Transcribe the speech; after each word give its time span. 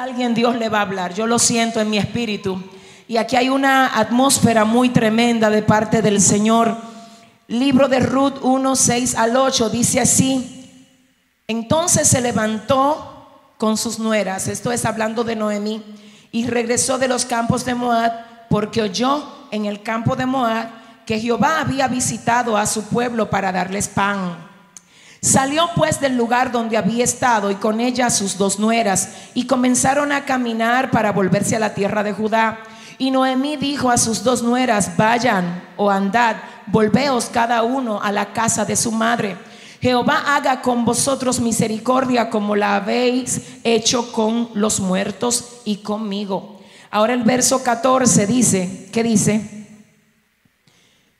Alguien 0.00 0.32
Dios 0.32 0.56
le 0.56 0.70
va 0.70 0.78
a 0.78 0.80
hablar, 0.80 1.12
yo 1.12 1.26
lo 1.26 1.38
siento 1.38 1.78
en 1.78 1.90
mi 1.90 1.98
espíritu. 1.98 2.58
Y 3.06 3.18
aquí 3.18 3.36
hay 3.36 3.50
una 3.50 3.98
atmósfera 3.98 4.64
muy 4.64 4.88
tremenda 4.88 5.50
de 5.50 5.60
parte 5.60 6.00
del 6.00 6.22
Señor. 6.22 6.74
Libro 7.48 7.86
de 7.86 8.00
Ruth 8.00 8.38
1, 8.40 8.76
6 8.76 9.14
al 9.16 9.36
8 9.36 9.68
dice 9.68 10.00
así. 10.00 10.96
Entonces 11.46 12.08
se 12.08 12.22
levantó 12.22 13.52
con 13.58 13.76
sus 13.76 13.98
nueras, 13.98 14.48
esto 14.48 14.72
es 14.72 14.86
hablando 14.86 15.22
de 15.22 15.36
Noemí, 15.36 15.84
y 16.32 16.46
regresó 16.46 16.96
de 16.96 17.06
los 17.06 17.26
campos 17.26 17.66
de 17.66 17.74
Moab 17.74 18.48
porque 18.48 18.80
oyó 18.80 19.22
en 19.50 19.66
el 19.66 19.82
campo 19.82 20.16
de 20.16 20.24
Moab 20.24 20.70
que 21.04 21.20
Jehová 21.20 21.60
había 21.60 21.88
visitado 21.88 22.56
a 22.56 22.64
su 22.64 22.84
pueblo 22.84 23.28
para 23.28 23.52
darles 23.52 23.88
pan. 23.88 24.49
Salió 25.22 25.68
pues 25.76 26.00
del 26.00 26.16
lugar 26.16 26.50
donde 26.50 26.78
había 26.78 27.04
estado 27.04 27.50
y 27.50 27.56
con 27.56 27.80
ella 27.80 28.08
sus 28.08 28.38
dos 28.38 28.58
nueras 28.58 29.10
y 29.34 29.46
comenzaron 29.46 30.12
a 30.12 30.24
caminar 30.24 30.90
para 30.90 31.12
volverse 31.12 31.56
a 31.56 31.58
la 31.58 31.74
tierra 31.74 32.02
de 32.02 32.14
Judá. 32.14 32.60
Y 32.96 33.10
Noemí 33.10 33.56
dijo 33.56 33.90
a 33.90 33.98
sus 33.98 34.24
dos 34.24 34.42
nueras, 34.42 34.96
vayan 34.96 35.62
o 35.76 35.90
andad, 35.90 36.36
volveos 36.66 37.26
cada 37.26 37.62
uno 37.62 38.00
a 38.02 38.12
la 38.12 38.32
casa 38.32 38.64
de 38.64 38.76
su 38.76 38.92
madre. 38.92 39.36
Jehová 39.82 40.36
haga 40.36 40.62
con 40.62 40.84
vosotros 40.84 41.40
misericordia 41.40 42.30
como 42.30 42.56
la 42.56 42.76
habéis 42.76 43.42
hecho 43.64 44.12
con 44.12 44.50
los 44.54 44.80
muertos 44.80 45.60
y 45.64 45.78
conmigo. 45.78 46.60
Ahora 46.90 47.14
el 47.14 47.22
verso 47.22 47.62
14 47.62 48.26
dice, 48.26 48.88
¿qué 48.92 49.02
dice? 49.02 49.66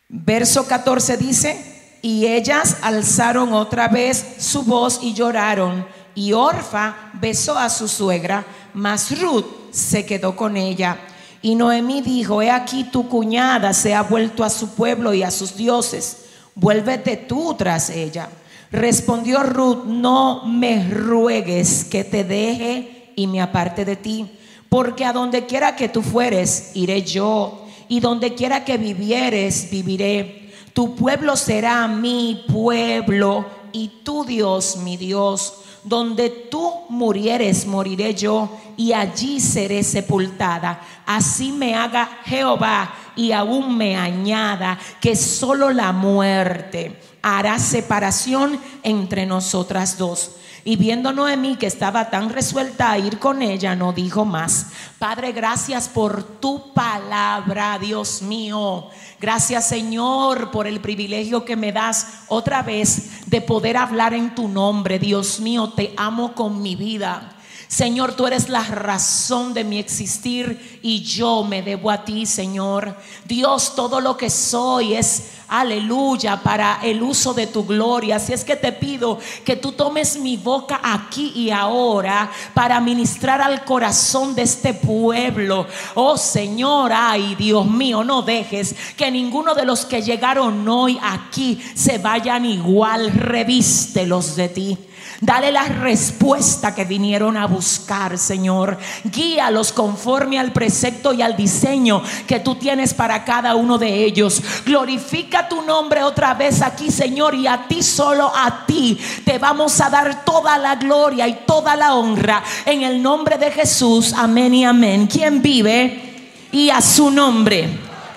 Verso 0.08 0.66
14 0.66 1.16
dice, 1.16 1.79
y 2.02 2.26
ellas 2.26 2.78
alzaron 2.82 3.52
otra 3.52 3.88
vez 3.88 4.36
su 4.38 4.62
voz 4.62 5.00
y 5.02 5.14
lloraron, 5.14 5.86
y 6.14 6.32
Orfa 6.32 7.12
besó 7.14 7.58
a 7.58 7.68
su 7.68 7.88
suegra, 7.88 8.44
mas 8.74 9.20
Ruth 9.20 9.46
se 9.70 10.04
quedó 10.04 10.36
con 10.36 10.56
ella. 10.56 10.98
Y 11.42 11.54
Noemí 11.54 12.02
dijo, 12.02 12.42
he 12.42 12.50
aquí 12.50 12.84
tu 12.84 13.08
cuñada 13.08 13.72
se 13.72 13.94
ha 13.94 14.02
vuelto 14.02 14.44
a 14.44 14.50
su 14.50 14.74
pueblo 14.74 15.14
y 15.14 15.22
a 15.22 15.30
sus 15.30 15.56
dioses, 15.56 16.24
vuélvete 16.54 17.16
tú 17.16 17.54
tras 17.56 17.90
ella. 17.90 18.28
Respondió 18.70 19.42
Ruth, 19.42 19.84
no 19.84 20.44
me 20.46 20.88
ruegues 20.88 21.84
que 21.84 22.04
te 22.04 22.24
deje 22.24 23.12
y 23.16 23.26
me 23.26 23.40
aparte 23.40 23.84
de 23.84 23.96
ti, 23.96 24.38
porque 24.68 25.04
a 25.04 25.12
donde 25.12 25.46
quiera 25.46 25.76
que 25.76 25.88
tú 25.88 26.02
fueres, 26.02 26.70
iré 26.74 27.02
yo, 27.02 27.66
y 27.88 28.00
donde 28.00 28.34
quiera 28.34 28.64
que 28.64 28.78
vivieres, 28.78 29.68
viviré. 29.70 30.39
Tu 30.72 30.94
pueblo 30.94 31.36
será 31.36 31.86
mi 31.88 32.44
pueblo, 32.50 33.46
y 33.72 33.88
tu 34.04 34.24
Dios 34.24 34.76
mi 34.78 34.96
Dios. 34.96 35.54
Donde 35.82 36.28
tú 36.28 36.72
murieres, 36.90 37.66
moriré 37.66 38.14
yo, 38.14 38.50
y 38.76 38.92
allí 38.92 39.40
seré 39.40 39.82
sepultada. 39.82 40.80
Así 41.06 41.52
me 41.52 41.74
haga 41.74 42.20
Jehová, 42.24 42.94
y 43.16 43.32
aún 43.32 43.76
me 43.76 43.96
añada 43.96 44.78
que 45.00 45.16
solo 45.16 45.70
la 45.70 45.92
muerte 45.92 47.00
hará 47.22 47.58
separación 47.58 48.58
entre 48.82 49.26
nosotras 49.26 49.98
dos. 49.98 50.36
Y 50.64 50.76
viendo 50.76 51.12
Noemí 51.12 51.56
que 51.56 51.66
estaba 51.66 52.10
tan 52.10 52.28
resuelta 52.28 52.90
a 52.90 52.98
ir 52.98 53.18
con 53.18 53.42
ella, 53.42 53.74
no 53.74 53.92
dijo 53.92 54.24
más. 54.24 54.68
Padre, 54.98 55.32
gracias 55.32 55.88
por 55.88 56.22
tu 56.22 56.74
palabra, 56.74 57.78
Dios 57.78 58.22
mío. 58.22 58.88
Gracias 59.20 59.68
Señor 59.68 60.50
por 60.50 60.66
el 60.66 60.80
privilegio 60.80 61.44
que 61.44 61.56
me 61.56 61.72
das 61.72 62.24
otra 62.28 62.62
vez 62.62 63.28
de 63.30 63.40
poder 63.40 63.76
hablar 63.76 64.14
en 64.14 64.34
tu 64.34 64.48
nombre. 64.48 64.98
Dios 64.98 65.40
mío, 65.40 65.70
te 65.70 65.94
amo 65.96 66.34
con 66.34 66.62
mi 66.62 66.76
vida. 66.76 67.36
Señor, 67.70 68.14
tú 68.14 68.26
eres 68.26 68.48
la 68.48 68.64
razón 68.64 69.54
de 69.54 69.62
mi 69.62 69.78
existir 69.78 70.80
y 70.82 71.02
yo 71.02 71.44
me 71.44 71.62
debo 71.62 71.92
a 71.92 72.04
ti, 72.04 72.26
Señor. 72.26 72.96
Dios, 73.26 73.76
todo 73.76 74.00
lo 74.00 74.16
que 74.16 74.28
soy 74.28 74.94
es 74.94 75.30
aleluya, 75.46 76.40
para 76.42 76.80
el 76.82 77.00
uso 77.00 77.32
de 77.32 77.46
tu 77.46 77.64
gloria. 77.64 78.16
Así 78.16 78.32
es 78.32 78.44
que 78.44 78.56
te 78.56 78.72
pido 78.72 79.20
que 79.44 79.54
tú 79.54 79.70
tomes 79.70 80.18
mi 80.18 80.36
boca 80.36 80.80
aquí 80.82 81.32
y 81.36 81.50
ahora 81.50 82.28
para 82.54 82.80
ministrar 82.80 83.40
al 83.40 83.64
corazón 83.64 84.34
de 84.34 84.42
este 84.42 84.74
pueblo. 84.74 85.64
Oh 85.94 86.16
Señor, 86.16 86.90
ay 86.92 87.36
Dios 87.36 87.66
mío, 87.66 88.02
no 88.02 88.22
dejes 88.22 88.74
que 88.96 89.12
ninguno 89.12 89.54
de 89.54 89.64
los 89.64 89.86
que 89.86 90.02
llegaron 90.02 90.68
hoy 90.68 90.98
aquí 91.00 91.62
se 91.74 91.98
vayan 91.98 92.46
igual. 92.46 93.12
Revístelos 93.12 94.34
de 94.34 94.48
ti. 94.48 94.78
Dale 95.22 95.52
la 95.52 95.64
respuesta 95.64 96.74
que 96.74 96.86
vinieron 96.86 97.36
a 97.36 97.46
buscar, 97.46 98.16
Señor. 98.16 98.78
Guíalos 99.04 99.70
conforme 99.70 100.38
al 100.38 100.50
precepto 100.50 101.12
y 101.12 101.20
al 101.20 101.36
diseño 101.36 102.02
que 102.26 102.40
tú 102.40 102.54
tienes 102.54 102.94
para 102.94 103.22
cada 103.22 103.54
uno 103.54 103.76
de 103.76 104.02
ellos. 104.02 104.42
Glorifica 104.64 105.46
tu 105.46 105.60
nombre 105.60 106.02
otra 106.02 106.32
vez 106.32 106.62
aquí, 106.62 106.90
Señor, 106.90 107.34
y 107.34 107.46
a 107.46 107.68
ti 107.68 107.82
solo 107.82 108.32
a 108.34 108.64
ti 108.64 108.98
te 109.26 109.36
vamos 109.36 109.78
a 109.82 109.90
dar 109.90 110.24
toda 110.24 110.56
la 110.56 110.76
gloria 110.76 111.28
y 111.28 111.40
toda 111.46 111.76
la 111.76 111.94
honra 111.94 112.42
en 112.64 112.82
el 112.82 113.02
nombre 113.02 113.36
de 113.36 113.50
Jesús. 113.50 114.14
Amén 114.16 114.54
y 114.54 114.64
amén. 114.64 115.06
¿Quién 115.06 115.42
vive? 115.42 116.30
Y 116.50 116.70
a 116.70 116.80
su 116.80 117.10
nombre 117.10 117.68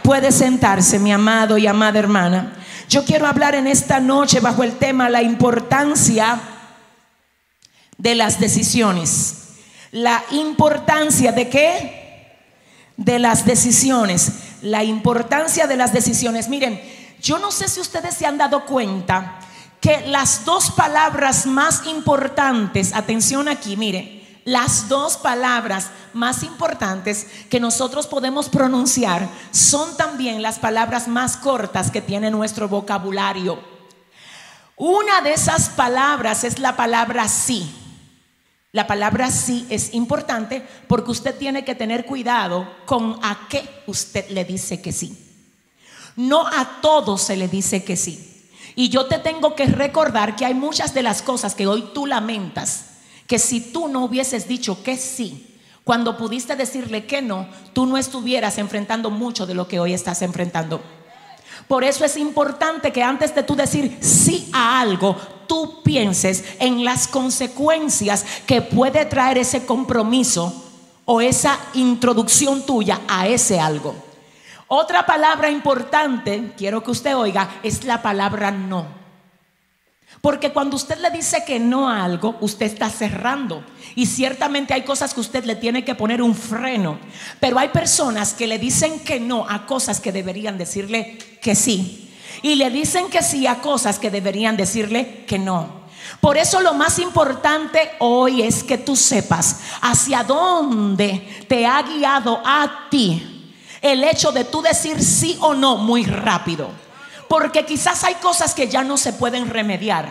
puede 0.03 0.31
sentarse, 0.31 0.99
mi 0.99 1.11
amado 1.11 1.57
y 1.57 1.67
amada 1.67 1.99
hermana. 1.99 2.53
Yo 2.87 3.03
quiero 3.03 3.27
hablar 3.27 3.55
en 3.55 3.67
esta 3.67 3.99
noche 3.99 4.39
bajo 4.39 4.63
el 4.63 4.77
tema 4.77 5.09
la 5.09 5.21
importancia 5.21 6.52
de 7.97 8.15
las 8.15 8.39
decisiones. 8.39 9.35
La 9.91 10.23
importancia 10.31 11.31
de 11.31 11.49
qué? 11.49 12.37
De 12.97 13.19
las 13.19 13.45
decisiones. 13.45 14.31
La 14.61 14.83
importancia 14.83 15.67
de 15.67 15.77
las 15.77 15.93
decisiones. 15.93 16.49
Miren, 16.49 16.81
yo 17.21 17.39
no 17.39 17.51
sé 17.51 17.67
si 17.67 17.79
ustedes 17.79 18.15
se 18.15 18.25
han 18.25 18.37
dado 18.37 18.65
cuenta 18.65 19.39
que 19.79 20.07
las 20.07 20.45
dos 20.45 20.71
palabras 20.71 21.45
más 21.45 21.85
importantes, 21.87 22.93
atención 22.93 23.47
aquí, 23.47 23.75
miren, 23.75 24.23
las 24.45 24.89
dos 24.89 25.17
palabras 25.17 25.89
más 26.13 26.43
importantes 26.43 27.27
que 27.49 27.59
nosotros 27.59 28.07
podemos 28.07 28.49
pronunciar 28.49 29.27
son 29.51 29.95
también 29.95 30.41
las 30.41 30.59
palabras 30.59 31.07
más 31.07 31.37
cortas 31.37 31.91
que 31.91 32.01
tiene 32.01 32.29
nuestro 32.29 32.67
vocabulario. 32.67 33.59
Una 34.75 35.21
de 35.21 35.33
esas 35.33 35.69
palabras 35.69 36.43
es 36.43 36.59
la 36.59 36.75
palabra 36.75 37.27
sí. 37.27 37.82
La 38.73 38.87
palabra 38.87 39.29
sí 39.29 39.67
es 39.69 39.93
importante 39.93 40.67
porque 40.87 41.11
usted 41.11 41.37
tiene 41.37 41.63
que 41.63 41.75
tener 41.75 42.07
cuidado 42.07 42.67
con 42.87 43.19
a 43.21 43.47
qué 43.47 43.63
usted 43.85 44.27
le 44.29 44.45
dice 44.45 44.81
que 44.81 44.91
sí. 44.91 45.15
No 46.15 46.47
a 46.47 46.81
todo 46.81 47.19
se 47.19 47.37
le 47.37 47.47
dice 47.47 47.83
que 47.83 47.95
sí. 47.95 48.49
Y 48.75 48.89
yo 48.89 49.05
te 49.05 49.19
tengo 49.19 49.53
que 49.53 49.67
recordar 49.67 50.35
que 50.35 50.45
hay 50.45 50.55
muchas 50.55 50.95
de 50.95 51.03
las 51.03 51.21
cosas 51.21 51.53
que 51.53 51.67
hoy 51.67 51.91
tú 51.93 52.07
lamentas, 52.07 52.85
que 53.27 53.37
si 53.37 53.61
tú 53.61 53.89
no 53.89 54.03
hubieses 54.05 54.47
dicho 54.47 54.81
que 54.81 54.97
sí, 54.97 55.59
cuando 55.83 56.17
pudiste 56.17 56.55
decirle 56.55 57.05
que 57.05 57.21
no, 57.21 57.47
tú 57.73 57.85
no 57.85 57.99
estuvieras 57.99 58.57
enfrentando 58.57 59.11
mucho 59.11 59.45
de 59.45 59.53
lo 59.53 59.67
que 59.67 59.79
hoy 59.79 59.93
estás 59.93 60.23
enfrentando. 60.23 60.81
Por 61.67 61.83
eso 61.83 62.05
es 62.05 62.17
importante 62.17 62.91
que 62.91 63.03
antes 63.03 63.33
de 63.33 63.43
tú 63.43 63.55
decir 63.55 63.97
sí 64.01 64.49
a 64.53 64.79
algo, 64.79 65.15
tú 65.47 65.81
pienses 65.83 66.43
en 66.59 66.83
las 66.83 67.07
consecuencias 67.07 68.25
que 68.45 68.61
puede 68.61 69.05
traer 69.05 69.37
ese 69.37 69.65
compromiso 69.65 70.63
o 71.05 71.21
esa 71.21 71.59
introducción 71.73 72.65
tuya 72.65 73.01
a 73.07 73.27
ese 73.27 73.59
algo. 73.59 73.95
Otra 74.67 75.05
palabra 75.05 75.49
importante, 75.49 76.53
quiero 76.57 76.83
que 76.83 76.91
usted 76.91 77.15
oiga, 77.15 77.59
es 77.61 77.83
la 77.83 78.01
palabra 78.01 78.51
no. 78.51 79.02
Porque 80.23 80.53
cuando 80.53 80.77
usted 80.77 80.99
le 80.99 81.11
dice 81.11 81.43
que 81.45 81.59
no 81.59 81.89
a 81.89 82.05
algo, 82.05 82.37
usted 82.39 82.67
está 82.67 82.89
cerrando. 82.89 83.61
Y 83.93 84.05
ciertamente 84.05 84.73
hay 84.73 84.83
cosas 84.83 85.13
que 85.13 85.19
usted 85.19 85.43
le 85.43 85.57
tiene 85.57 85.83
que 85.83 85.95
poner 85.95 86.21
un 86.21 86.33
freno. 86.33 86.97
Pero 87.41 87.59
hay 87.59 87.67
personas 87.67 88.33
que 88.33 88.47
le 88.47 88.57
dicen 88.57 89.01
que 89.01 89.19
no 89.19 89.45
a 89.49 89.65
cosas 89.65 89.99
que 89.99 90.13
deberían 90.13 90.57
decirle 90.57 91.17
que 91.41 91.55
sí. 91.55 92.09
Y 92.41 92.55
le 92.55 92.69
dicen 92.69 93.09
que 93.09 93.21
sí 93.21 93.45
a 93.47 93.59
cosas 93.59 93.99
que 93.99 94.09
deberían 94.09 94.55
decirle 94.55 95.25
que 95.27 95.37
no. 95.37 95.83
Por 96.21 96.37
eso 96.37 96.61
lo 96.61 96.73
más 96.73 96.99
importante 96.99 97.91
hoy 97.99 98.43
es 98.43 98.63
que 98.63 98.77
tú 98.77 98.95
sepas 98.95 99.59
hacia 99.81 100.23
dónde 100.23 101.45
te 101.49 101.65
ha 101.65 101.81
guiado 101.81 102.41
a 102.45 102.87
ti 102.89 103.51
el 103.81 104.05
hecho 104.05 104.31
de 104.31 104.45
tú 104.45 104.61
decir 104.61 105.03
sí 105.03 105.37
o 105.41 105.53
no 105.53 105.75
muy 105.75 106.05
rápido. 106.05 106.82
Porque 107.33 107.65
quizás 107.65 108.03
hay 108.03 108.13
cosas 108.21 108.53
que 108.53 108.67
ya 108.67 108.83
no 108.83 108.95
se 108.95 109.11
pueden 109.11 109.49
remediar. 109.49 110.07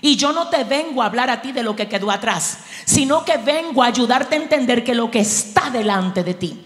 Y 0.00 0.14
yo 0.14 0.32
no 0.32 0.50
te 0.50 0.62
vengo 0.62 1.02
a 1.02 1.06
hablar 1.06 1.28
a 1.28 1.42
ti 1.42 1.50
de 1.50 1.64
lo 1.64 1.74
que 1.74 1.88
quedó 1.88 2.12
atrás, 2.12 2.58
sino 2.84 3.24
que 3.24 3.38
vengo 3.38 3.82
a 3.82 3.86
ayudarte 3.86 4.36
a 4.36 4.38
entender 4.38 4.84
que 4.84 4.94
lo 4.94 5.10
que 5.10 5.18
está 5.18 5.68
delante 5.70 6.22
de 6.22 6.34
ti 6.34 6.64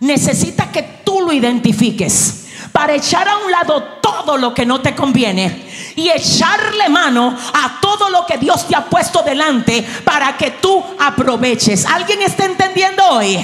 necesita 0.00 0.72
que 0.72 1.02
tú 1.04 1.20
lo 1.20 1.34
identifiques 1.34 2.46
para 2.72 2.94
echar 2.94 3.28
a 3.28 3.36
un 3.36 3.50
lado 3.50 3.82
todo 4.00 4.38
lo 4.38 4.54
que 4.54 4.64
no 4.64 4.80
te 4.80 4.94
conviene 4.94 5.66
y 5.96 6.08
echarle 6.08 6.88
mano 6.88 7.36
a 7.52 7.78
todo 7.78 8.08
lo 8.08 8.24
que 8.24 8.38
Dios 8.38 8.66
te 8.66 8.74
ha 8.74 8.86
puesto 8.86 9.22
delante 9.22 9.86
para 10.02 10.34
que 10.38 10.52
tú 10.52 10.82
aproveches. 10.98 11.84
¿Alguien 11.84 12.22
está 12.22 12.46
entendiendo 12.46 13.06
hoy? 13.10 13.38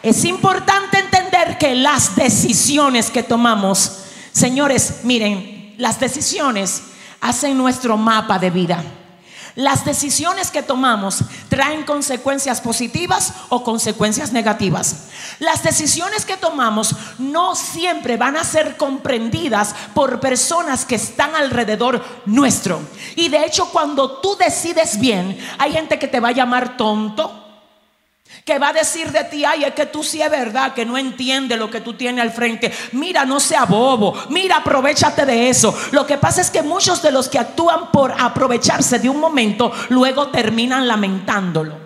Es 0.00 0.24
importante 0.24 1.00
entender 1.00 1.58
que 1.58 1.74
las 1.74 2.14
decisiones 2.14 3.10
que 3.10 3.24
tomamos, 3.24 4.01
señores, 4.32 5.00
miren, 5.04 5.74
las 5.78 6.00
decisiones 6.00 6.82
hacen 7.20 7.56
nuestro 7.56 7.96
mapa 7.96 8.38
de 8.38 8.50
vida. 8.50 8.84
Las 9.54 9.84
decisiones 9.84 10.50
que 10.50 10.62
tomamos 10.62 11.18
traen 11.50 11.82
consecuencias 11.82 12.62
positivas 12.62 13.34
o 13.50 13.62
consecuencias 13.62 14.32
negativas. 14.32 15.08
Las 15.40 15.62
decisiones 15.62 16.24
que 16.24 16.38
tomamos 16.38 16.96
no 17.18 17.54
siempre 17.54 18.16
van 18.16 18.36
a 18.38 18.44
ser 18.44 18.78
comprendidas 18.78 19.74
por 19.92 20.20
personas 20.20 20.86
que 20.86 20.94
están 20.94 21.34
alrededor 21.34 22.02
nuestro. 22.24 22.80
Y 23.14 23.28
de 23.28 23.44
hecho 23.44 23.68
cuando 23.70 24.20
tú 24.20 24.36
decides 24.36 24.98
bien, 24.98 25.38
hay 25.58 25.72
gente 25.72 25.98
que 25.98 26.08
te 26.08 26.20
va 26.20 26.28
a 26.28 26.32
llamar 26.32 26.78
tonto, 26.78 27.41
que 28.44 28.58
va 28.58 28.68
a 28.68 28.72
decir 28.72 29.12
de 29.12 29.24
ti, 29.24 29.44
ay, 29.44 29.64
es 29.64 29.74
que 29.74 29.86
tú 29.86 30.02
sí 30.02 30.20
es 30.20 30.30
verdad, 30.30 30.74
que 30.74 30.84
no 30.84 30.98
entiende 30.98 31.56
lo 31.56 31.70
que 31.70 31.80
tú 31.80 31.94
tienes 31.94 32.22
al 32.22 32.32
frente. 32.32 32.72
Mira, 32.92 33.24
no 33.24 33.38
sea 33.38 33.64
bobo, 33.64 34.14
mira, 34.30 34.56
aprovechate 34.56 35.24
de 35.24 35.48
eso. 35.48 35.74
Lo 35.92 36.06
que 36.06 36.18
pasa 36.18 36.40
es 36.40 36.50
que 36.50 36.62
muchos 36.62 37.02
de 37.02 37.12
los 37.12 37.28
que 37.28 37.38
actúan 37.38 37.92
por 37.92 38.12
aprovecharse 38.20 38.98
de 38.98 39.08
un 39.08 39.20
momento, 39.20 39.72
luego 39.90 40.28
terminan 40.28 40.88
lamentándolo. 40.88 41.76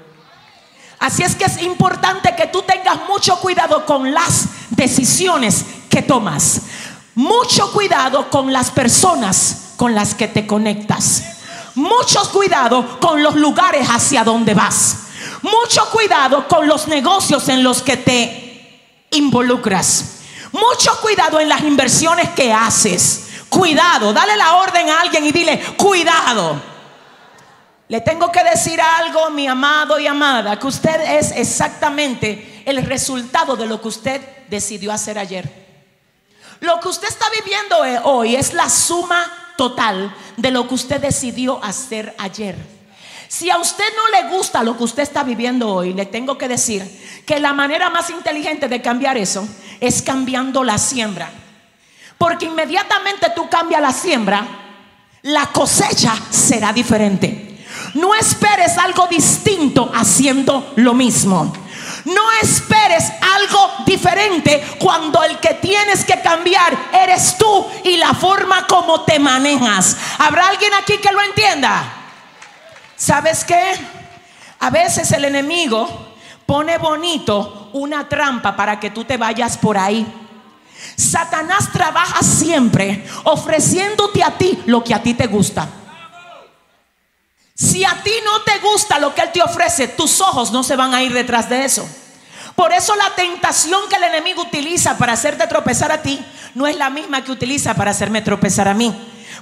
Así 0.99 1.23
es 1.23 1.37
que 1.37 1.45
es 1.45 1.63
importante 1.63 2.35
que 2.35 2.47
tú 2.47 2.63
tengas 2.63 3.01
mucho 3.09 3.39
cuidado 3.41 3.85
con 3.85 4.15
las 4.15 4.47
decisiones 4.71 5.65
que 5.91 6.03
tomas. 6.03 6.63
Mucho 7.15 7.71
cuidado 7.73 8.31
con 8.31 8.53
las 8.53 8.71
personas 8.71 9.75
con 9.77 9.95
las 9.95 10.15
que 10.15 10.29
te 10.29 10.47
conectas. 10.47 11.23
Mucho 11.75 12.31
cuidado 12.33 12.99
con 12.99 13.23
los 13.23 13.37
lugares 13.37 13.87
hacia 13.89 14.25
donde 14.25 14.55
vas. 14.55 15.06
Mucho 15.43 15.89
cuidado 15.91 16.47
con 16.49 16.67
los 16.67 16.89
negocios 16.89 17.49
en 17.49 17.63
los 17.63 17.83
que 17.83 17.97
te 17.97 19.07
involucras. 19.11 20.21
Mucho 20.53 20.99
cuidado 21.01 21.41
en 21.41 21.49
las 21.49 21.63
inversiones 21.63 22.31
que 22.31 22.53
haces. 22.53 23.29
Cuidado, 23.49 24.13
dale 24.13 24.37
la 24.37 24.57
orden 24.57 24.89
a 24.89 25.01
alguien 25.01 25.25
y 25.25 25.33
dile, 25.33 25.61
cuidado. 25.77 26.61
Le 27.89 28.01
tengo 28.01 28.33
que 28.33 28.43
decir 28.43 28.81
algo, 28.81 29.31
mi 29.31 29.47
amado 29.47 30.01
y 30.01 30.07
amada, 30.07 30.59
que 30.59 30.67
usted 30.67 31.19
es 31.19 31.31
exactamente 31.33 32.63
el 32.67 32.85
resultado 32.85 33.55
de 33.55 33.67
lo 33.67 33.81
que 33.81 33.89
usted 33.89 34.21
decidió 34.49 34.93
hacer 34.93 35.19
ayer. 35.19 35.67
Lo 36.61 36.81
que 36.81 36.89
usted 36.89 37.09
está 37.09 37.27
viviendo 37.31 37.77
hoy 38.05 38.35
es 38.35 38.55
la 38.55 38.69
suma 38.69 39.31
total 39.57 40.15
de 40.37 40.51
lo 40.51 40.67
que 40.67 40.75
usted 40.75 41.01
decidió 41.01 41.63
hacer 41.63 42.15
ayer. 42.19 42.76
Si 43.29 43.51
a 43.51 43.59
usted 43.59 43.85
no 43.97 44.09
le 44.09 44.37
gusta 44.37 44.63
lo 44.63 44.77
que 44.77 44.85
usted 44.85 45.03
está 45.03 45.23
viviendo 45.23 45.69
hoy, 45.69 45.93
le 45.93 46.07
tengo 46.07 46.39
que 46.39 46.49
decir 46.49 46.85
que 47.27 47.41
la 47.41 47.53
manera 47.53 47.91
más 47.91 48.11
inteligente 48.11 48.69
de 48.69 48.81
cambiar 48.81 49.17
eso 49.17 49.47
es 49.81 50.03
cambiando 50.03 50.63
la 50.63 50.79
siembra. 50.79 51.31
Porque 52.19 52.47
inmediatamente 52.47 53.27
tú 53.35 53.49
cambias 53.49 53.83
la 53.83 53.93
siembra, 53.93 54.47
la 55.23 55.47
cosecha 55.47 56.15
será 56.31 56.73
diferente. 56.73 57.65
No 57.95 58.15
esperes 58.15 58.79
algo 58.79 59.07
distinto 59.07 59.91
haciendo 59.95 60.73
lo 60.77 60.95
mismo. 60.95 61.53
No 62.05 62.23
esperes 62.41 63.11
algo 63.21 63.71
diferente 63.85 64.65
cuando 64.79 65.23
el 65.25 65.39
que 65.39 65.55
tienes 65.55 66.05
que 66.05 66.21
cambiar 66.21 66.77
eres 66.93 67.37
tú 67.37 67.67
y 67.85 67.97
la 67.97 68.15
forma 68.15 68.67
como 68.67 69.03
te 69.03 69.19
manejas. 69.19 69.97
¿Habrá 70.19 70.49
alguien 70.49 70.73
aquí 70.75 70.99
que 70.99 71.13
lo 71.13 71.21
entienda? 71.23 71.96
¿Sabes 72.97 73.45
qué? 73.45 73.75
A 74.61 74.71
veces 74.71 75.13
el 75.13 75.25
enemigo 75.27 76.15
pone 76.47 76.79
bonito 76.79 77.71
una 77.73 78.09
trampa 78.09 78.57
para 78.57 78.81
que 78.81 78.91
tú 78.91 79.05
te 79.05 79.17
vayas 79.17 79.59
por 79.59 79.77
ahí. 79.77 80.07
Satanás 80.97 81.71
trabaja 81.73 82.23
siempre 82.23 83.07
ofreciéndote 83.25 84.23
a 84.23 84.31
ti 84.31 84.63
lo 84.67 84.83
que 84.83 84.95
a 84.95 85.03
ti 85.03 85.15
te 85.15 85.27
gusta. 85.27 85.69
Si 87.55 87.85
a 87.85 88.03
ti 88.03 88.13
no 88.25 88.43
te 88.43 88.59
gusta 88.59 88.99
lo 88.99 89.15
que 89.15 89.23
Él 89.23 89.33
te 89.33 89.43
ofrece, 89.43 89.89
tus 89.89 90.21
ojos 90.21 90.53
no 90.53 90.63
se 90.63 90.77
van 90.77 90.95
a 90.95 91.03
ir 91.03 91.13
detrás 91.13 91.49
de 91.49 91.65
eso. 91.65 91.89
Por 92.55 92.73
eso 92.73 92.95
la 92.97 93.15
tentación 93.15 93.89
que 93.89 93.97
el 93.97 94.05
enemigo 94.05 94.43
utiliza 94.43 94.97
para 94.97 95.13
hacerte 95.13 95.47
tropezar 95.47 95.93
a 95.93 96.03
ti 96.03 96.25
no 96.55 96.67
es 96.67 96.77
la 96.77 96.89
misma 96.89 97.23
que 97.23 97.33
utiliza 97.33 97.75
para 97.75 97.91
hacerme 97.91 98.23
tropezar 98.23 98.69
a 98.69 98.75
mí. 98.75 98.95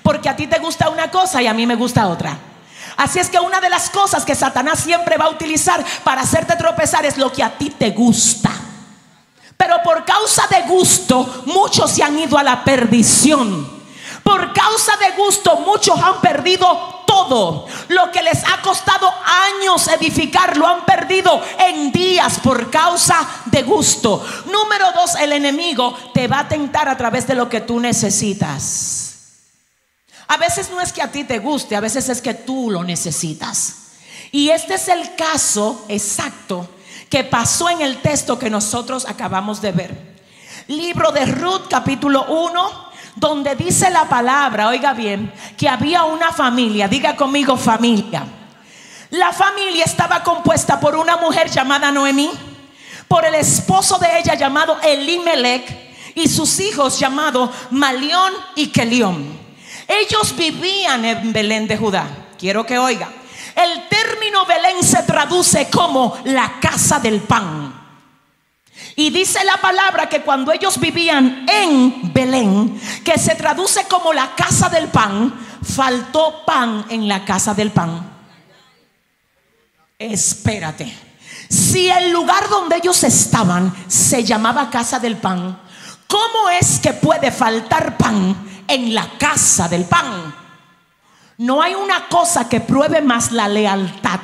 Porque 0.03 0.29
a 0.29 0.37
ti 0.37 0.47
te 0.47 0.59
gusta 0.59 0.91
una 0.91 1.11
cosa 1.11 1.41
y 1.41 1.47
a 1.47 1.55
mí 1.55 1.67
me 1.67 1.77
gusta 1.77 2.09
otra. 2.09 2.37
Así 2.97 3.19
es 3.19 3.29
que 3.29 3.41
una 3.41 3.61
de 3.61 3.71
las 3.71 3.91
cosas 3.91 4.25
que 4.25 4.35
Satanás 4.35 4.81
siempre 4.81 5.17
va 5.17 5.27
a 5.27 5.31
utilizar 5.31 5.85
para 6.05 6.23
hacerte 6.23 6.57
tropezar 6.57 7.05
es 7.05 7.19
lo 7.19 7.33
que 7.33 7.43
a 7.43 7.57
ti 7.57 7.71
te 7.71 7.91
gusta. 7.91 8.51
Pero 9.57 9.83
por 9.83 10.05
causa 10.05 10.47
de 10.49 10.63
gusto, 10.63 11.45
muchos 11.47 11.91
se 11.91 12.03
han 12.03 12.19
ido 12.19 12.37
a 12.39 12.43
la 12.43 12.65
perdición. 12.65 13.75
Por 14.23 14.53
causa 14.53 14.97
de 14.97 15.11
gusto, 15.17 15.57
muchos 15.57 16.01
han 16.03 16.21
perdido 16.21 17.03
todo. 17.07 17.67
Lo 17.89 18.11
que 18.11 18.23
les 18.23 18.43
ha 18.45 18.63
costado 18.63 19.13
años 19.25 19.87
edificar, 19.89 20.57
lo 20.57 20.67
han 20.67 20.85
perdido 20.85 21.43
en 21.59 21.93
días 21.93 22.41
por 22.43 22.71
causa 22.71 23.17
de 23.47 23.63
gusto. 23.63 24.25
Número 24.47 24.93
dos, 24.93 25.15
el 25.17 25.33
enemigo 25.33 25.97
te 26.15 26.27
va 26.27 26.41
a 26.41 26.49
tentar 26.49 26.89
a 26.89 26.97
través 26.97 27.27
de 27.27 27.35
lo 27.35 27.49
que 27.49 27.61
tú 27.61 27.79
necesitas. 27.79 29.04
A 30.27 30.37
veces 30.37 30.71
no 30.71 30.81
es 30.81 30.93
que 30.93 31.03
a 31.03 31.11
ti 31.11 31.25
te 31.25 31.39
guste, 31.39 31.77
a 31.77 31.81
veces 31.81 32.09
es 32.09 32.23
que 32.23 32.35
tú 32.35 32.71
lo 32.71 32.83
necesitas. 32.83 33.77
Y 34.33 34.51
este 34.51 34.75
es 34.75 34.89
el 34.89 35.15
caso 35.15 35.85
exacto 35.89 36.69
que 37.11 37.25
pasó 37.25 37.69
en 37.69 37.81
el 37.81 38.01
texto 38.01 38.39
que 38.39 38.51
nosotros 38.51 39.07
acabamos 39.07 39.61
de 39.61 39.73
ver. 39.73 40.15
Libro 40.67 41.13
de 41.13 41.27
Ruth 41.27 41.69
capítulo 41.69 42.25
1, 42.25 42.91
donde 43.17 43.55
dice 43.55 43.91
la 43.91 44.09
palabra, 44.09 44.69
oiga 44.69 44.95
bien, 44.95 45.33
que 45.57 45.69
había 45.69 46.05
una 46.05 46.33
familia, 46.33 46.89
diga 46.89 47.15
conmigo 47.15 47.57
familia. 47.57 48.27
La 49.11 49.33
familia 49.33 49.85
estaba 49.85 50.25
compuesta 50.25 50.81
por 50.81 50.97
una 50.97 51.17
mujer 51.17 51.49
llamada 51.49 51.93
Noemí, 51.93 52.31
por 53.07 53.25
el 53.25 53.37
esposo 53.37 53.99
de 53.99 54.19
ella 54.19 54.35
llamado 54.35 54.81
Elimelech 54.83 56.15
y 56.17 56.29
sus 56.29 56.59
hijos 56.59 56.99
llamados 56.99 57.51
Malión 57.71 58.33
y 58.57 58.69
Kelión. 58.69 59.44
Ellos 59.87 60.35
vivían 60.37 61.05
en 61.05 61.33
Belén 61.33 61.67
de 61.67 61.77
Judá. 61.77 62.07
Quiero 62.39 62.65
que 62.65 62.79
oiga. 62.79 63.09
El 63.55 63.89
término 63.89 64.45
Belén 64.47 64.83
se 64.83 65.03
traduce 65.03 65.69
como 65.71 66.19
la 66.25 66.59
casa 66.61 66.99
del 66.99 67.21
pan. 67.21 67.83
Y 68.97 69.11
dice 69.11 69.45
la 69.45 69.57
palabra 69.59 70.09
que 70.09 70.23
cuando 70.23 70.53
ellos 70.53 70.79
vivían 70.79 71.47
en 71.49 72.13
Belén, 72.13 72.81
que 73.05 73.19
se 73.19 73.35
traduce 73.35 73.85
como 73.85 74.13
la 74.13 74.35
casa 74.35 74.69
del 74.69 74.89
pan, 74.89 75.33
faltó 75.63 76.45
pan 76.45 76.87
en 76.89 77.09
la 77.09 77.25
casa 77.25 77.55
del 77.55 77.71
pan. 77.71 78.13
Espérate. 79.99 80.93
Si 81.49 81.89
el 81.89 82.11
lugar 82.11 82.49
donde 82.49 82.77
ellos 82.77 83.03
estaban 83.05 83.73
se 83.87 84.25
llamaba 84.25 84.71
casa 84.71 84.99
del 84.99 85.17
pan, 85.17 85.61
¿cómo 86.09 86.51
es 86.51 86.81
que 86.81 86.93
puede 86.93 87.31
faltar 87.31 87.97
pan 87.97 88.54
en 88.69 88.95
la 88.95 89.09
casa 89.19 89.69
del 89.69 89.85
pan. 89.85 90.35
No 91.39 91.63
hay 91.63 91.75
una 91.75 92.09
cosa 92.09 92.49
que 92.49 92.61
pruebe 92.61 93.03
más 93.03 93.33
la 93.33 93.49
lealtad 93.49 94.21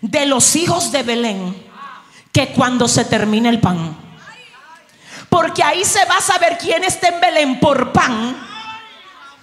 de 0.00 0.26
los 0.26 0.54
hijos 0.54 0.92
de 0.92 1.02
Belén 1.02 1.64
que 2.30 2.48
cuando 2.48 2.88
se 2.88 3.04
termine 3.04 3.48
el 3.48 3.60
pan. 3.60 3.96
Porque 5.30 5.62
ahí 5.62 5.84
se 5.84 6.04
va 6.04 6.18
a 6.18 6.20
saber 6.20 6.58
quién 6.58 6.84
está 6.84 7.08
en 7.08 7.20
Belén 7.20 7.60
por 7.60 7.90
pan 7.92 8.36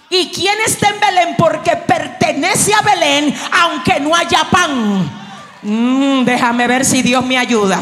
y 0.10 0.30
quién 0.32 0.56
está 0.66 0.90
en 0.90 1.00
Belén 1.00 1.36
porque 1.38 1.76
pertenece 1.76 2.74
a 2.74 2.82
Belén 2.82 3.36
aunque 3.60 4.00
no 4.00 4.16
haya 4.16 4.44
pan. 4.52 5.10
Mm, 5.64 6.24
déjame 6.24 6.68
ver 6.68 6.86
si 6.86 7.02
Dios 7.02 7.26
me 7.26 7.38
ayuda. 7.38 7.82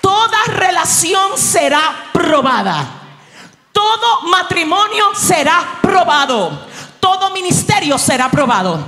Toda 0.00 0.38
relación 0.46 1.36
será 1.36 2.10
probada 2.12 3.03
todo 3.84 4.22
matrimonio 4.28 5.04
será 5.14 5.78
probado. 5.82 6.74
todo 7.00 7.30
ministerio 7.30 7.98
será 7.98 8.26
aprobado. 8.26 8.78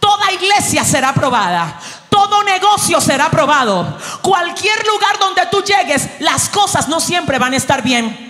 Toda 0.00 0.32
iglesia 0.32 0.82
será 0.82 1.10
aprobada. 1.10 1.78
Todo 2.08 2.42
negocio 2.42 3.00
será 3.00 3.26
aprobado. 3.26 3.96
Cualquier 4.22 4.84
lugar 4.86 5.18
donde 5.20 5.42
tú 5.50 5.62
llegues, 5.62 6.08
las 6.18 6.48
cosas 6.48 6.88
no 6.88 6.98
siempre 6.98 7.38
van 7.38 7.52
a 7.52 7.56
estar 7.56 7.82
bien. 7.82 8.26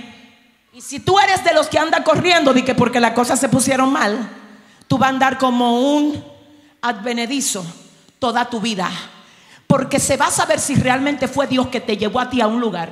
Y 0.74 0.82
si 0.82 1.00
tú 1.00 1.18
eres 1.18 1.42
de 1.42 1.54
los 1.54 1.68
que 1.68 1.78
anda 1.78 2.04
corriendo 2.04 2.52
de 2.52 2.64
que 2.64 2.74
porque 2.74 3.00
las 3.00 3.12
cosas 3.12 3.40
se 3.40 3.48
pusieron 3.48 3.90
mal, 3.90 4.28
tú 4.86 4.98
vas 4.98 5.06
a 5.06 5.10
andar 5.10 5.38
como 5.38 5.80
un 5.96 6.22
advenedizo 6.82 7.64
toda 8.18 8.44
tu 8.44 8.60
vida. 8.60 8.90
Porque 9.66 9.98
se 9.98 10.18
va 10.18 10.26
a 10.26 10.30
saber 10.30 10.60
si 10.60 10.74
realmente 10.74 11.28
fue 11.28 11.46
Dios 11.46 11.68
que 11.68 11.80
te 11.80 11.96
llevó 11.96 12.20
a 12.20 12.28
ti 12.28 12.42
a 12.42 12.46
un 12.46 12.60
lugar. 12.60 12.90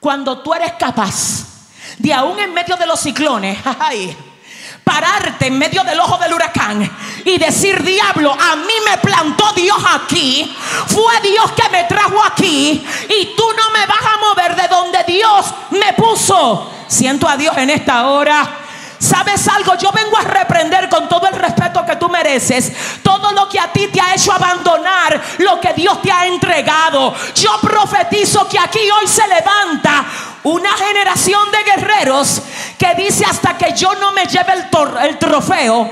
Cuando 0.00 0.38
tú 0.38 0.54
eres 0.54 0.72
capaz 0.78 1.47
de 1.96 2.12
aún 2.12 2.38
en 2.38 2.52
medio 2.52 2.76
de 2.76 2.86
los 2.86 3.00
ciclones, 3.00 3.58
pararte 4.84 5.46
en 5.46 5.58
medio 5.58 5.84
del 5.84 6.00
ojo 6.00 6.18
del 6.18 6.32
huracán 6.32 6.90
y 7.24 7.38
decir, 7.38 7.82
diablo, 7.82 8.32
a 8.32 8.56
mí 8.56 8.72
me 8.88 8.98
plantó 8.98 9.52
Dios 9.52 9.78
aquí, 9.94 10.54
fue 10.86 11.20
Dios 11.22 11.52
que 11.52 11.68
me 11.70 11.84
trajo 11.84 12.22
aquí 12.24 12.86
y 13.08 13.34
tú 13.36 13.44
no 13.56 13.70
me 13.70 13.86
vas 13.86 14.02
a 14.02 14.18
mover 14.18 14.56
de 14.56 14.68
donde 14.68 15.04
Dios 15.04 15.46
me 15.70 15.92
puso. 15.94 16.72
Siento 16.86 17.28
a 17.28 17.36
Dios 17.36 17.56
en 17.58 17.70
esta 17.70 18.08
hora. 18.08 18.67
¿Sabes 18.98 19.46
algo? 19.46 19.76
Yo 19.76 19.92
vengo 19.92 20.16
a 20.18 20.22
reprender 20.22 20.88
con 20.88 21.08
todo 21.08 21.28
el 21.28 21.34
respeto 21.34 21.84
que 21.86 21.96
tú 21.96 22.08
mereces 22.08 22.72
todo 23.02 23.30
lo 23.32 23.48
que 23.48 23.60
a 23.60 23.72
ti 23.72 23.86
te 23.88 24.00
ha 24.00 24.14
hecho 24.14 24.32
abandonar 24.32 25.20
lo 25.38 25.60
que 25.60 25.72
Dios 25.72 26.02
te 26.02 26.10
ha 26.10 26.26
entregado. 26.26 27.14
Yo 27.34 27.60
profetizo 27.60 28.48
que 28.48 28.58
aquí 28.58 28.80
hoy 28.90 29.06
se 29.06 29.26
levanta 29.28 30.04
una 30.42 30.72
generación 30.72 31.50
de 31.52 31.62
guerreros 31.62 32.42
que 32.76 32.94
dice 32.94 33.24
hasta 33.24 33.56
que 33.56 33.72
yo 33.72 33.94
no 33.96 34.12
me 34.12 34.26
lleve 34.26 34.52
el, 34.52 34.66
el 35.02 35.18
trofeo, 35.18 35.90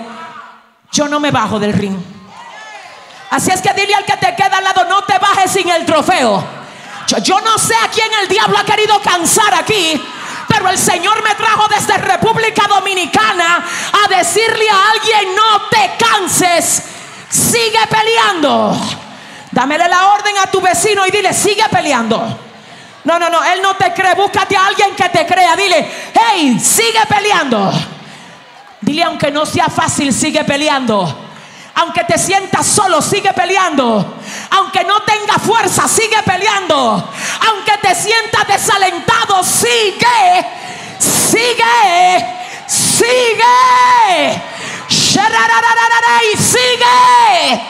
yo 0.90 1.08
no 1.08 1.20
me 1.20 1.30
bajo 1.30 1.60
del 1.60 1.72
ring. 1.72 1.96
Así 3.30 3.50
es 3.50 3.60
que 3.60 3.72
dile 3.72 3.94
al 3.94 4.04
que 4.04 4.16
te 4.16 4.34
queda 4.34 4.58
al 4.58 4.64
lado, 4.64 4.84
no 4.84 5.02
te 5.02 5.18
bajes 5.18 5.50
sin 5.50 5.68
el 5.68 5.84
trofeo. 5.84 6.44
Yo, 7.06 7.18
yo 7.18 7.40
no 7.40 7.56
sé 7.58 7.74
a 7.76 7.88
quién 7.88 8.08
el 8.22 8.28
diablo 8.28 8.58
ha 8.58 8.64
querido 8.64 9.00
cansar 9.00 9.54
aquí 9.54 10.00
el 10.68 10.78
Señor 10.78 11.22
me 11.22 11.34
trajo 11.34 11.68
desde 11.68 11.96
República 11.98 12.66
Dominicana 12.68 13.64
a 14.04 14.08
decirle 14.08 14.68
a 14.68 14.90
alguien, 14.90 15.34
no 15.34 15.68
te 15.68 15.92
canses, 15.98 16.82
sigue 17.28 17.78
peleando. 17.88 18.76
Dámele 19.50 19.88
la 19.88 20.08
orden 20.08 20.36
a 20.38 20.50
tu 20.50 20.60
vecino 20.60 21.06
y 21.06 21.10
dile, 21.10 21.32
sigue 21.32 21.64
peleando. 21.70 22.40
No, 23.04 23.18
no, 23.18 23.30
no, 23.30 23.42
él 23.44 23.62
no 23.62 23.74
te 23.76 23.92
cree. 23.92 24.14
Búscate 24.14 24.56
a 24.56 24.66
alguien 24.66 24.94
que 24.96 25.08
te 25.08 25.24
crea. 25.24 25.54
Dile, 25.54 25.90
hey, 26.12 26.58
sigue 26.58 27.00
peleando. 27.08 27.72
Dile, 28.80 29.04
aunque 29.04 29.30
no 29.30 29.46
sea 29.46 29.68
fácil, 29.68 30.12
sigue 30.12 30.42
peleando. 30.44 31.26
Aunque 31.76 32.04
te 32.04 32.18
sientas 32.18 32.66
solo, 32.66 33.00
sigue 33.00 33.32
peleando. 33.32 34.16
Aunque 34.50 34.84
no 34.84 35.02
tenga 35.02 35.38
fuerza, 35.38 35.88
sigue 35.88 36.22
peleando. 36.24 37.12
Aunque 37.48 37.78
te 37.82 37.94
sientas 37.94 38.46
desalentado, 38.46 39.42
sigue. 39.42 40.46
Sigue. 40.98 42.26
Sigue. 42.66 44.42
Y 46.32 46.36
sigue. 46.36 47.62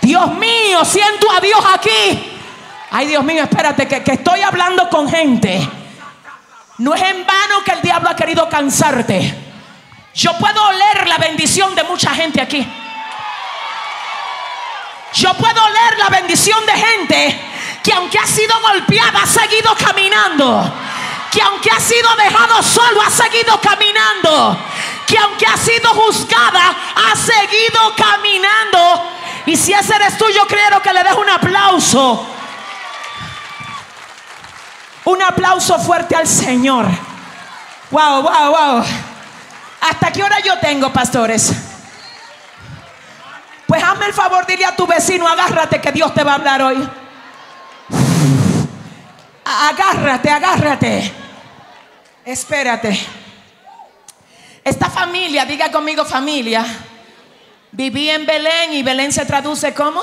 Dios 0.00 0.34
mío, 0.34 0.84
siento 0.84 1.30
a 1.30 1.40
Dios 1.40 1.60
aquí. 1.72 2.32
Ay, 2.90 3.06
Dios 3.08 3.24
mío, 3.24 3.42
espérate, 3.42 3.86
que, 3.88 4.02
que 4.02 4.12
estoy 4.12 4.40
hablando 4.42 4.88
con 4.88 5.08
gente. 5.08 5.68
No 6.78 6.94
es 6.94 7.02
en 7.02 7.26
vano 7.26 7.62
que 7.64 7.72
el 7.72 7.82
diablo 7.82 8.10
ha 8.10 8.16
querido 8.16 8.48
cansarte. 8.48 9.34
Yo 10.14 10.36
puedo 10.38 10.62
oler 10.68 11.08
la 11.08 11.18
bendición 11.18 11.74
de 11.74 11.84
mucha 11.84 12.10
gente 12.14 12.40
aquí. 12.40 12.66
Yo 15.14 15.32
puedo 15.34 15.68
leer 15.68 15.98
la 15.98 16.08
bendición 16.08 16.58
de 16.66 16.72
gente 16.72 17.40
que 17.84 17.92
aunque 17.92 18.18
ha 18.18 18.26
sido 18.26 18.60
golpeada 18.60 19.22
ha 19.22 19.26
seguido 19.26 19.74
caminando. 19.76 20.72
Que 21.30 21.40
aunque 21.40 21.70
ha 21.70 21.78
sido 21.78 22.08
dejado 22.16 22.62
solo 22.62 23.00
ha 23.00 23.10
seguido 23.10 23.60
caminando. 23.60 24.58
Que 25.06 25.16
aunque 25.18 25.46
ha 25.46 25.56
sido 25.56 25.90
juzgada 25.90 26.74
ha 26.96 27.14
seguido 27.14 27.94
caminando. 27.96 29.10
Y 29.46 29.56
si 29.56 29.72
ese 29.72 29.94
eres 29.94 30.18
tú, 30.18 30.24
yo 30.30 30.46
creo 30.48 30.82
que 30.82 30.92
le 30.92 31.04
dejo 31.04 31.20
un 31.20 31.30
aplauso. 31.30 32.26
Un 35.04 35.22
aplauso 35.22 35.78
fuerte 35.78 36.16
al 36.16 36.26
Señor. 36.26 36.86
Wow, 37.90 38.22
wow, 38.22 38.50
wow. 38.50 38.84
¿Hasta 39.82 40.10
qué 40.10 40.24
hora 40.24 40.40
yo 40.40 40.58
tengo, 40.58 40.92
pastores? 40.92 41.73
Pues 43.66 43.82
hazme 43.82 44.06
el 44.06 44.12
favor, 44.12 44.46
dile 44.46 44.64
a 44.64 44.76
tu 44.76 44.86
vecino, 44.86 45.26
agárrate 45.26 45.80
que 45.80 45.92
Dios 45.92 46.12
te 46.14 46.22
va 46.22 46.32
a 46.32 46.34
hablar 46.34 46.62
hoy. 46.62 46.88
Agárrate, 49.44 50.30
agárrate. 50.30 51.12
Espérate. 52.24 52.98
Esta 54.62 54.88
familia, 54.88 55.44
diga 55.44 55.70
conmigo 55.70 56.04
familia, 56.04 56.64
viví 57.72 58.08
en 58.08 58.24
Belén 58.24 58.72
y 58.72 58.82
Belén 58.82 59.12
se 59.12 59.26
traduce 59.26 59.74
como 59.74 60.02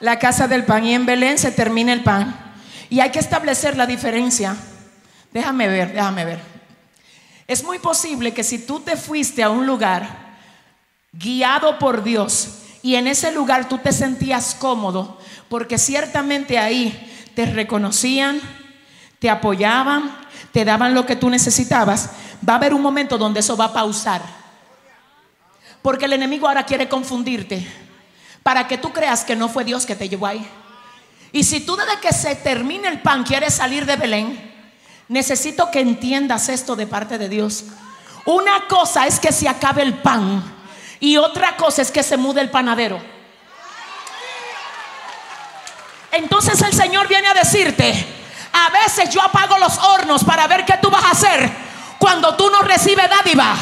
la 0.00 0.18
casa 0.18 0.48
del 0.48 0.64
pan 0.64 0.84
y 0.84 0.94
en 0.94 1.04
Belén 1.04 1.38
se 1.38 1.52
termina 1.52 1.92
el 1.92 2.02
pan. 2.02 2.54
Y 2.88 3.00
hay 3.00 3.10
que 3.10 3.18
establecer 3.18 3.76
la 3.76 3.86
diferencia. 3.86 4.56
Déjame 5.32 5.68
ver, 5.68 5.92
déjame 5.92 6.24
ver. 6.24 6.40
Es 7.46 7.62
muy 7.62 7.78
posible 7.78 8.32
que 8.32 8.42
si 8.42 8.58
tú 8.58 8.80
te 8.80 8.96
fuiste 8.96 9.42
a 9.42 9.50
un 9.50 9.66
lugar 9.66 10.19
guiado 11.12 11.78
por 11.78 12.02
Dios, 12.02 12.60
y 12.82 12.94
en 12.94 13.06
ese 13.06 13.32
lugar 13.32 13.68
tú 13.68 13.78
te 13.78 13.92
sentías 13.92 14.54
cómodo, 14.54 15.18
porque 15.48 15.78
ciertamente 15.78 16.58
ahí 16.58 17.30
te 17.34 17.46
reconocían, 17.46 18.40
te 19.18 19.28
apoyaban, 19.28 20.16
te 20.52 20.64
daban 20.64 20.94
lo 20.94 21.04
que 21.04 21.16
tú 21.16 21.28
necesitabas, 21.28 22.10
va 22.48 22.54
a 22.54 22.56
haber 22.56 22.72
un 22.72 22.82
momento 22.82 23.18
donde 23.18 23.40
eso 23.40 23.56
va 23.56 23.66
a 23.66 23.72
pausar. 23.72 24.22
Porque 25.82 26.06
el 26.06 26.12
enemigo 26.12 26.48
ahora 26.48 26.64
quiere 26.64 26.88
confundirte 26.88 27.66
para 28.42 28.66
que 28.66 28.78
tú 28.78 28.92
creas 28.92 29.24
que 29.24 29.36
no 29.36 29.48
fue 29.48 29.64
Dios 29.64 29.86
que 29.86 29.96
te 29.96 30.08
llevó 30.08 30.26
ahí. 30.26 30.46
Y 31.32 31.44
si 31.44 31.60
tú 31.60 31.76
desde 31.76 32.00
que 32.00 32.12
se 32.12 32.34
termine 32.36 32.88
el 32.88 33.02
pan 33.02 33.22
quieres 33.24 33.54
salir 33.54 33.86
de 33.86 33.96
Belén, 33.96 34.52
necesito 35.08 35.70
que 35.70 35.80
entiendas 35.80 36.48
esto 36.48 36.76
de 36.76 36.86
parte 36.86 37.18
de 37.18 37.28
Dios. 37.28 37.64
Una 38.24 38.66
cosa 38.68 39.06
es 39.06 39.20
que 39.20 39.32
se 39.32 39.48
acabe 39.48 39.82
el 39.82 39.94
pan 39.94 40.59
y 41.00 41.16
otra 41.16 41.56
cosa 41.56 41.82
es 41.82 41.90
que 41.90 42.02
se 42.02 42.16
mude 42.16 42.40
el 42.42 42.50
panadero. 42.50 43.00
Entonces 46.12 46.60
el 46.62 46.74
Señor 46.74 47.08
viene 47.08 47.28
a 47.28 47.34
decirte, 47.34 48.06
a 48.52 48.70
veces 48.70 49.10
yo 49.10 49.22
apago 49.22 49.58
los 49.58 49.78
hornos 49.78 50.24
para 50.24 50.46
ver 50.46 50.64
qué 50.64 50.74
tú 50.80 50.90
vas 50.90 51.04
a 51.04 51.10
hacer 51.10 51.50
cuando 51.98 52.34
tú 52.36 52.50
no 52.50 52.62
recibes 52.62 53.08
dádiva. 53.08 53.54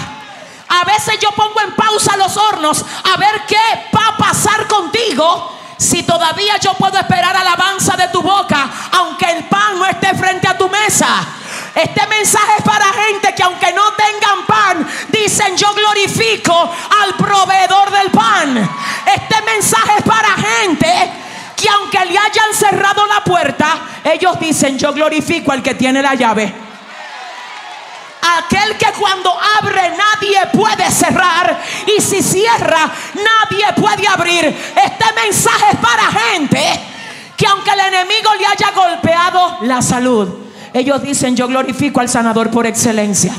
A 0.69 0.85
veces 0.85 1.19
yo 1.21 1.31
pongo 1.33 1.61
en 1.61 1.75
pausa 1.75 2.17
los 2.17 2.37
hornos 2.37 2.85
a 3.05 3.17
ver 3.17 3.43
qué 3.47 3.57
va 3.95 4.09
a 4.09 4.17
pasar 4.17 4.67
contigo 4.67 5.57
si 5.79 6.03
todavía 6.03 6.57
yo 6.59 6.75
puedo 6.75 6.99
esperar 6.99 7.37
alabanza 7.37 7.97
de 7.97 8.09
tu 8.09 8.21
boca, 8.21 8.69
aunque 8.93 9.31
el 9.31 9.45
pan 9.45 9.79
no 9.79 9.87
esté 9.87 10.15
frente 10.15 10.49
a 10.49 10.59
tu 10.59 10.69
mesa. 10.69 11.27
Este 11.79 12.07
mensaje 12.09 12.55
es 12.59 12.65
para 12.65 12.87
gente 12.87 13.33
que 13.37 13.43
aunque 13.45 13.73
no 13.73 13.93
tengan 13.93 14.47
pan, 14.47 14.89
dicen 15.11 15.57
yo 15.57 15.73
glorifico 15.75 16.53
al 17.03 17.15
proveedor 17.15 17.93
del 17.93 18.11
pan. 18.11 18.69
Este 19.07 19.43
mensaje 19.43 19.93
es 19.99 20.03
para 20.03 20.29
gente 20.31 21.13
que 21.55 21.69
aunque 21.69 22.05
le 22.05 22.19
hayan 22.19 22.53
cerrado 22.53 23.07
la 23.07 23.23
puerta, 23.23 23.79
ellos 24.03 24.41
dicen 24.41 24.77
yo 24.77 24.93
glorifico 24.93 25.53
al 25.53 25.63
que 25.63 25.75
tiene 25.75 26.03
la 26.03 26.15
llave. 26.15 26.53
Aquel 28.39 28.77
que 28.77 28.93
cuando 28.99 29.33
abre 29.61 29.93
nadie 29.97 30.47
puede 30.53 30.91
cerrar 30.91 31.61
y 31.97 32.03
si 32.03 32.25
cierra 32.25 32.91
nadie 33.15 33.73
puede 33.75 34.09
abrir. 34.09 34.47
Este 34.47 35.13
mensaje 35.15 35.67
es 35.71 35.79
para 35.79 36.11
gente 36.11 36.81
que 37.37 37.47
aunque 37.47 37.71
el 37.71 37.81
enemigo 37.81 38.35
le 38.35 38.47
haya 38.47 38.73
golpeado 38.73 39.59
la 39.63 39.81
salud, 39.81 40.48
ellos 40.73 41.03
dicen, 41.03 41.37
yo 41.37 41.49
glorifico 41.49 42.01
al 42.01 42.09
sanador 42.09 42.51
por 42.51 42.67
excelencia. 42.67 43.33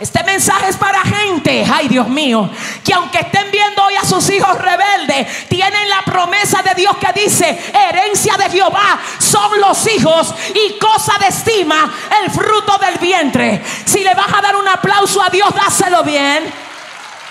Este 0.00 0.24
mensaje 0.24 0.68
es 0.68 0.76
para 0.76 1.00
gente, 1.02 1.64
ay 1.72 1.86
Dios 1.86 2.08
mío, 2.08 2.50
que 2.84 2.92
aunque 2.92 3.20
estén 3.20 3.48
viendo 3.52 3.84
hoy 3.84 3.94
a 3.94 4.04
sus 4.04 4.28
hijos 4.28 4.58
rebeldes, 4.58 5.48
tienen 5.48 5.88
la 5.88 6.02
promesa 6.02 6.62
de 6.62 6.74
Dios 6.74 6.96
que 6.96 7.20
dice, 7.20 7.72
herencia 7.72 8.36
de 8.36 8.50
Jehová 8.50 8.98
son 9.18 9.60
los 9.60 9.86
hijos 9.86 10.34
y 10.52 10.78
cosa 10.80 11.16
de 11.20 11.28
estima 11.28 11.94
el 12.22 12.30
fruto 12.30 12.76
del 12.78 12.98
vientre. 12.98 13.62
Si 13.84 14.02
le 14.02 14.14
vas 14.14 14.32
a 14.34 14.42
dar 14.42 14.56
un 14.56 14.66
aplauso 14.66 15.22
a 15.22 15.30
Dios, 15.30 15.54
dáselo 15.54 16.02
bien. 16.02 16.52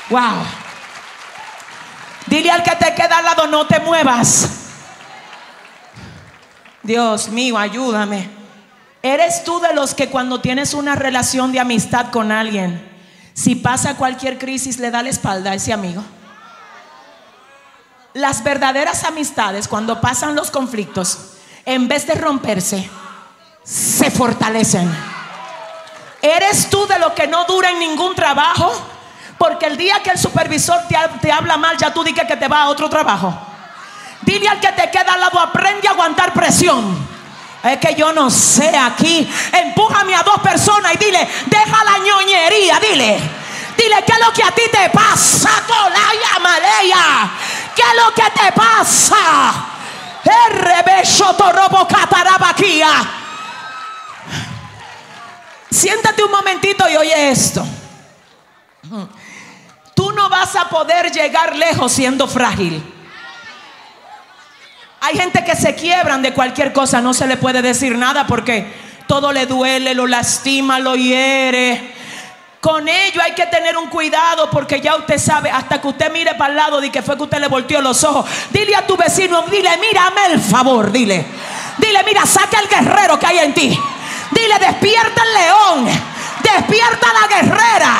Wow. 0.09 0.45
Dile 2.27 2.49
al 2.49 2.63
que 2.63 2.75
te 2.77 2.95
queda 2.95 3.17
al 3.17 3.25
lado, 3.25 3.47
no 3.47 3.67
te 3.67 3.81
muevas. 3.81 4.49
Dios 6.81 7.27
mío, 7.27 7.57
ayúdame. 7.57 8.42
¿Eres 9.05 9.43
tú 9.43 9.59
de 9.59 9.73
los 9.73 9.93
que 9.93 10.09
cuando 10.09 10.39
tienes 10.39 10.73
una 10.73 10.95
relación 10.95 11.51
de 11.51 11.59
amistad 11.59 12.09
con 12.09 12.31
alguien, 12.31 12.89
Si 13.35 13.55
pasa 13.55 13.97
cualquier 13.97 14.37
crisis, 14.37 14.77
le 14.77 14.91
da 14.91 15.01
la 15.01 15.09
espalda 15.09 15.51
a 15.51 15.55
ese 15.55 15.73
amigo. 15.73 16.03
Las 18.13 18.43
verdaderas 18.43 19.03
amistades, 19.05 19.67
cuando 19.67 19.99
pasan 19.99 20.35
los 20.35 20.51
conflictos, 20.51 21.31
en 21.65 21.87
vez 21.87 22.05
de 22.05 22.13
romperse, 22.13 22.87
se 23.63 24.11
fortalecen. 24.11 24.87
¿Eres 26.21 26.69
tú 26.69 26.85
de 26.85 26.99
lo 26.99 27.15
que 27.15 27.25
no 27.25 27.43
dura 27.45 27.71
en 27.71 27.79
ningún 27.79 28.13
trabajo? 28.13 28.71
Porque 29.39 29.65
el 29.65 29.77
día 29.77 30.03
que 30.03 30.11
el 30.11 30.19
supervisor 30.19 30.81
te, 31.21 31.31
habla 31.31 31.57
mal, 31.57 31.75
ya 31.75 31.91
tú 31.91 32.03
dices 32.03 32.27
que 32.27 32.37
te 32.37 32.47
va 32.47 32.61
a 32.61 32.69
otro 32.69 32.87
trabajo. 32.87 33.35
Dile 34.21 34.47
al 34.47 34.59
que 34.59 34.71
te 34.73 34.91
queda 34.91 35.15
al 35.15 35.19
lado, 35.19 35.39
aprende 35.39 35.87
a 35.87 35.91
aguantar 35.91 36.33
presión. 36.33 37.12
Es 37.63 37.77
que 37.77 37.95
yo 37.95 38.11
no 38.11 38.29
sé 38.29 38.77
aquí. 38.77 39.27
Empújame 39.51 40.13
a 40.15 40.23
dos 40.23 40.39
personas 40.39 40.93
y 40.95 40.97
dile, 40.97 41.27
deja 41.45 41.83
la 41.83 41.97
ñoñería, 41.99 42.79
dile. 42.79 43.19
Dile, 43.77 44.03
¿qué 44.05 44.13
es 44.13 44.19
lo 44.19 44.33
que 44.33 44.43
a 44.43 44.51
ti 44.51 44.63
te 44.71 44.89
pasa? 44.89 45.49
Tolaya 45.65 46.39
Maleya. 46.41 47.31
¿Qué 47.73 47.81
es 47.81 48.03
lo 48.03 48.13
que 48.13 48.29
te 48.31 48.51
pasa? 48.51 49.65
Siéntate 55.69 56.23
un 56.23 56.31
momentito 56.31 56.87
y 56.87 56.95
oye 56.97 57.31
esto. 57.31 57.65
Tú 59.95 60.11
no 60.11 60.29
vas 60.29 60.55
a 60.55 60.69
poder 60.69 61.11
llegar 61.11 61.55
lejos 61.55 61.91
siendo 61.91 62.27
frágil. 62.27 62.92
Hay 65.05 65.17
gente 65.17 65.43
que 65.43 65.53
se 65.53 65.75
quiebran 65.75 66.21
de 66.21 66.31
cualquier 66.31 66.71
cosa, 66.71 67.01
no 67.01 67.13
se 67.13 67.27
le 67.27 67.35
puede 67.35 67.61
decir 67.61 67.97
nada 67.97 68.25
porque 68.25 68.73
todo 69.05 69.33
le 69.33 69.45
duele, 69.45 69.93
lo 69.93 70.07
lastima, 70.07 70.79
lo 70.79 70.95
hiere. 70.95 71.93
Con 72.61 72.87
ello 72.87 73.21
hay 73.21 73.33
que 73.33 73.45
tener 73.47 73.75
un 73.77 73.89
cuidado 73.89 74.49
porque 74.49 74.79
ya 74.79 74.95
usted 74.95 75.19
sabe, 75.19 75.51
hasta 75.51 75.81
que 75.81 75.89
usted 75.89 76.09
mire 76.09 76.35
para 76.35 76.51
el 76.51 76.55
lado 76.55 76.79
de 76.79 76.89
que 76.89 77.01
fue 77.01 77.17
que 77.17 77.23
usted 77.23 77.39
le 77.39 77.49
volteó 77.49 77.81
los 77.81 78.01
ojos. 78.05 78.25
Dile 78.49 78.77
a 78.77 78.87
tu 78.87 78.95
vecino, 78.95 79.41
dile, 79.51 79.77
mírame 79.77 80.27
el 80.31 80.39
favor, 80.39 80.89
dile. 80.89 81.25
Dile, 81.79 82.01
mira, 82.05 82.25
saca 82.25 82.61
el 82.61 82.69
guerrero 82.69 83.19
que 83.19 83.25
hay 83.25 83.39
en 83.39 83.53
ti. 83.53 83.77
Dile, 84.31 84.57
despierta 84.57 85.21
el 85.21 85.33
león, 85.33 86.01
despierta 86.41 87.07
la 87.11 87.27
guerrera. 87.27 87.99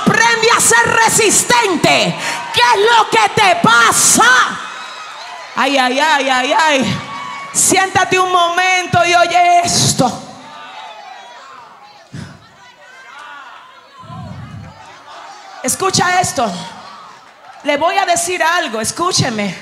Aprende 0.00 0.48
a 0.54 0.60
ser 0.60 0.86
resistente. 1.02 2.14
¿Qué 2.52 2.60
es 2.60 2.80
lo 2.94 3.08
que 3.08 3.40
te 3.40 3.56
pasa? 3.62 4.65
Ay, 5.58 5.78
ay, 5.78 5.98
ay, 5.98 6.28
ay, 6.28 6.52
ay. 6.52 6.98
Siéntate 7.54 8.18
un 8.18 8.30
momento 8.30 8.98
y 9.06 9.14
oye 9.14 9.60
esto. 9.64 10.22
Escucha 15.62 16.20
esto. 16.20 16.46
Le 17.64 17.78
voy 17.78 17.96
a 17.96 18.04
decir 18.04 18.42
algo, 18.42 18.82
escúcheme. 18.82 19.56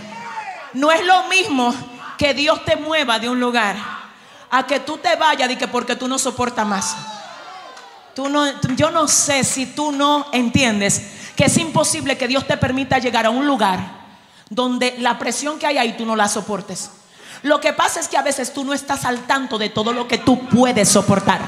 No 0.72 0.90
es 0.90 1.04
lo 1.04 1.28
mismo 1.28 1.72
que 2.18 2.34
Dios 2.34 2.64
te 2.64 2.74
mueva 2.74 3.20
de 3.20 3.28
un 3.28 3.38
lugar 3.38 3.76
a 4.50 4.66
que 4.66 4.80
tú 4.80 4.98
te 4.98 5.14
vayas 5.14 5.48
y 5.48 5.56
que 5.56 5.68
porque 5.68 5.94
tú 5.94 6.08
no 6.08 6.18
soportas 6.18 6.66
más. 6.66 6.96
Yo 8.16 8.90
no 8.90 9.06
sé 9.06 9.44
si 9.44 9.66
tú 9.66 9.92
no 9.92 10.26
entiendes 10.32 11.12
que 11.36 11.44
es 11.44 11.56
imposible 11.56 12.18
que 12.18 12.26
Dios 12.26 12.44
te 12.48 12.56
permita 12.56 12.98
llegar 12.98 13.26
a 13.26 13.30
un 13.30 13.46
lugar 13.46 14.03
donde 14.54 14.94
la 14.98 15.18
presión 15.18 15.58
que 15.58 15.66
hay 15.66 15.78
ahí 15.78 15.96
tú 15.96 16.06
no 16.06 16.14
la 16.14 16.28
soportes. 16.28 16.90
Lo 17.42 17.60
que 17.60 17.72
pasa 17.72 18.00
es 18.00 18.08
que 18.08 18.16
a 18.16 18.22
veces 18.22 18.52
tú 18.52 18.64
no 18.64 18.72
estás 18.72 19.04
al 19.04 19.26
tanto 19.26 19.58
de 19.58 19.68
todo 19.68 19.92
lo 19.92 20.08
que 20.08 20.18
tú 20.18 20.48
puedes 20.48 20.88
soportar. 20.88 21.40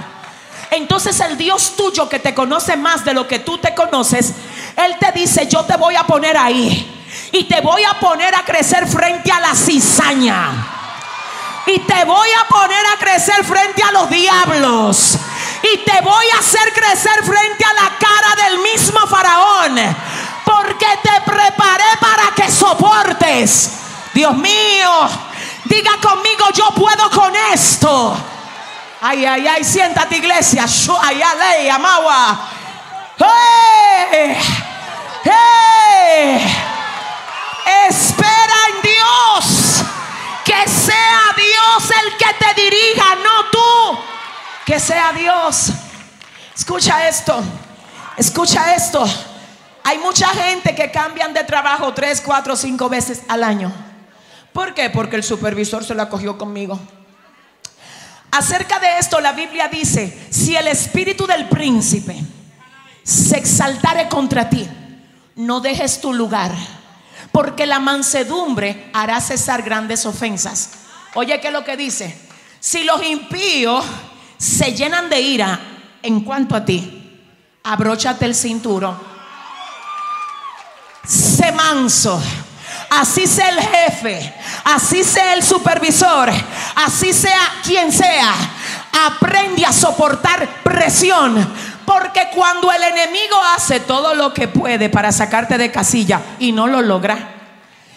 Entonces 0.73 1.21
el 1.21 1.39
Dios 1.39 1.75
tuyo 1.77 2.09
que 2.09 2.19
te 2.19 2.35
conoce 2.35 2.77
más 2.77 3.05
de 3.05 3.15
lo 3.15 3.27
que 3.29 3.39
tú 3.39 3.59
te 3.59 3.75
conoces, 3.75 4.35
Él 4.77 4.97
te 4.99 5.13
dice, 5.13 5.47
yo 5.47 5.65
te 5.65 5.77
voy 5.77 5.95
a 5.95 6.03
poner 6.03 6.37
ahí. 6.37 6.93
Y 7.33 7.45
te 7.45 7.61
voy 7.61 7.83
a 7.85 7.99
poner 7.99 8.35
a 8.35 8.45
crecer 8.45 8.87
frente 8.87 9.31
a 9.31 9.41
la 9.41 9.55
cizaña. 9.55 10.73
Y 11.67 11.79
te 11.81 12.05
voy 12.05 12.29
a 12.29 12.49
poner 12.49 12.85
a 12.95 12.99
crecer 12.99 13.45
frente 13.45 13.83
a 13.83 13.93
los 13.93 14.11
diablos. 14.11 15.17
Y 15.63 15.79
te 15.79 16.01
voy 16.03 16.27
a 16.35 16.39
hacer 16.41 16.73
crecer 16.73 17.25
frente 17.25 17.65
a 17.65 17.73
la 17.75 17.97
cara 17.99 18.49
del 18.49 18.59
mismo 18.61 19.01
faraón 19.07 19.79
porque 20.47 20.87
te 21.03 21.21
preparé 21.29 21.97
para 22.01 22.31
que 22.35 22.49
soportes. 22.51 23.73
Dios 24.15 24.35
mío, 24.37 25.09
diga 25.65 25.91
conmigo, 26.01 26.47
yo 26.55 26.71
puedo 26.71 27.11
con 27.11 27.35
esto. 27.53 28.17
Ay, 29.01 29.27
ay, 29.27 29.47
ay, 29.47 29.65
siéntate 29.65 30.17
iglesia. 30.17 30.65
Ay, 31.03 31.21
ay, 31.21 31.69
amagua. 31.69 32.39
¡Hey! 33.19 34.37
¡Hey! 35.25 36.65
Espera 37.89 38.55
en 38.71 38.83
Dios. 38.83 39.85
Que 40.45 40.69
sea 40.69 41.21
Dios 41.37 41.91
el 42.03 42.17
que 42.17 42.35
te 42.35 42.63
dirija, 42.63 43.17
no 43.17 43.51
tú. 43.51 43.99
Que 44.65 44.79
sea 44.79 45.13
Dios. 45.13 45.73
Escucha 46.57 47.09
esto. 47.09 47.43
Escucha 48.17 48.75
esto. 48.75 49.05
Hay 49.89 49.99
mucha 49.99 50.27
gente 50.31 50.75
que 50.75 50.91
cambian 50.91 51.33
de 51.33 51.45
trabajo 51.45 51.95
tres, 51.95 52.21
cuatro, 52.21 52.57
cinco 52.57 52.89
veces 52.89 53.23
al 53.29 53.45
año. 53.45 53.73
¿Por 54.53 54.75
qué? 54.75 54.91
Porque 54.91 55.15
el 55.15 55.23
supervisor 55.23 55.85
se 55.85 55.95
la 55.95 56.09
cogió 56.09 56.37
conmigo. 56.37 56.81
Acerca 58.33 58.81
de 58.81 58.99
esto 58.99 59.21
la 59.21 59.31
Biblia 59.31 59.69
dice, 59.69 60.27
si 60.29 60.57
el 60.57 60.67
espíritu 60.67 61.25
del 61.29 61.49
príncipe 61.49 62.17
se 63.05 63.37
exaltare 63.37 64.09
contra 64.09 64.51
ti, 64.51 64.69
no 65.37 65.61
dejes 65.61 66.01
tu 66.01 66.13
lugar, 66.13 66.51
porque 67.31 67.65
la 67.65 67.79
mansedumbre 67.79 68.91
hará 68.93 69.21
cesar 69.21 69.63
grandes 69.63 70.05
ofensas. 70.05 70.71
Oye, 71.15 71.41
¿qué 71.41 71.47
es 71.47 71.53
lo 71.53 71.63
que 71.63 71.77
dice? 71.77 72.19
Si 72.59 72.83
los 72.83 73.07
impíos 73.07 73.85
se 74.37 74.75
llenan 74.75 75.09
de 75.09 75.21
ira 75.21 75.61
en 76.03 76.23
cuanto 76.23 76.57
a 76.57 76.65
ti, 76.65 77.23
abróchate 77.63 78.25
el 78.25 78.35
cinturón 78.35 79.15
manso. 81.53 82.23
Así 82.91 83.27
sea 83.27 83.49
el 83.49 83.61
jefe, 83.61 84.35
así 84.65 85.03
sea 85.03 85.35
el 85.35 85.43
supervisor, 85.43 86.31
así 86.77 87.13
sea 87.13 87.41
quien 87.65 87.93
sea. 87.93 88.33
Aprende 89.07 89.65
a 89.65 89.73
soportar 89.73 90.49
presión. 90.63 91.77
Porque 91.85 92.29
cuando 92.35 92.71
el 92.73 92.83
enemigo 92.83 93.37
hace 93.55 93.81
todo 93.81 94.15
lo 94.15 94.35
que 94.35 94.49
puede 94.49 94.89
para 94.89 95.13
sacarte 95.13 95.57
de 95.57 95.71
casilla 95.71 96.21
y 96.41 96.51
no 96.51 96.67
lo 96.67 96.83
logra, 96.83 97.35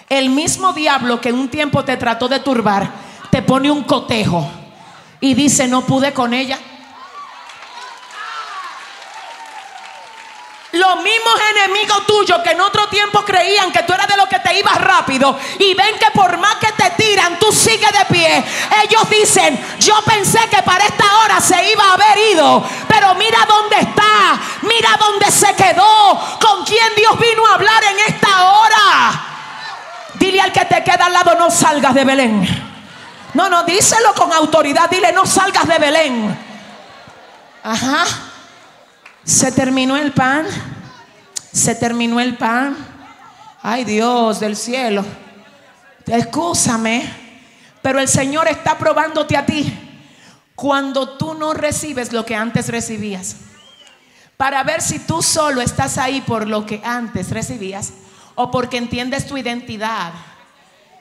el 0.08 0.30
mismo 0.30 0.74
diablo 0.74 1.20
que 1.20 1.32
un 1.32 1.50
tiempo 1.50 1.84
te 1.84 1.98
trató 1.98 2.28
de 2.28 2.40
turbar, 2.40 2.90
te 3.32 3.42
pone 3.42 3.72
un 3.72 3.84
cotejo 3.84 4.50
y 5.20 5.34
dice, 5.34 5.68
no 5.68 5.82
pude 5.82 6.14
con 6.14 6.34
ella. 6.34 6.58
Los 10.72 10.98
mismos 10.98 11.34
enemigos 11.50 12.06
tuyos 12.06 12.42
que 12.44 12.52
en 12.52 12.62
otro 12.62 12.88
tiempo 12.90 13.26
creían 13.26 13.72
que 13.72 13.82
tú 13.84 13.94
eras 13.94 14.08
de 14.08 14.18
los 14.18 14.28
que 14.28 14.38
te 14.38 14.60
ibas 14.60 14.80
rápido 14.80 15.36
y 15.58 15.74
ven 15.74 15.98
que 15.98 16.12
por 16.12 16.38
más 16.38 16.56
que 16.58 16.72
te 16.74 16.92
tiran, 16.92 17.40
tú 17.40 17.52
sigues 17.52 17.92
de 17.92 18.06
pie. 18.06 18.46
Ellos 18.84 19.10
dicen, 19.10 19.60
yo 19.80 20.00
pensé 20.04 20.40
que 20.48 20.62
para 20.62 20.86
esta 20.86 21.06
hora 21.20 21.42
se 21.42 21.72
iba 21.72 21.84
a 21.84 21.94
haber 21.94 22.18
ido, 22.34 22.64
pero 22.88 23.16
mira 23.16 23.40
dónde 23.48 23.78
está, 23.80 24.40
mira 24.62 24.96
dónde 25.00 25.32
se 25.32 25.56
quedó, 25.56 26.38
con 26.40 26.64
quién 26.66 26.94
Dios 26.96 27.18
vino 27.20 27.48
a 27.48 27.56
hablar 27.56 27.84
en 27.86 28.14
esta 28.14 28.52
hora. 28.52 29.26
Dile 30.20 30.40
al 30.40 30.52
que 30.52 30.66
te 30.66 30.84
queda 30.84 31.06
al 31.06 31.14
lado, 31.14 31.34
no 31.34 31.50
salgas 31.50 31.96
de 31.96 32.04
Belén. 32.04 32.48
No, 33.34 33.50
no, 33.50 33.64
díselo 33.64 34.14
con 34.14 34.32
autoridad, 34.32 34.88
dile, 34.88 35.12
no 35.14 35.26
salgas 35.26 35.68
de 35.68 35.80
Belén. 35.80 36.40
Ajá. 37.64 38.29
Se 39.24 39.52
terminó 39.52 39.98
el 39.98 40.12
pan. 40.12 40.46
Se 41.52 41.76
terminó 41.76 42.20
el 42.20 42.38
pan. 42.38 42.76
Ay 43.62 43.84
Dios 43.84 44.40
del 44.40 44.56
cielo. 44.56 45.06
Escúchame. 46.06 47.30
Pero 47.82 48.00
el 48.00 48.08
Señor 48.08 48.48
está 48.48 48.78
probándote 48.78 49.38
a 49.38 49.46
ti 49.46 49.90
cuando 50.56 51.18
tú 51.18 51.36
no 51.36 51.54
recibes 51.54 52.12
lo 52.12 52.26
que 52.26 52.36
antes 52.36 52.68
recibías. 52.68 53.38
Para 54.36 54.64
ver 54.64 54.82
si 54.82 55.00
tú 55.00 55.22
solo 55.22 55.62
estás 55.62 55.98
ahí 55.98 56.22
por 56.22 56.48
lo 56.48 56.66
que 56.66 56.82
antes 56.84 57.30
recibías 57.30 57.94
o 58.36 58.52
porque 58.52 58.78
entiendes 58.78 59.26
tu 59.28 59.38
identidad. 59.38 60.12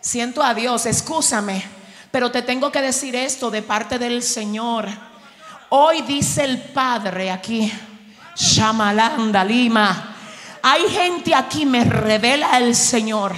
Siento 0.01 0.43
a 0.43 0.55
Dios, 0.55 0.87
escúchame, 0.87 1.65
pero 2.11 2.31
te 2.31 2.43
tengo 2.43 2.71
que 2.71 2.81
decir 2.81 3.17
esto 3.17 3.51
de 3.51 3.63
parte 3.63 3.99
del 3.99 4.23
Señor. 4.23 4.89
Hoy 5.71 6.03
dice 6.03 6.45
el 6.45 6.59
Padre 6.59 7.31
aquí, 7.31 7.73
Shamalanda 8.39 9.45
Lima. 9.45 10.15
Hay 10.63 10.89
gente 10.89 11.35
aquí, 11.35 11.67
me 11.67 11.85
revela 11.85 12.59
el 12.59 12.75
Señor, 12.75 13.35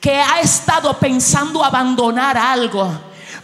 que 0.00 0.20
ha 0.20 0.40
estado 0.40 0.98
pensando 0.98 1.64
abandonar 1.64 2.36
algo, 2.36 2.90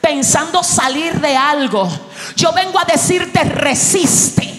pensando 0.00 0.62
salir 0.62 1.20
de 1.20 1.36
algo. 1.36 1.88
Yo 2.36 2.52
vengo 2.52 2.78
a 2.78 2.84
decirte, 2.84 3.44
resiste, 3.44 4.54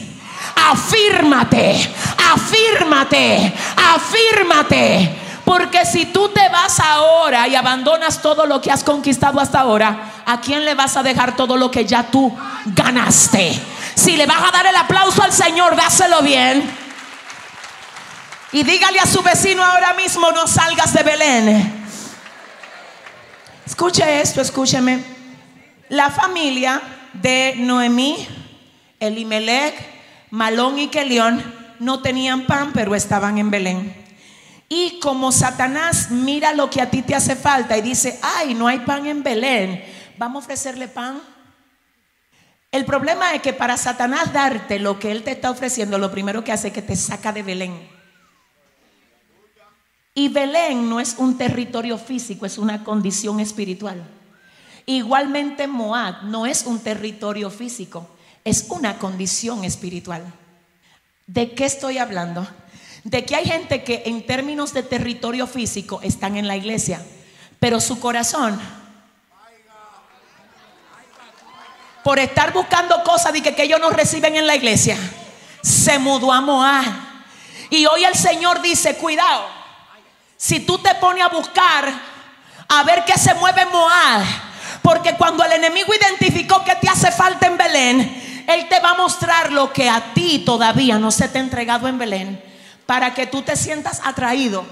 afírmate, 0.56 1.94
Afírmate, 2.34 3.54
afírmate. 3.96 5.16
Porque 5.44 5.84
si 5.86 6.08
tú 6.08 6.30
te 6.30 6.48
vas 6.50 6.80
ahora 6.80 7.48
y 7.48 7.56
abandonas 7.56 8.22
todo 8.22 8.46
lo 8.46 8.62
que 8.62 8.72
has 8.72 8.84
conquistado 8.84 9.40
hasta 9.40 9.62
ahora, 9.62 10.22
¿a 10.26 10.40
quién 10.40 10.64
le 10.64 10.76
vas 10.76 10.96
a 10.96 11.02
dejar 11.02 11.36
todo 11.36 11.58
lo 11.58 11.72
que 11.72 11.86
ya 11.86 12.04
tú 12.04 12.32
ganaste? 12.66 13.60
Si 14.00 14.16
le 14.16 14.26
vas 14.26 14.42
a 14.42 14.52
dar 14.52 14.66
el 14.66 14.76
aplauso 14.78 15.22
al 15.22 15.34
Señor, 15.34 15.76
dáselo 15.76 16.22
bien. 16.22 16.64
Y 18.54 18.64
dígale 18.64 18.98
a 18.98 19.06
su 19.06 19.22
vecino 19.22 19.62
ahora 19.62 19.94
mismo, 19.94 20.32
no 20.32 20.48
salgas 20.48 20.94
de 20.94 21.04
Belén. 21.04 21.86
Escuche 23.66 24.22
esto, 24.22 24.40
escúcheme. 24.40 25.04
La 25.90 26.10
familia 26.10 26.82
de 27.12 27.56
Noemí, 27.58 28.26
Elimelech, 29.02 29.76
Malón 30.30 30.80
y 30.80 30.88
Kelión 30.88 31.44
no 31.80 32.02
tenían 32.02 32.46
pan, 32.46 32.72
pero 32.72 32.96
estaban 32.96 33.38
en 33.38 33.52
Belén. 33.52 33.94
Y 34.70 35.02
como 35.02 35.34
Satanás 35.34 36.10
mira 36.10 36.54
lo 36.54 36.70
que 36.70 36.82
a 36.82 36.90
ti 36.90 37.02
te 37.02 37.16
hace 37.16 37.36
falta 37.36 37.78
y 37.78 37.82
dice, 37.82 38.18
ay, 38.22 38.54
no 38.54 38.66
hay 38.70 38.80
pan 38.80 39.08
en 39.08 39.24
Belén, 39.24 39.84
vamos 40.18 40.44
a 40.44 40.46
ofrecerle 40.46 40.88
pan. 40.88 41.22
El 42.72 42.86
problema 42.86 43.34
es 43.34 43.42
que 43.42 43.54
para 43.54 43.78
Satanás 43.78 44.32
darte 44.32 44.80
lo 44.80 45.00
que 45.00 45.12
él 45.12 45.24
te 45.24 45.32
está 45.32 45.50
ofreciendo, 45.50 45.98
lo 45.98 46.12
primero 46.12 46.44
que 46.44 46.52
hace 46.52 46.68
es 46.68 46.74
que 46.74 46.82
te 46.82 46.96
saca 46.96 47.32
de 47.32 47.44
Belén. 47.44 47.90
Y 50.14 50.30
Belén 50.30 50.90
no 50.90 51.00
es 51.00 51.16
un 51.18 51.38
territorio 51.38 51.98
físico, 51.98 52.46
es 52.46 52.58
una 52.58 52.84
condición 52.84 53.40
espiritual. 53.40 54.04
Igualmente 54.86 55.68
Moab 55.68 56.24
no 56.24 56.46
es 56.46 56.66
un 56.66 56.80
territorio 56.80 57.50
físico, 57.50 58.10
es 58.44 58.66
una 58.70 58.98
condición 58.98 59.64
espiritual. 59.64 60.24
¿De 61.28 61.54
qué 61.54 61.66
estoy 61.66 61.98
hablando? 62.00 62.48
de 63.04 63.26
que 63.26 63.36
hay 63.36 63.46
gente 63.46 63.84
que 63.84 64.04
en 64.06 64.26
términos 64.26 64.74
de 64.74 64.84
territorio 64.84 65.48
físico 65.48 66.00
están 66.04 66.38
en 66.38 66.48
la 66.48 66.58
iglesia, 66.58 67.02
pero 67.60 67.80
su 67.80 68.00
corazón, 68.00 68.60
por 72.10 72.18
estar 72.18 72.52
buscando 72.52 73.04
cosas 73.04 73.32
de 73.34 73.44
que, 73.44 73.62
ellos 73.62 73.80
no 73.80 73.92
reciben 73.92 74.36
en 74.36 74.48
la 74.48 74.56
iglesia, 74.56 74.98
se 75.62 76.00
mudó 76.00 76.34
a 76.34 76.42
Moab. 76.42 76.84
Y 77.70 77.86
hoy 77.86 78.04
el 78.04 78.16
Señor 78.16 78.64
dice, 78.64 78.96
cuidado, 78.96 79.46
si 80.36 80.62
tú 80.62 80.80
te 80.80 80.96
pones 80.96 81.24
a 81.24 81.28
buscar 81.28 81.88
a 82.68 82.84
ver 82.84 83.06
qué 83.06 83.16
se 83.16 83.36
mueve 83.36 83.62
en 83.62 83.70
Moab, 83.70 84.24
porque 84.82 85.14
cuando 85.18 85.44
el 85.44 85.52
enemigo 85.52 85.94
identificó 85.94 86.64
que 86.64 86.74
te 86.78 86.90
hace 86.90 87.12
falta 87.12 87.46
en 87.46 87.58
Belén, 87.58 88.46
Él 88.48 88.68
te 88.68 88.80
va 88.80 88.90
a 88.90 88.98
mostrar 88.98 89.52
lo 89.52 89.72
que 89.72 89.88
a 89.88 90.12
ti 90.16 90.40
todavía 90.40 90.98
no 90.98 91.12
se 91.12 91.28
te 91.28 91.38
ha 91.38 91.42
entregado 91.42 91.88
en 91.88 92.00
Belén 92.00 92.44
para 92.88 93.14
que 93.14 93.28
tú 93.28 93.44
te 93.44 93.56
sientas 93.56 94.02
atraído 94.04 94.66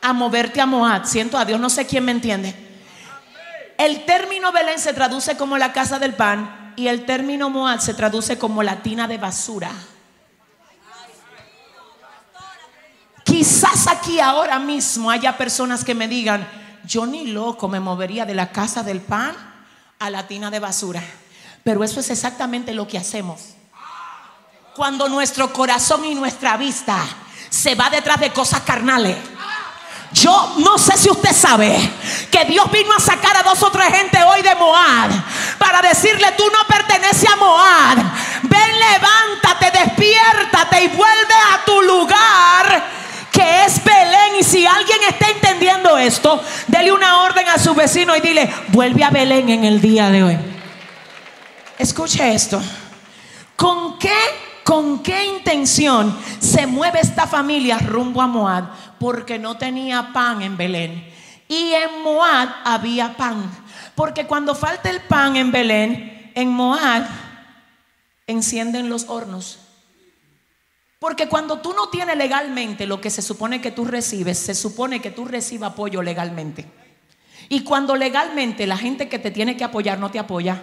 a 0.00 0.12
moverte 0.12 0.60
a 0.60 0.66
Moab. 0.66 1.04
Siento 1.04 1.36
a 1.36 1.44
Dios, 1.44 1.58
no 1.58 1.68
sé 1.68 1.84
quién 1.84 2.04
me 2.04 2.12
entiende. 2.12 2.54
El 3.84 4.06
término 4.06 4.50
Belén 4.50 4.78
se 4.78 4.94
traduce 4.94 5.36
como 5.36 5.58
la 5.58 5.74
casa 5.74 5.98
del 5.98 6.14
pan 6.14 6.72
y 6.74 6.88
el 6.88 7.04
término 7.04 7.50
Moab 7.50 7.82
se 7.82 7.92
traduce 7.92 8.38
como 8.38 8.62
la 8.62 8.76
tina 8.76 9.06
de 9.06 9.18
basura. 9.18 9.70
Quizás 13.24 13.86
aquí 13.88 14.20
ahora 14.20 14.58
mismo 14.58 15.10
haya 15.10 15.36
personas 15.36 15.84
que 15.84 15.94
me 15.94 16.08
digan, 16.08 16.48
yo 16.86 17.04
ni 17.04 17.26
loco 17.26 17.68
me 17.68 17.78
movería 17.78 18.24
de 18.24 18.34
la 18.34 18.52
casa 18.52 18.82
del 18.82 19.02
pan 19.02 19.36
a 19.98 20.08
la 20.08 20.26
tina 20.26 20.50
de 20.50 20.60
basura. 20.60 21.02
Pero 21.62 21.84
eso 21.84 22.00
es 22.00 22.08
exactamente 22.08 22.72
lo 22.72 22.88
que 22.88 22.96
hacemos. 22.96 23.50
Cuando 24.74 25.10
nuestro 25.10 25.52
corazón 25.52 26.06
y 26.06 26.14
nuestra 26.14 26.56
vista 26.56 27.04
se 27.50 27.74
va 27.74 27.90
detrás 27.90 28.18
de 28.18 28.32
cosas 28.32 28.62
carnales. 28.62 29.18
Yo 30.14 30.54
no 30.58 30.78
sé 30.78 30.96
si 30.96 31.10
usted 31.10 31.32
sabe 31.32 31.76
que 32.30 32.44
Dios 32.44 32.70
vino 32.70 32.94
a 32.96 33.00
sacar 33.00 33.36
a 33.36 33.42
dos 33.42 33.60
o 33.64 33.70
tres 33.72 33.88
gente 33.88 34.22
hoy 34.22 34.42
de 34.42 34.54
Moab 34.54 35.10
para 35.58 35.82
decirle 35.82 36.28
tú 36.36 36.44
no 36.52 36.64
perteneces 36.68 37.28
a 37.28 37.34
Moab. 37.34 37.98
Ven, 38.44 38.78
levántate, 38.78 39.76
despiértate 39.76 40.84
y 40.84 40.88
vuelve 40.88 41.34
a 41.52 41.64
tu 41.64 41.82
lugar 41.82 42.84
que 43.32 43.64
es 43.64 43.82
Belén. 43.82 44.36
Y 44.38 44.44
si 44.44 44.64
alguien 44.64 45.00
está 45.08 45.30
entendiendo 45.30 45.98
esto, 45.98 46.40
dele 46.68 46.92
una 46.92 47.22
orden 47.22 47.48
a 47.48 47.58
su 47.58 47.74
vecino 47.74 48.14
y 48.14 48.20
dile, 48.20 48.48
vuelve 48.68 49.02
a 49.02 49.10
Belén 49.10 49.48
en 49.48 49.64
el 49.64 49.80
día 49.80 50.10
de 50.10 50.22
hoy. 50.22 50.38
Escuche 51.76 52.32
esto. 52.32 52.62
¿Con 53.56 53.98
qué 53.98 54.14
¿Con 54.64 55.02
qué 55.02 55.26
intención 55.26 56.16
se 56.38 56.66
mueve 56.66 56.98
esta 57.00 57.26
familia 57.26 57.78
rumbo 57.78 58.22
a 58.22 58.26
Moab? 58.26 58.64
Porque 59.04 59.38
no 59.38 59.58
tenía 59.58 60.14
pan 60.14 60.40
en 60.40 60.56
Belén. 60.56 61.06
Y 61.46 61.74
en 61.74 62.02
Moab 62.02 62.48
había 62.64 63.14
pan. 63.18 63.52
Porque 63.94 64.26
cuando 64.26 64.54
falta 64.54 64.88
el 64.88 65.02
pan 65.02 65.36
en 65.36 65.52
Belén, 65.52 66.32
en 66.34 66.48
Moab 66.48 67.04
encienden 68.26 68.88
los 68.88 69.04
hornos. 69.10 69.58
Porque 70.98 71.28
cuando 71.28 71.58
tú 71.58 71.74
no 71.74 71.90
tienes 71.90 72.16
legalmente 72.16 72.86
lo 72.86 72.98
que 73.02 73.10
se 73.10 73.20
supone 73.20 73.60
que 73.60 73.70
tú 73.70 73.84
recibes, 73.84 74.38
se 74.38 74.54
supone 74.54 75.02
que 75.02 75.10
tú 75.10 75.26
recibas 75.26 75.72
apoyo 75.72 76.00
legalmente. 76.00 76.64
Y 77.50 77.62
cuando 77.62 77.96
legalmente 77.96 78.66
la 78.66 78.78
gente 78.78 79.10
que 79.10 79.18
te 79.18 79.30
tiene 79.30 79.54
que 79.54 79.64
apoyar 79.64 79.98
no 79.98 80.10
te 80.10 80.18
apoya, 80.18 80.62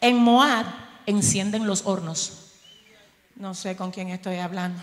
en 0.00 0.16
Moab 0.16 0.64
encienden 1.06 1.66
los 1.66 1.84
hornos. 1.86 2.52
No 3.34 3.52
sé 3.52 3.74
con 3.74 3.90
quién 3.90 4.10
estoy 4.10 4.36
hablando. 4.36 4.80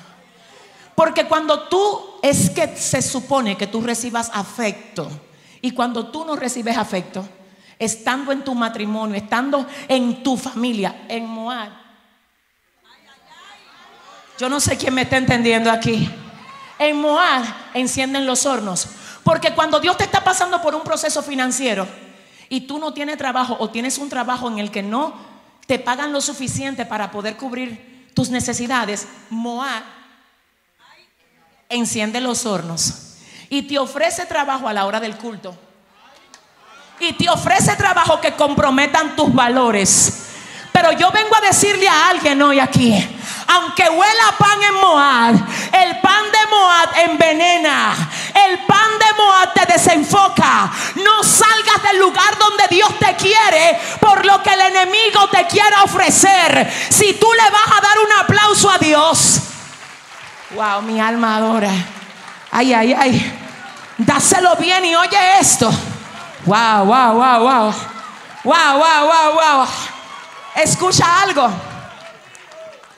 Porque 0.97 1.27
cuando 1.27 1.67
tú 1.67 2.17
es 2.23 2.49
que 2.49 2.75
se 2.75 3.03
supone 3.03 3.55
que 3.55 3.67
tú 3.67 3.81
recibas 3.81 4.31
afecto 4.33 5.07
y 5.62 5.69
cuando 5.69 6.07
tú 6.07 6.25
no 6.25 6.36
recibes 6.36 6.75
afecto, 6.75 7.23
estando 7.77 8.31
en 8.31 8.43
tu 8.43 8.55
matrimonio, 8.55 9.15
estando 9.15 9.67
en 9.88 10.23
tu 10.23 10.36
familia, 10.36 11.05
en 11.07 11.27
Moab. 11.27 11.69
Yo 14.39 14.49
no 14.49 14.60
sé 14.60 14.75
quién 14.75 14.95
me 14.95 15.03
está 15.03 15.17
entendiendo 15.17 15.69
aquí. 15.69 16.10
En 16.79 16.99
Moab 16.99 17.45
encienden 17.75 18.25
los 18.25 18.47
hornos. 18.47 18.88
Porque 19.23 19.53
cuando 19.53 19.79
Dios 19.79 19.97
te 19.97 20.05
está 20.05 20.23
pasando 20.23 20.63
por 20.63 20.73
un 20.73 20.81
proceso 20.81 21.21
financiero 21.21 21.88
y 22.49 22.62
tú 22.62 22.79
no 22.79 22.91
tienes 22.91 23.19
trabajo 23.19 23.55
o 23.60 23.69
tienes 23.69 23.99
un 23.99 24.10
trabajo 24.10 24.47
en 24.47 24.57
el 24.57 24.71
que 24.71 24.81
no 24.81 25.13
te 25.67 25.77
pagan 25.77 26.12
lo 26.12 26.21
suficiente 26.21 26.88
para 26.88 27.12
poder 27.12 27.38
cubrir 27.38 28.10
tus 28.15 28.31
necesidades, 28.31 29.07
Moab 29.29 29.96
enciende 31.69 32.21
los 32.21 32.45
hornos 32.45 33.08
y 33.49 33.63
te 33.63 33.77
ofrece 33.80 34.25
trabajo 34.25 34.67
a 34.67 34.73
la 34.73 34.86
hora 34.86 34.99
del 34.99 35.17
culto. 35.17 35.58
Y 36.99 37.13
te 37.13 37.30
ofrece 37.30 37.75
trabajo 37.75 38.19
que 38.19 38.34
comprometan 38.34 39.15
tus 39.15 39.34
valores. 39.34 40.23
Pero 40.71 40.91
yo 40.93 41.12
vengo 41.12 41.36
a 41.36 41.41
decirle 41.41 41.88
a 41.88 42.10
alguien 42.10 42.41
hoy 42.41 42.60
aquí, 42.60 42.93
aunque 43.47 43.89
huela 43.89 44.36
pan 44.38 44.63
en 44.63 44.73
Moab, 44.75 45.36
el 45.73 45.99
pan 46.01 46.23
de 46.32 46.49
Moab 46.49 46.89
envenena, 47.10 48.10
el 48.47 48.60
pan 48.65 48.89
de 48.99 49.21
Moab 49.21 49.53
te 49.53 49.73
desenfoca. 49.73 50.71
No 50.95 51.23
salgas 51.23 51.84
del 51.84 51.99
lugar 51.99 52.38
donde 52.38 52.67
Dios 52.69 52.89
te 52.99 53.15
quiere 53.15 53.80
por 53.99 54.25
lo 54.25 54.41
que 54.43 54.53
el 54.53 54.62
enemigo 54.62 55.27
te 55.30 55.45
quiera 55.47 55.84
ofrecer. 55.84 56.71
Si 56.89 57.13
tú 57.13 57.27
le 57.32 57.49
vas 57.49 57.77
a 57.77 57.82
dar 57.82 57.99
un 57.99 58.23
aplauso 58.23 58.69
a 58.69 58.77
Dios, 58.77 59.41
wow, 60.51 60.81
mi 60.81 60.99
alma 60.99 61.38
adora. 61.38 61.71
Ay, 62.51 62.73
ay, 62.73 62.93
ay. 62.93 63.39
Dáselo 63.97 64.55
bien 64.55 64.86
y 64.86 64.95
oye 64.95 65.39
esto. 65.39 65.69
Wow, 66.45 66.86
wow, 66.86 67.13
wow, 67.13 67.39
wow. 67.41 67.73
Wow, 68.43 68.79
wow, 68.79 69.07
wow, 69.07 69.33
wow. 69.33 69.67
Escucha 70.55 71.21
algo. 71.21 71.49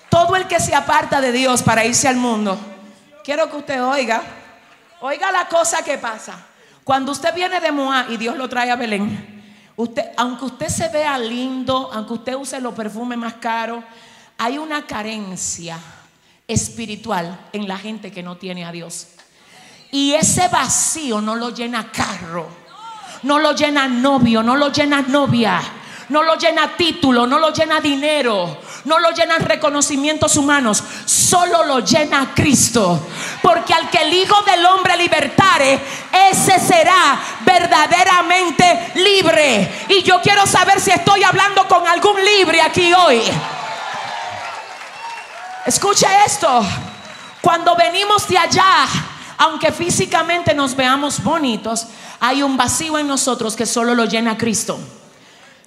Todo 0.09 0.35
el 0.35 0.47
que 0.47 0.59
se 0.59 0.75
aparta 0.75 1.21
de 1.21 1.31
Dios 1.31 1.63
para 1.63 1.85
irse 1.85 2.07
al 2.07 2.15
mundo, 2.15 2.59
quiero 3.23 3.49
que 3.49 3.57
usted 3.57 3.83
oiga, 3.83 4.21
oiga 5.01 5.31
la 5.31 5.47
cosa 5.47 5.83
que 5.83 5.97
pasa. 5.97 6.35
Cuando 6.83 7.11
usted 7.11 7.33
viene 7.33 7.59
de 7.59 7.71
Moab 7.71 8.09
y 8.09 8.17
Dios 8.17 8.35
lo 8.35 8.49
trae 8.49 8.71
a 8.71 8.75
Belén, 8.75 9.43
usted, 9.75 10.11
aunque 10.17 10.45
usted 10.45 10.67
se 10.67 10.89
vea 10.89 11.17
lindo, 11.17 11.91
aunque 11.93 12.13
usted 12.13 12.35
use 12.35 12.59
los 12.59 12.73
perfumes 12.73 13.17
más 13.17 13.35
caros, 13.35 13.83
hay 14.37 14.57
una 14.57 14.85
carencia 14.85 15.77
espiritual 16.49 17.47
en 17.53 17.65
la 17.65 17.77
gente 17.77 18.11
que 18.11 18.21
no 18.21 18.35
tiene 18.35 18.65
a 18.65 18.73
Dios. 18.73 19.07
Y 19.91 20.13
ese 20.13 20.49
vacío 20.49 21.21
no 21.21 21.35
lo 21.35 21.51
llena 21.51 21.89
carro, 21.91 22.49
no 23.23 23.39
lo 23.39 23.53
llena 23.53 23.87
novio, 23.87 24.43
no 24.43 24.57
lo 24.57 24.69
llena 24.69 25.01
novia 25.01 25.61
no 26.09 26.23
lo 26.23 26.35
llena 26.35 26.75
título, 26.75 27.25
no 27.27 27.39
lo 27.39 27.53
llena 27.53 27.79
dinero, 27.79 28.57
no 28.85 28.99
lo 28.99 29.11
llenan 29.11 29.41
reconocimientos 29.41 30.35
humanos, 30.37 30.83
solo 31.05 31.65
lo 31.65 31.79
llena 31.79 32.31
Cristo. 32.35 33.07
Porque 33.41 33.73
al 33.73 33.89
que 33.89 33.99
el 33.99 34.13
Hijo 34.13 34.41
del 34.41 34.65
Hombre 34.65 34.97
libertare, 34.97 35.79
ese 36.31 36.59
será 36.59 37.19
verdaderamente 37.45 38.93
libre. 38.95 39.85
Y 39.89 40.01
yo 40.01 40.19
quiero 40.21 40.45
saber 40.47 40.81
si 40.81 40.91
estoy 40.91 41.23
hablando 41.23 41.67
con 41.67 41.87
algún 41.87 42.17
libre 42.23 42.61
aquí 42.61 42.91
hoy. 42.91 43.21
Escuche 45.65 46.07
esto. 46.25 46.65
Cuando 47.41 47.75
venimos 47.75 48.27
de 48.27 48.37
allá, 48.37 48.85
aunque 49.37 49.71
físicamente 49.71 50.53
nos 50.53 50.75
veamos 50.75 51.23
bonitos, 51.23 51.87
hay 52.19 52.43
un 52.43 52.57
vacío 52.57 52.97
en 52.97 53.07
nosotros 53.07 53.55
que 53.55 53.65
solo 53.65 53.95
lo 53.95 54.05
llena 54.05 54.37
Cristo. 54.37 54.79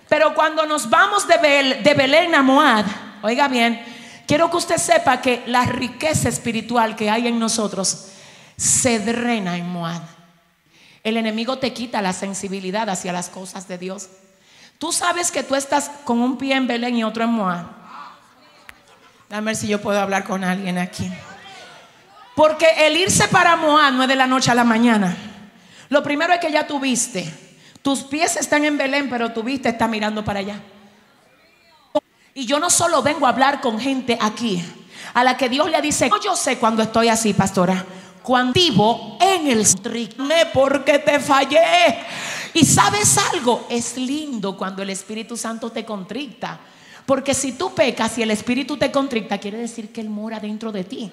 Pero 0.08 0.34
cuando 0.34 0.66
nos 0.66 0.90
vamos 0.90 1.26
de, 1.26 1.80
de 1.82 1.94
Belén 1.94 2.34
a 2.34 2.42
Moab, 2.42 2.84
oiga 3.22 3.48
bien, 3.48 3.82
quiero 4.26 4.50
que 4.50 4.58
usted 4.58 4.76
sepa 4.76 5.20
que 5.20 5.42
la 5.46 5.64
riqueza 5.64 6.28
espiritual 6.28 6.96
que 6.96 7.08
hay 7.08 7.28
en 7.28 7.38
nosotros 7.38 8.08
se 8.56 8.98
drena 8.98 9.56
en 9.56 9.68
Moab. 9.70 10.02
El 11.02 11.16
enemigo 11.16 11.58
te 11.58 11.72
quita 11.72 12.02
la 12.02 12.12
sensibilidad 12.12 12.88
hacia 12.88 13.12
las 13.12 13.28
cosas 13.28 13.66
de 13.68 13.78
Dios. 13.78 14.08
Tú 14.78 14.92
sabes 14.92 15.30
que 15.30 15.42
tú 15.42 15.54
estás 15.54 15.90
con 16.04 16.20
un 16.20 16.36
pie 16.36 16.56
en 16.56 16.66
Belén 16.66 16.96
y 16.96 17.04
otro 17.04 17.24
en 17.24 17.30
Moab. 17.30 17.81
Dame 19.32 19.46
ver 19.46 19.56
si 19.56 19.66
yo 19.66 19.80
puedo 19.80 19.98
hablar 19.98 20.24
con 20.24 20.44
alguien 20.44 20.76
aquí. 20.76 21.10
Porque 22.36 22.66
el 22.80 22.98
irse 22.98 23.28
para 23.28 23.56
Moab 23.56 23.94
no 23.94 24.02
es 24.02 24.08
de 24.10 24.14
la 24.14 24.26
noche 24.26 24.50
a 24.50 24.54
la 24.54 24.62
mañana. 24.62 25.16
Lo 25.88 26.02
primero 26.02 26.34
es 26.34 26.38
que 26.38 26.52
ya 26.52 26.66
tuviste. 26.66 27.32
Tus 27.80 28.02
pies 28.02 28.36
están 28.36 28.62
en 28.66 28.76
Belén, 28.76 29.08
pero 29.08 29.32
tu 29.32 29.42
vista 29.42 29.70
está 29.70 29.88
mirando 29.88 30.22
para 30.22 30.40
allá. 30.40 30.60
Y 32.34 32.44
yo 32.44 32.60
no 32.60 32.68
solo 32.68 33.02
vengo 33.02 33.24
a 33.24 33.30
hablar 33.30 33.62
con 33.62 33.80
gente 33.80 34.18
aquí, 34.20 34.62
a 35.14 35.24
la 35.24 35.34
que 35.38 35.48
Dios 35.48 35.70
le 35.70 35.80
dice, 35.80 36.10
yo 36.22 36.36
sé 36.36 36.58
cuando 36.58 36.82
estoy 36.82 37.08
así, 37.08 37.32
pastora, 37.32 37.86
cuando 38.22 38.52
vivo 38.52 39.16
en 39.18 39.46
el 39.46 39.64
stricme 39.64 40.44
porque 40.52 40.98
te 40.98 41.18
fallé. 41.18 42.04
Y 42.52 42.66
sabes 42.66 43.16
algo, 43.32 43.66
es 43.70 43.96
lindo 43.96 44.58
cuando 44.58 44.82
el 44.82 44.90
Espíritu 44.90 45.38
Santo 45.38 45.70
te 45.70 45.86
contricta. 45.86 46.60
Porque 47.06 47.34
si 47.34 47.52
tú 47.52 47.74
pecas 47.74 48.16
y 48.18 48.22
el 48.22 48.30
Espíritu 48.30 48.76
te 48.76 48.90
contricta, 48.90 49.38
quiere 49.38 49.58
decir 49.58 49.92
que 49.92 50.00
Él 50.00 50.08
mora 50.08 50.38
dentro 50.38 50.70
de 50.70 50.84
ti. 50.84 51.12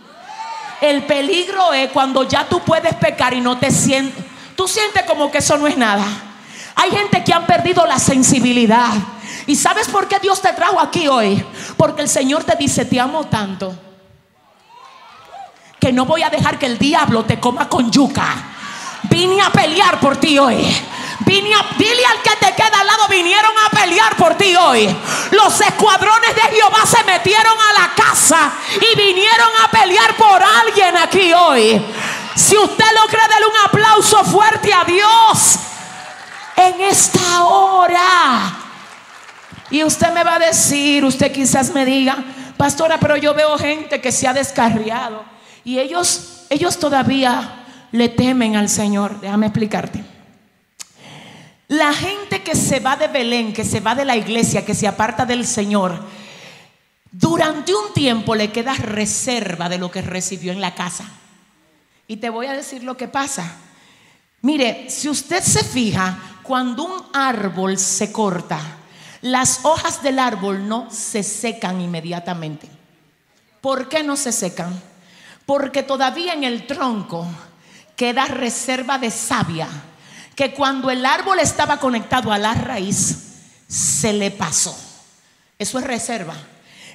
El 0.81 1.03
peligro 1.03 1.73
es 1.73 1.91
cuando 1.91 2.23
ya 2.23 2.47
tú 2.47 2.61
puedes 2.61 2.93
pecar 2.95 3.33
y 3.33 3.41
no 3.41 3.57
te 3.57 3.69
sientes, 3.71 4.23
tú 4.55 4.67
sientes 4.67 5.03
como 5.03 5.29
que 5.29 5.39
eso 5.39 5.57
no 5.57 5.67
es 5.67 5.77
nada. 5.77 6.05
Hay 6.75 6.91
gente 6.91 7.23
que 7.23 7.33
han 7.33 7.45
perdido 7.45 7.85
la 7.85 7.99
sensibilidad. 7.99 8.93
¿Y 9.45 9.55
sabes 9.55 9.89
por 9.89 10.07
qué 10.07 10.19
Dios 10.19 10.41
te 10.41 10.53
trajo 10.53 10.79
aquí 10.79 11.07
hoy? 11.07 11.43
Porque 11.75 12.01
el 12.01 12.09
Señor 12.09 12.43
te 12.43 12.55
dice, 12.55 12.85
te 12.85 12.99
amo 12.99 13.25
tanto, 13.25 13.73
que 15.79 15.91
no 15.91 16.05
voy 16.05 16.23
a 16.23 16.29
dejar 16.29 16.57
que 16.59 16.67
el 16.67 16.77
diablo 16.77 17.25
te 17.25 17.39
coma 17.39 17.67
con 17.67 17.91
yuca. 17.91 18.35
Vine 19.03 19.41
a 19.41 19.49
pelear 19.49 19.99
por 19.99 20.17
ti 20.17 20.37
hoy. 20.37 20.57
Vine 21.29 21.53
a, 21.53 21.63
dile 21.77 22.03
al 22.07 22.23
que 22.23 22.35
te 22.43 22.55
queda 22.55 22.79
al 22.79 22.87
lado, 22.87 23.07
vinieron 23.07 23.51
a 23.63 23.69
pelear 23.69 24.15
por 24.15 24.33
ti 24.33 24.55
hoy. 24.55 24.87
Los 25.29 25.61
escuadrones 25.61 26.33
de 26.33 26.41
Jehová 26.41 26.83
se 26.87 27.03
metieron 27.03 27.53
a 27.55 27.81
la 27.81 27.93
casa 27.93 28.51
y 28.77 28.97
vinieron 28.97 29.49
a 29.63 29.69
pelear 29.69 30.15
por 30.17 30.41
alguien 30.41 30.97
aquí 30.97 31.31
hoy. 31.31 31.85
Si 32.33 32.57
usted 32.57 32.85
lo 32.95 33.07
cree, 33.07 33.27
dele 33.27 33.45
un 33.45 33.63
aplauso 33.63 34.25
fuerte 34.25 34.73
a 34.73 34.83
Dios 34.85 35.59
en 36.55 36.81
esta 36.81 37.43
hora. 37.43 38.57
Y 39.69 39.83
usted 39.83 40.11
me 40.11 40.23
va 40.23 40.33
a 40.33 40.39
decir, 40.39 41.05
usted 41.05 41.31
quizás 41.31 41.71
me 41.75 41.85
diga, 41.85 42.17
pastora, 42.57 42.97
pero 42.99 43.15
yo 43.17 43.35
veo 43.35 43.55
gente 43.59 44.01
que 44.01 44.11
se 44.11 44.27
ha 44.27 44.33
descarriado 44.33 45.23
y 45.63 45.77
ellos, 45.77 46.47
ellos 46.49 46.79
todavía 46.79 47.65
le 47.91 48.09
temen 48.09 48.55
al 48.55 48.67
Señor. 48.67 49.19
Déjame 49.21 49.45
explicarte. 49.45 50.08
La 51.69 51.93
gente 51.93 52.41
que 52.41 52.55
se 52.55 52.79
va 52.79 52.95
de 52.95 53.07
Belén, 53.07 53.53
que 53.53 53.63
se 53.63 53.79
va 53.79 53.93
de 53.93 54.03
la 54.03 54.17
iglesia, 54.17 54.65
que 54.65 54.73
se 54.73 54.87
aparta 54.87 55.27
del 55.27 55.45
Señor, 55.45 56.03
durante 57.11 57.75
un 57.75 57.93
tiempo 57.93 58.33
le 58.33 58.51
queda 58.51 58.73
reserva 58.73 59.69
de 59.69 59.77
lo 59.77 59.91
que 59.91 60.01
recibió 60.01 60.51
en 60.51 60.61
la 60.61 60.73
casa. 60.73 61.05
Y 62.07 62.17
te 62.17 62.31
voy 62.31 62.47
a 62.47 62.53
decir 62.53 62.83
lo 62.83 62.97
que 62.97 63.07
pasa. 63.07 63.57
Mire, 64.41 64.89
si 64.89 65.09
usted 65.09 65.43
se 65.43 65.63
fija, 65.63 66.17
cuando 66.41 66.85
un 66.85 67.05
árbol 67.13 67.77
se 67.77 68.11
corta, 68.11 68.59
las 69.21 69.59
hojas 69.63 70.01
del 70.01 70.17
árbol 70.17 70.67
no 70.67 70.89
se 70.89 71.21
secan 71.21 71.81
inmediatamente. 71.81 72.67
¿Por 73.61 73.87
qué 73.89 74.01
no 74.01 74.17
se 74.17 74.31
secan? 74.31 74.81
Porque 75.45 75.83
todavía 75.83 76.33
en 76.33 76.45
el 76.45 76.65
tronco 76.65 77.27
queda 77.95 78.25
reserva 78.25 78.97
de 78.97 79.11
savia 79.11 79.67
que 80.39 80.53
cuando 80.53 80.89
el 80.89 81.05
árbol 81.05 81.37
estaba 81.39 81.81
conectado 81.81 82.31
a 82.31 82.37
la 82.37 82.53
raíz, 82.53 83.41
se 83.67 84.13
le 84.13 84.31
pasó. 84.31 84.73
Eso 85.57 85.79
es 85.79 85.83
reserva. 85.83 86.33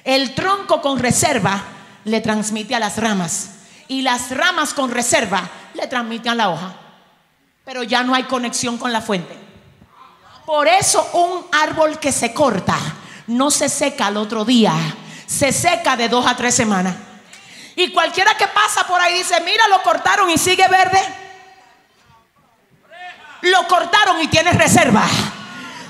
El 0.03 0.33
tronco 0.33 0.81
con 0.81 0.97
reserva 0.97 1.61
le 2.05 2.21
transmite 2.21 2.73
a 2.73 2.79
las 2.79 2.97
ramas 2.97 3.51
y 3.87 4.01
las 4.01 4.31
ramas 4.31 4.73
con 4.73 4.89
reserva 4.89 5.47
le 5.75 5.85
transmiten 5.85 6.31
a 6.31 6.35
la 6.35 6.49
hoja. 6.49 6.75
Pero 7.63 7.83
ya 7.83 8.01
no 8.01 8.15
hay 8.15 8.23
conexión 8.23 8.79
con 8.79 8.91
la 8.91 9.01
fuente. 9.01 9.37
Por 10.43 10.67
eso 10.67 11.07
un 11.13 11.45
árbol 11.51 11.99
que 11.99 12.11
se 12.11 12.33
corta 12.33 12.79
no 13.27 13.51
se 13.51 13.69
seca 13.69 14.07
al 14.07 14.17
otro 14.17 14.43
día, 14.43 14.73
se 15.27 15.51
seca 15.51 15.95
de 15.95 16.09
dos 16.09 16.25
a 16.25 16.35
tres 16.35 16.55
semanas. 16.55 16.95
Y 17.75 17.93
cualquiera 17.93 18.35
que 18.35 18.47
pasa 18.47 18.87
por 18.87 18.99
ahí 18.99 19.19
dice, 19.19 19.39
mira, 19.41 19.67
lo 19.67 19.83
cortaron 19.83 20.31
y 20.31 20.39
sigue 20.39 20.67
verde 20.67 21.24
lo 23.45 23.67
cortaron 23.67 24.21
y 24.21 24.27
tiene 24.27 24.51
reserva. 24.53 25.03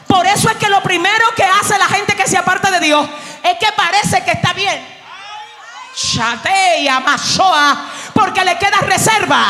Por 0.07 0.25
eso 0.25 0.49
es 0.49 0.57
que 0.57 0.69
lo 0.69 0.81
primero 0.81 1.25
que 1.35 1.43
hace 1.43 1.77
la 1.77 1.87
gente 1.87 2.15
que 2.15 2.27
se 2.27 2.37
aparta 2.37 2.71
de 2.71 2.79
Dios 2.79 3.07
es 3.43 3.57
que 3.57 3.71
parece 3.73 4.23
que 4.23 4.31
está 4.31 4.53
bien. 4.53 4.95
Chatea, 5.95 6.99
machoa, 6.99 7.85
porque 8.13 8.43
le 8.43 8.57
queda 8.57 8.77
reserva. 8.81 9.47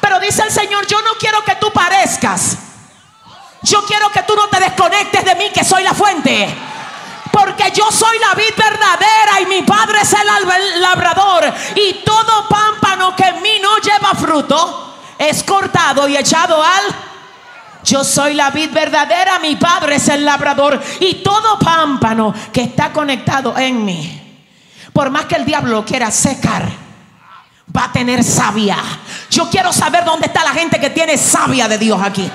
Pero 0.00 0.20
dice 0.20 0.42
el 0.42 0.50
Señor, 0.50 0.86
yo 0.86 1.00
no 1.02 1.14
quiero 1.18 1.44
que 1.44 1.56
tú 1.56 1.72
parezcas. 1.72 2.56
Yo 3.62 3.84
quiero 3.84 4.10
que 4.10 4.22
tú 4.22 4.34
no 4.34 4.48
te 4.48 4.60
desconectes 4.60 5.24
de 5.24 5.34
mí, 5.34 5.50
que 5.50 5.64
soy 5.64 5.82
la 5.82 5.92
fuente. 5.92 6.48
Porque 7.30 7.70
yo 7.72 7.90
soy 7.92 8.18
la 8.18 8.34
vid 8.34 8.54
verdadera 8.56 9.40
y 9.42 9.46
mi 9.46 9.62
padre 9.62 10.00
es 10.00 10.12
el 10.12 10.80
labrador. 10.80 11.52
Y 11.76 12.02
todo 12.04 12.48
pámpano 12.48 13.14
que 13.14 13.24
en 13.24 13.42
mí 13.42 13.58
no 13.60 13.78
lleva 13.78 14.14
fruto 14.14 14.96
es 15.18 15.44
cortado 15.44 16.08
y 16.08 16.16
echado 16.16 16.62
al 16.62 17.09
yo 17.84 18.04
soy 18.04 18.34
la 18.34 18.50
vid 18.50 18.70
verdadera, 18.70 19.38
mi 19.38 19.56
padre 19.56 19.96
es 19.96 20.08
el 20.08 20.24
labrador 20.24 20.80
y 21.00 21.14
todo 21.16 21.58
pámpano 21.58 22.34
que 22.52 22.62
está 22.62 22.92
conectado 22.92 23.56
en 23.56 23.84
mí, 23.84 24.38
por 24.92 25.10
más 25.10 25.26
que 25.26 25.36
el 25.36 25.44
diablo 25.44 25.76
lo 25.76 25.84
quiera 25.84 26.10
secar, 26.10 26.68
va 27.74 27.84
a 27.84 27.92
tener 27.92 28.22
savia. 28.24 28.76
Yo 29.30 29.48
quiero 29.48 29.72
saber 29.72 30.04
dónde 30.04 30.26
está 30.26 30.44
la 30.44 30.52
gente 30.52 30.80
que 30.80 30.90
tiene 30.90 31.16
savia 31.16 31.68
de 31.68 31.78
Dios 31.78 32.00
aquí. 32.02 32.30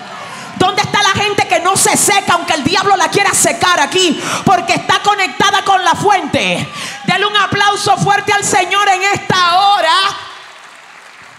¿Dónde 0.57 0.81
está 0.81 1.03
la 1.03 1.21
gente 1.21 1.47
que 1.47 1.59
no 1.59 1.75
se 1.75 1.97
seca 1.97 2.33
aunque 2.33 2.53
el 2.53 2.63
diablo 2.63 2.95
la 2.95 3.09
quiera 3.09 3.33
secar 3.33 3.79
aquí? 3.79 4.19
Porque 4.45 4.73
está 4.73 4.99
conectada 4.99 5.63
con 5.63 5.83
la 5.83 5.95
fuente. 5.95 6.65
Dele 7.05 7.25
un 7.25 7.35
aplauso 7.35 7.97
fuerte 7.97 8.31
al 8.31 8.43
Señor 8.43 8.87
en 8.87 9.03
esta 9.13 9.59
hora. 9.59 9.93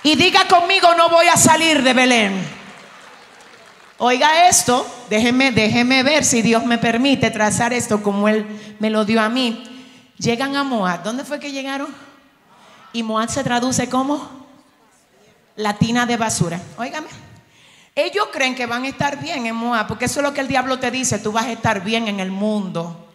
Y 0.03 0.15
diga 0.17 0.47
conmigo, 0.47 0.95
no 0.97 1.09
voy 1.09 1.27
a 1.29 1.37
salir 1.37 1.83
de 1.83 1.95
Belén. 1.95 2.56
Oiga 3.99 4.49
esto, 4.49 4.87
déjeme, 5.09 5.53
déjeme 5.53 6.03
ver 6.03 6.23
si 6.25 6.43
Dios 6.43 6.67
me 6.67 6.77
permite 6.77 7.31
trazar 7.31 7.73
esto 7.73 8.03
como 8.03 8.29
Él 8.29 8.47
me 8.79 8.91
lo 8.91 9.07
dio 9.07 9.23
a 9.23 9.31
mí. 9.31 9.65
Llegan 10.19 10.55
a 10.55 10.65
Moab. 10.65 11.03
¿Dónde 11.03 11.25
fue 11.25 11.41
que 11.41 11.51
llegaron? 11.51 11.89
Y 12.93 13.03
Moab 13.03 13.31
se 13.31 13.43
traduce 13.43 13.89
como 13.89 14.47
latina 15.57 16.05
de 16.05 16.19
basura. 16.19 16.61
Óigame. 16.77 17.09
Ellos 17.95 18.29
creen 18.31 18.55
que 18.55 18.67
van 18.67 18.85
a 18.85 18.89
estar 18.89 19.19
bien 19.19 19.47
en 19.47 19.55
Moab, 19.55 19.89
porque 19.89 20.05
eso 20.05 20.21
es 20.21 20.25
lo 20.27 20.35
que 20.35 20.43
el 20.43 20.49
diablo 20.49 20.79
te 20.79 20.91
dice, 20.91 21.19
tú 21.19 21.33
vas 21.33 21.47
a 21.47 21.53
estar 21.53 21.83
bien 21.83 22.09
en 22.09 22.21
el 22.21 22.31
mundo. 22.31 23.09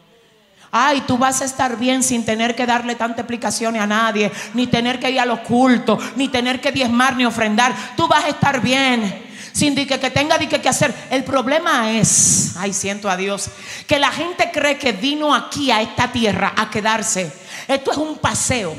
Ay, 0.71 1.03
tú 1.05 1.19
vas 1.19 1.41
a 1.41 1.45
estar 1.45 1.77
bien 1.77 2.01
sin 2.01 2.25
tener 2.25 2.55
que 2.55 2.65
darle 2.65 2.95
tanta 2.95 3.21
explicaciones 3.21 3.79
a 3.79 3.85
nadie, 3.85 4.31
ni 4.55 4.65
tener 4.65 4.99
que 4.99 5.11
ir 5.11 5.19
a 5.19 5.25
los 5.25 5.41
cultos, 5.41 6.01
ni 6.15 6.29
tener 6.29 6.59
que 6.59 6.71
diezmar 6.71 7.15
ni 7.15 7.25
ofrendar. 7.25 7.75
Tú 7.95 8.07
vas 8.07 8.23
a 8.23 8.29
estar 8.29 8.59
bien 8.59 9.30
sin 9.51 9.75
que, 9.75 9.87
que 9.87 10.09
tenga 10.09 10.37
que, 10.37 10.47
que 10.47 10.69
hacer. 10.69 10.93
El 11.09 11.23
problema 11.23 11.91
es, 11.91 12.55
ay, 12.57 12.73
siento 12.73 13.09
a 13.09 13.17
Dios, 13.17 13.49
que 13.87 13.99
la 13.99 14.11
gente 14.11 14.49
cree 14.51 14.77
que 14.77 14.91
vino 14.91 15.33
aquí 15.33 15.71
a 15.71 15.81
esta 15.81 16.11
tierra 16.11 16.53
a 16.55 16.69
quedarse. 16.69 17.31
Esto 17.67 17.91
es 17.91 17.97
un 17.97 18.17
paseo. 18.17 18.75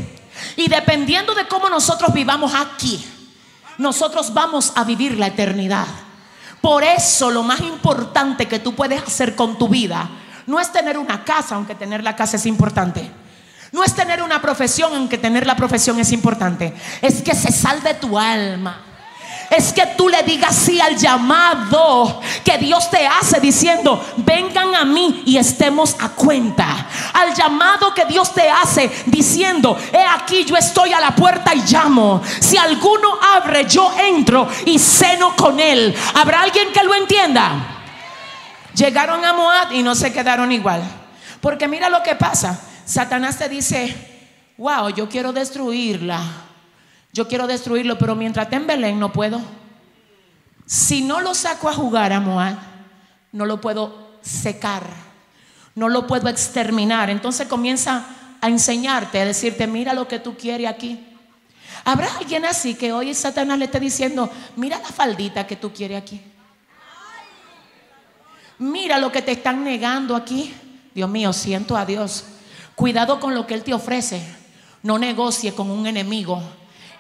Y 0.56 0.68
dependiendo 0.68 1.34
de 1.34 1.46
cómo 1.46 1.68
nosotros 1.68 2.12
vivamos 2.12 2.52
aquí, 2.54 3.04
nosotros 3.78 4.32
vamos 4.32 4.72
a 4.74 4.84
vivir 4.84 5.18
la 5.18 5.28
eternidad. 5.28 5.86
Por 6.60 6.84
eso 6.84 7.30
lo 7.30 7.42
más 7.42 7.60
importante 7.60 8.46
que 8.46 8.60
tú 8.60 8.74
puedes 8.74 9.02
hacer 9.02 9.34
con 9.34 9.58
tu 9.58 9.68
vida 9.68 10.08
no 10.46 10.60
es 10.60 10.72
tener 10.72 10.98
una 10.98 11.24
casa, 11.24 11.54
aunque 11.54 11.74
tener 11.74 12.02
la 12.02 12.16
casa 12.16 12.36
es 12.36 12.46
importante. 12.46 13.10
No 13.72 13.82
es 13.82 13.94
tener 13.94 14.22
una 14.22 14.40
profesión, 14.42 14.94
aunque 14.94 15.18
tener 15.18 15.46
la 15.46 15.56
profesión 15.56 15.98
es 15.98 16.12
importante. 16.12 16.74
Es 17.00 17.22
que 17.22 17.34
se 17.34 17.50
salve 17.50 17.94
tu 17.94 18.18
alma 18.18 18.91
es 19.56 19.72
que 19.72 19.86
tú 19.96 20.08
le 20.08 20.22
digas 20.22 20.54
sí 20.56 20.80
al 20.80 20.96
llamado 20.96 22.20
que 22.44 22.56
Dios 22.58 22.90
te 22.90 23.06
hace 23.06 23.38
diciendo, 23.38 24.02
vengan 24.16 24.74
a 24.74 24.84
mí 24.84 25.22
y 25.26 25.36
estemos 25.36 25.94
a 26.00 26.08
cuenta. 26.10 26.86
Al 27.12 27.34
llamado 27.34 27.92
que 27.92 28.06
Dios 28.06 28.32
te 28.32 28.48
hace 28.48 28.90
diciendo, 29.06 29.76
he 29.92 30.02
aquí 30.02 30.44
yo 30.44 30.56
estoy 30.56 30.92
a 30.92 31.00
la 31.00 31.14
puerta 31.14 31.54
y 31.54 31.62
llamo. 31.62 32.22
Si 32.40 32.56
alguno 32.56 33.18
abre, 33.36 33.66
yo 33.66 33.92
entro 33.98 34.48
y 34.64 34.78
ceno 34.78 35.36
con 35.36 35.60
él. 35.60 35.94
¿Habrá 36.14 36.42
alguien 36.42 36.72
que 36.72 36.82
lo 36.82 36.94
entienda? 36.94 37.80
Llegaron 38.74 39.22
a 39.24 39.34
Moab 39.34 39.72
y 39.72 39.82
no 39.82 39.94
se 39.94 40.12
quedaron 40.12 40.50
igual. 40.50 40.82
Porque 41.42 41.68
mira 41.68 41.90
lo 41.90 42.02
que 42.02 42.14
pasa. 42.14 42.58
Satanás 42.86 43.36
te 43.38 43.48
dice, 43.50 43.94
wow, 44.56 44.88
yo 44.88 45.08
quiero 45.08 45.32
destruirla. 45.32 46.51
Yo 47.12 47.28
quiero 47.28 47.46
destruirlo, 47.46 47.98
pero 47.98 48.14
mientras 48.14 48.46
esté 48.46 48.56
en 48.56 48.66
Belén 48.66 48.98
no 48.98 49.12
puedo. 49.12 49.40
Si 50.64 51.02
no 51.02 51.20
lo 51.20 51.34
saco 51.34 51.68
a 51.68 51.74
jugar 51.74 52.12
a 52.12 52.20
Moab, 52.20 52.56
no 53.32 53.44
lo 53.44 53.60
puedo 53.60 54.12
secar, 54.22 54.84
no 55.74 55.88
lo 55.88 56.06
puedo 56.06 56.28
exterminar. 56.28 57.10
Entonces 57.10 57.46
comienza 57.46 58.06
a 58.40 58.48
enseñarte, 58.48 59.20
a 59.20 59.26
decirte, 59.26 59.66
mira 59.66 59.92
lo 59.92 60.08
que 60.08 60.18
tú 60.18 60.36
quieres 60.36 60.68
aquí. 60.68 61.06
Habrá 61.84 62.16
alguien 62.16 62.44
así 62.46 62.74
que 62.74 62.92
hoy 62.92 63.12
Satanás 63.12 63.58
le 63.58 63.66
esté 63.66 63.80
diciendo, 63.80 64.30
mira 64.56 64.78
la 64.78 64.88
faldita 64.88 65.46
que 65.46 65.56
tú 65.56 65.72
quieres 65.72 65.98
aquí. 65.98 66.22
Mira 68.58 68.98
lo 68.98 69.10
que 69.10 69.22
te 69.22 69.32
están 69.32 69.64
negando 69.64 70.14
aquí. 70.14 70.54
Dios 70.94 71.10
mío, 71.10 71.32
siento 71.32 71.76
a 71.76 71.84
Dios. 71.84 72.24
Cuidado 72.74 73.18
con 73.18 73.34
lo 73.34 73.46
que 73.46 73.54
Él 73.54 73.64
te 73.64 73.74
ofrece. 73.74 74.22
No 74.82 74.98
negocie 74.98 75.52
con 75.52 75.70
un 75.70 75.86
enemigo. 75.86 76.42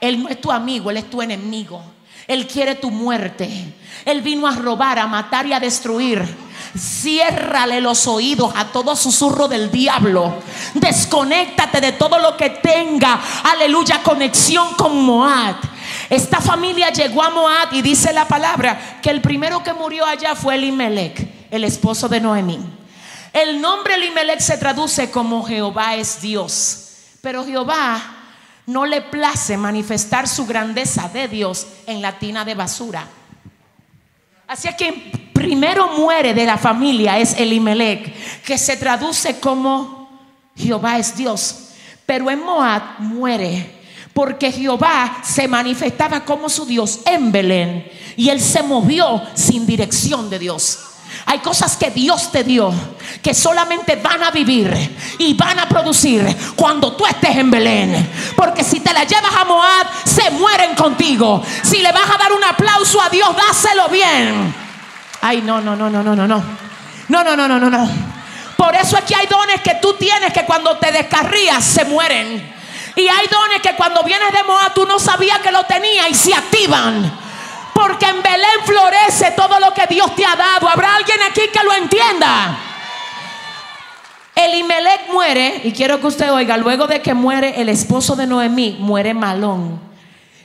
Él 0.02 0.20
no 0.20 0.28
es 0.28 0.40
tu 0.40 0.50
amigo, 0.50 0.90
Él 0.90 0.96
es 0.96 1.08
tu 1.08 1.22
enemigo. 1.22 1.80
Él 2.26 2.48
quiere 2.48 2.74
tu 2.74 2.90
muerte. 2.90 3.48
Él 4.04 4.20
vino 4.20 4.48
a 4.48 4.56
robar, 4.56 4.98
a 4.98 5.06
matar 5.06 5.46
y 5.46 5.52
a 5.52 5.60
destruir. 5.60 6.22
Ciérrale 6.76 7.80
los 7.80 8.08
oídos 8.08 8.52
a 8.56 8.66
todo 8.66 8.96
susurro 8.96 9.46
del 9.46 9.70
diablo. 9.70 10.34
Desconéctate 10.74 11.80
de 11.80 11.92
todo 11.92 12.18
lo 12.18 12.36
que 12.36 12.50
tenga, 12.50 13.20
aleluya, 13.44 14.02
conexión 14.02 14.74
con 14.74 15.04
Moab. 15.04 15.54
Esta 16.10 16.40
familia 16.40 16.90
llegó 16.90 17.22
a 17.22 17.30
Moab 17.30 17.68
y 17.72 17.80
dice 17.80 18.12
la 18.12 18.26
palabra 18.26 18.98
que 19.00 19.10
el 19.10 19.20
primero 19.20 19.62
que 19.62 19.72
murió 19.72 20.04
allá 20.04 20.34
fue 20.34 20.56
Elimelech, 20.56 21.48
el 21.48 21.62
esposo 21.62 22.08
de 22.08 22.20
Noemí. 22.20 22.58
El 23.32 23.60
nombre 23.60 23.94
Elimelech 23.94 24.40
se 24.40 24.58
traduce 24.58 25.12
como 25.12 25.44
Jehová 25.44 25.94
es 25.94 26.20
Dios. 26.20 26.88
Pero 27.20 27.44
Jehová 27.44 28.21
no 28.66 28.86
le 28.86 29.02
place 29.02 29.56
manifestar 29.56 30.28
su 30.28 30.46
grandeza 30.46 31.08
de 31.08 31.28
Dios 31.28 31.66
en 31.86 32.00
la 32.00 32.18
tina 32.18 32.44
de 32.44 32.54
basura. 32.54 33.06
Así 34.46 34.68
es 34.68 34.74
que 34.74 35.30
primero 35.32 35.98
muere 35.98 36.34
de 36.34 36.44
la 36.44 36.58
familia 36.58 37.18
es 37.18 37.34
Elimelech, 37.38 38.42
que 38.42 38.58
se 38.58 38.76
traduce 38.76 39.40
como 39.40 40.20
Jehová 40.56 40.98
es 40.98 41.16
Dios. 41.16 41.70
Pero 42.06 42.30
en 42.30 42.40
Moab 42.40 42.98
muere 42.98 43.82
porque 44.12 44.52
Jehová 44.52 45.20
se 45.22 45.48
manifestaba 45.48 46.24
como 46.24 46.48
su 46.48 46.66
Dios 46.66 47.00
en 47.06 47.32
Belén 47.32 47.90
y 48.16 48.28
él 48.28 48.40
se 48.40 48.62
movió 48.62 49.22
sin 49.34 49.66
dirección 49.66 50.28
de 50.28 50.38
Dios. 50.38 50.78
Hay 51.26 51.38
cosas 51.38 51.76
que 51.76 51.90
Dios 51.90 52.30
te 52.32 52.44
dio 52.44 52.72
que 53.22 53.34
solamente 53.34 53.96
van 53.96 54.22
a 54.22 54.30
vivir 54.30 54.96
y 55.18 55.34
van 55.34 55.58
a 55.58 55.68
producir 55.68 56.24
cuando 56.56 56.94
tú 56.96 57.06
estés 57.06 57.36
en 57.36 57.50
Belén. 57.50 58.10
Porque 58.36 58.64
si 58.64 58.80
te 58.80 58.92
la 58.92 59.04
llevas 59.04 59.34
a 59.34 59.44
Moab, 59.44 59.86
se 60.04 60.30
mueren 60.32 60.74
contigo. 60.74 61.42
Si 61.62 61.78
le 61.78 61.92
vas 61.92 62.10
a 62.10 62.18
dar 62.18 62.32
un 62.32 62.42
aplauso 62.42 63.00
a 63.00 63.08
Dios, 63.08 63.28
dáselo 63.36 63.88
bien. 63.88 64.54
Ay, 65.20 65.42
no, 65.42 65.60
no, 65.60 65.76
no, 65.76 65.88
no, 65.88 66.02
no, 66.02 66.16
no, 66.16 66.26
no. 66.26 66.42
No, 67.08 67.24
no, 67.24 67.36
no, 67.36 67.48
no, 67.48 67.58
no, 67.58 67.70
no. 67.70 67.88
Por 68.56 68.74
eso 68.74 68.96
es 68.96 69.04
que 69.04 69.14
hay 69.14 69.26
dones 69.26 69.60
que 69.60 69.76
tú 69.80 69.94
tienes 69.94 70.32
que 70.32 70.44
cuando 70.44 70.76
te 70.78 70.90
descarrías 70.90 71.62
se 71.64 71.84
mueren. 71.84 72.52
Y 72.96 73.08
hay 73.08 73.26
dones 73.28 73.60
que 73.62 73.74
cuando 73.74 74.02
vienes 74.02 74.32
de 74.32 74.44
Moab 74.44 74.74
tú 74.74 74.86
no 74.86 74.98
sabías 74.98 75.38
que 75.40 75.50
lo 75.50 75.64
tenías 75.64 76.10
y 76.10 76.14
se 76.14 76.34
activan. 76.34 77.21
Porque 77.74 78.06
en 78.06 78.22
Belén 78.22 78.60
florece 78.64 79.32
todo 79.36 79.58
lo 79.58 79.72
que 79.72 79.86
Dios 79.86 80.14
te 80.14 80.24
ha 80.24 80.36
dado. 80.36 80.68
¿Habrá 80.68 80.96
alguien 80.96 81.18
aquí 81.28 81.42
que 81.52 81.64
lo 81.64 81.72
entienda? 81.72 82.58
Elimelech 84.34 85.12
muere, 85.12 85.60
y 85.64 85.72
quiero 85.72 86.00
que 86.00 86.06
usted 86.06 86.32
oiga, 86.32 86.56
luego 86.56 86.86
de 86.86 87.02
que 87.02 87.12
muere 87.12 87.60
el 87.60 87.68
esposo 87.68 88.16
de 88.16 88.26
Noemí, 88.26 88.76
muere 88.80 89.12
Malón. 89.12 89.78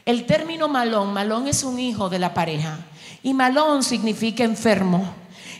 El 0.05 0.25
término 0.25 0.67
Malón, 0.67 1.13
Malón 1.13 1.47
es 1.47 1.63
un 1.63 1.79
hijo 1.79 2.09
de 2.09 2.19
la 2.19 2.33
pareja. 2.33 2.79
Y 3.23 3.33
Malón 3.33 3.83
significa 3.83 4.43
enfermo. 4.43 5.13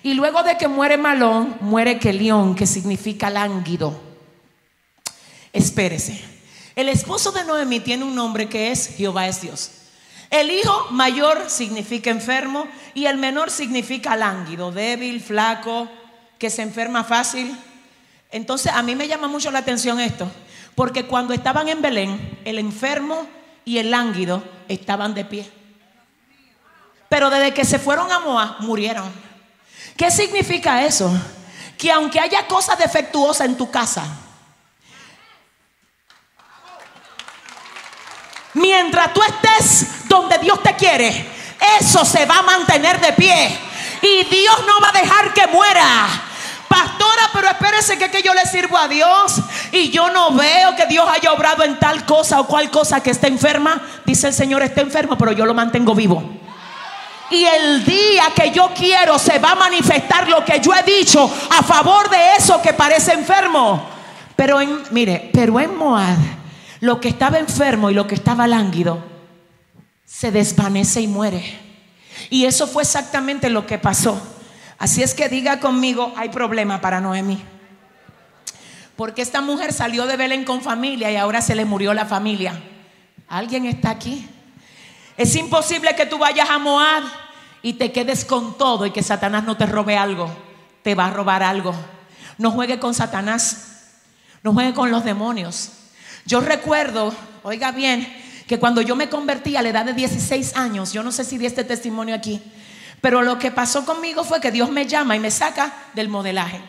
Y 0.04 0.14
luego 0.14 0.44
de 0.44 0.58
que 0.58 0.68
muere 0.68 0.98
Malón, 0.98 1.56
muere 1.62 2.00
Kelión, 2.00 2.56
que 2.56 2.66
significa 2.66 3.30
lánguido. 3.30 4.00
Espérese. 5.52 6.22
El 6.76 6.90
esposo 6.90 7.32
de 7.32 7.44
Noemí 7.44 7.80
tiene 7.80 8.04
un 8.04 8.14
nombre 8.14 8.48
que 8.48 8.72
es 8.72 8.96
Jehová 8.96 9.28
es 9.28 9.42
Dios. 9.42 9.72
El 10.30 10.52
hijo 10.52 10.88
mayor 10.92 11.50
significa 11.50 12.10
enfermo 12.10 12.68
y 12.94 13.06
el 13.06 13.18
menor 13.18 13.50
significa 13.50 14.16
lánguido, 14.16 14.72
débil, 14.72 15.22
flaco, 15.22 15.90
que 16.38 16.50
se 16.50 16.62
enferma 16.62 17.04
fácil. 17.04 17.58
Entonces 18.32 18.74
a 18.74 18.84
mí 18.84 18.96
me 18.96 19.08
llama 19.08 19.28
mucho 19.28 19.52
la 19.52 19.60
atención 19.60 20.00
esto, 20.00 20.30
porque 20.76 21.06
cuando 21.06 21.34
estaban 21.34 21.70
en 21.70 21.82
Belén, 21.82 22.40
el 22.44 22.60
enfermo 22.60 23.28
y 23.64 23.78
el 23.78 23.92
lánguido 23.92 24.44
estaban 24.68 25.14
de 25.14 25.26
pie. 25.26 25.50
Pero 27.10 27.30
desde 27.30 27.54
que 27.54 27.64
se 27.64 27.80
fueron 27.80 28.12
a 28.12 28.20
Moab, 28.20 28.60
murieron. 28.60 29.10
¿Qué 29.96 30.12
significa 30.12 30.84
eso? 30.86 31.10
Que 31.78 31.90
aunque 31.92 32.20
haya 32.20 32.48
cosas 32.48 32.78
defectuosas 32.78 33.48
en 33.48 33.56
tu 33.56 33.72
casa, 33.72 34.06
mientras 38.54 39.14
tú 39.14 39.22
estés 39.24 39.97
donde 40.22 40.38
Dios 40.40 40.62
te 40.62 40.76
quiere, 40.76 41.26
eso 41.80 42.06
se 42.06 42.26
va 42.26 42.40
a 42.40 42.44
mantener 42.44 43.00
de 43.00 43.14
pie. 43.14 43.58
Y 44.02 44.24
Dios 44.26 44.60
no 44.66 44.80
va 44.82 44.90
a 44.90 45.00
dejar 45.00 45.34
que 45.34 45.48
muera. 45.48 46.08
Pastora, 46.68 47.30
pero 47.34 47.48
espérese 47.48 47.98
que, 47.98 48.12
que 48.12 48.22
yo 48.22 48.34
le 48.34 48.46
sirvo 48.46 48.78
a 48.78 48.88
Dios 48.88 49.40
y 49.72 49.90
yo 49.90 50.10
no 50.10 50.32
veo 50.32 50.76
que 50.76 50.86
Dios 50.86 51.08
haya 51.10 51.32
obrado 51.32 51.64
en 51.64 51.80
tal 51.80 52.06
cosa 52.06 52.42
o 52.42 52.48
cual 52.48 52.70
cosa 52.70 53.02
que 53.02 53.12
esté 53.12 53.28
enferma. 53.28 53.82
Dice 54.06 54.28
el 54.28 54.34
Señor, 54.34 54.62
está 54.64 54.82
enfermo, 54.82 55.18
pero 55.18 55.32
yo 55.32 55.46
lo 55.46 55.54
mantengo 55.54 55.96
vivo. 55.96 56.22
Y 57.30 57.44
el 57.44 57.86
día 57.86 58.26
que 58.36 58.52
yo 58.52 58.72
quiero 58.76 59.18
se 59.18 59.40
va 59.40 59.52
a 59.52 59.56
manifestar 59.56 60.28
lo 60.28 60.44
que 60.44 60.60
yo 60.60 60.74
he 60.74 60.84
dicho 60.84 61.30
a 61.50 61.64
favor 61.64 62.10
de 62.10 62.36
eso 62.38 62.62
que 62.62 62.74
parece 62.74 63.14
enfermo. 63.14 63.90
Pero 64.36 64.62
en, 64.62 64.84
mire, 64.92 65.30
pero 65.34 65.60
en 65.60 65.76
Moab, 65.76 66.18
lo 66.82 67.00
que 67.00 67.10
estaba 67.10 67.40
enfermo 67.40 67.90
y 67.90 67.94
lo 67.94 68.08
que 68.08 68.16
estaba 68.16 68.46
lánguido 68.46 69.17
se 70.18 70.32
desvanece 70.32 71.00
y 71.00 71.08
muere. 71.08 71.44
Y 72.32 72.46
eso 72.46 72.66
fue 72.66 72.82
exactamente 72.82 73.52
lo 73.52 73.68
que 73.68 73.78
pasó. 73.78 74.20
Así 74.80 75.04
es 75.04 75.14
que 75.14 75.30
diga 75.30 75.60
conmigo, 75.60 76.12
hay 76.18 76.30
problema 76.30 76.82
para 76.82 77.00
Noemi. 77.00 77.40
Porque 78.96 79.22
esta 79.22 79.42
mujer 79.42 79.74
salió 79.74 80.08
de 80.08 80.18
Belén 80.18 80.44
con 80.44 80.64
familia 80.64 81.12
y 81.12 81.18
ahora 81.18 81.40
se 81.42 81.54
le 81.54 81.66
murió 81.66 81.94
la 81.94 82.08
familia. 82.08 82.60
¿Alguien 83.28 83.68
está 83.68 83.92
aquí? 83.92 84.28
Es 85.18 85.36
imposible 85.36 85.96
que 85.96 86.08
tú 86.08 86.18
vayas 86.18 86.50
a 86.50 86.58
Moab 86.58 87.04
y 87.62 87.74
te 87.74 87.92
quedes 87.92 88.26
con 88.26 88.58
todo 88.58 88.88
y 88.88 88.92
que 88.92 89.04
Satanás 89.04 89.44
no 89.44 89.56
te 89.56 89.68
robe 89.68 89.98
algo. 89.98 90.36
Te 90.82 90.96
va 90.96 91.06
a 91.06 91.12
robar 91.12 91.44
algo. 91.44 91.76
No 92.40 92.50
juegue 92.50 92.80
con 92.80 92.96
Satanás. 92.96 93.92
No 94.42 94.52
juegue 94.52 94.74
con 94.74 94.90
los 94.90 95.04
demonios. 95.04 95.74
Yo 96.26 96.42
recuerdo, 96.42 97.14
oiga 97.44 97.72
bien, 97.72 98.26
que 98.48 98.60
cuando 98.60 98.82
yo 98.82 98.96
me 98.96 99.10
convertí 99.10 99.58
a 99.58 99.62
la 99.62 99.70
edad 99.70 99.86
de 99.86 99.94
16 99.94 100.56
años, 100.56 100.94
yo 100.94 101.04
no 101.04 101.12
sé 101.12 101.26
si 101.26 101.38
di 101.38 101.46
este 101.46 101.66
testimonio 101.66 102.16
aquí, 102.16 102.42
pero 103.02 103.22
lo 103.22 103.38
que 103.38 103.52
pasó 103.52 103.86
conmigo 103.86 104.24
fue 104.24 104.40
que 104.40 104.52
Dios 104.52 104.72
me 104.72 104.88
llama 104.88 105.16
y 105.16 105.20
me 105.20 105.32
saca 105.32 105.74
del 105.94 106.08
modelaje. 106.08 106.62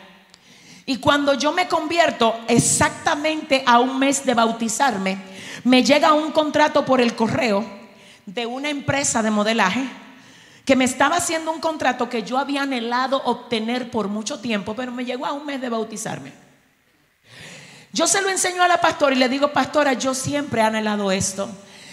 Y 0.85 0.97
cuando 0.97 1.33
yo 1.35 1.51
me 1.53 1.67
convierto 1.67 2.37
exactamente 2.47 3.63
a 3.65 3.79
un 3.79 3.97
mes 3.97 4.25
de 4.25 4.33
bautizarme, 4.33 5.17
me 5.63 5.83
llega 5.83 6.13
un 6.13 6.31
contrato 6.31 6.83
por 6.83 6.99
el 6.99 7.15
correo 7.15 7.65
de 8.25 8.45
una 8.45 8.69
empresa 8.69 9.23
de 9.23 9.31
modelaje 9.31 9.87
que 10.65 10.75
me 10.75 10.85
estaba 10.85 11.17
haciendo 11.17 11.51
un 11.51 11.59
contrato 11.59 12.09
que 12.09 12.23
yo 12.23 12.37
había 12.37 12.63
anhelado 12.63 13.21
obtener 13.23 13.89
por 13.89 14.07
mucho 14.07 14.39
tiempo, 14.39 14.75
pero 14.75 14.91
me 14.91 15.05
llegó 15.05 15.25
a 15.25 15.33
un 15.33 15.45
mes 15.45 15.61
de 15.61 15.69
bautizarme. 15.69 16.31
Yo 17.91 18.05
se 18.05 18.21
lo 18.21 18.29
enseño 18.29 18.61
a 18.61 18.67
la 18.67 18.79
pastora 18.79 19.15
y 19.15 19.17
le 19.17 19.29
digo, 19.29 19.51
pastora, 19.51 19.93
yo 19.93 20.13
siempre 20.13 20.61
he 20.61 20.63
anhelado 20.63 21.11
esto. 21.11 21.49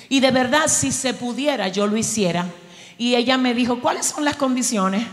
Y 0.09 0.21
de 0.21 0.31
verdad, 0.31 0.69
si 0.69 0.93
se 0.93 1.15
pudiera, 1.15 1.69
yo 1.69 1.87
lo 1.87 1.97
hiciera. 1.97 2.47
Y 2.99 3.15
ella 3.15 3.37
me 3.37 3.55
dijo, 3.55 3.81
¿cuáles 3.81 4.07
son 4.07 4.25
las 4.25 4.37
condiciones? 4.37 5.07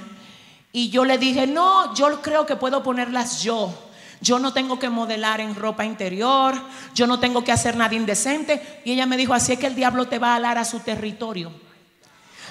Y 0.72 0.90
yo 0.90 1.06
le 1.06 1.18
dije, 1.18 1.46
no, 1.48 1.94
yo 1.96 2.22
creo 2.22 2.46
que 2.46 2.56
puedo 2.56 2.82
ponerlas 2.84 3.44
yo. 3.44 3.74
Yo 4.22 4.40
no 4.40 4.54
tengo 4.54 4.80
que 4.80 4.90
modelar 4.90 5.42
en 5.42 5.54
ropa 5.54 5.84
interior, 5.84 6.56
yo 6.96 7.08
no 7.08 7.20
tengo 7.20 7.44
que 7.44 7.52
hacer 7.52 7.76
nada 7.76 7.94
indecente. 7.94 8.82
Y 8.86 8.94
ella 8.94 9.06
me 9.06 9.18
dijo, 9.18 9.34
así 9.34 9.54
es 9.54 9.60
que 9.60 9.68
el 9.68 9.76
diablo 9.76 10.08
te 10.08 10.18
va 10.18 10.34
a 10.34 10.36
alar 10.38 10.58
a 10.58 10.66
su 10.66 10.80
territorio. 10.80 11.52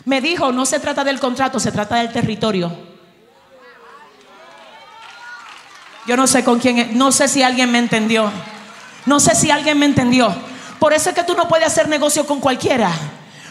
Me 0.04 0.20
dijo, 0.20 0.52
no 0.52 0.66
se 0.66 0.80
trata 0.80 1.02
del 1.02 1.18
contrato, 1.18 1.58
se 1.58 1.72
trata 1.72 1.96
del 1.96 2.12
territorio. 2.12 2.70
Yo 6.06 6.16
no 6.16 6.26
sé 6.26 6.44
con 6.44 6.58
quién, 6.58 6.98
no 6.98 7.12
sé 7.12 7.28
si 7.28 7.42
alguien 7.42 7.70
me 7.70 7.78
entendió. 7.78 8.30
No 9.06 9.18
sé 9.18 9.34
si 9.34 9.50
alguien 9.50 9.78
me 9.78 9.86
entendió. 9.86 10.34
Por 10.82 10.92
eso 10.92 11.10
es 11.10 11.14
que 11.14 11.22
tú 11.22 11.34
no 11.34 11.46
puedes 11.46 11.68
hacer 11.68 11.86
negocio 11.86 12.26
con 12.26 12.40
cualquiera. 12.40 12.90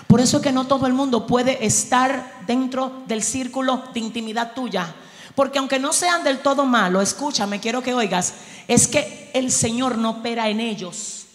Por 0.05 0.19
eso 0.19 0.35
es 0.35 0.43
que 0.43 0.51
no 0.51 0.67
todo 0.67 0.85
el 0.85 0.91
mundo 0.91 1.25
puede 1.25 1.65
estar 1.65 2.41
dentro 2.45 3.03
del 3.07 3.23
círculo 3.23 3.83
de 3.93 4.01
intimidad 4.01 4.51
tuya. 4.53 4.93
Porque 5.33 5.57
aunque 5.57 5.79
no 5.79 5.93
sean 5.93 6.25
del 6.25 6.39
todo 6.39 6.65
malos, 6.65 7.03
escúchame, 7.03 7.61
quiero 7.61 7.81
que 7.81 7.93
oigas, 7.93 8.33
es 8.67 8.85
que 8.85 9.31
el 9.33 9.49
Señor 9.49 9.97
no 9.97 10.09
opera 10.09 10.49
en 10.49 10.59
ellos. 10.59 11.27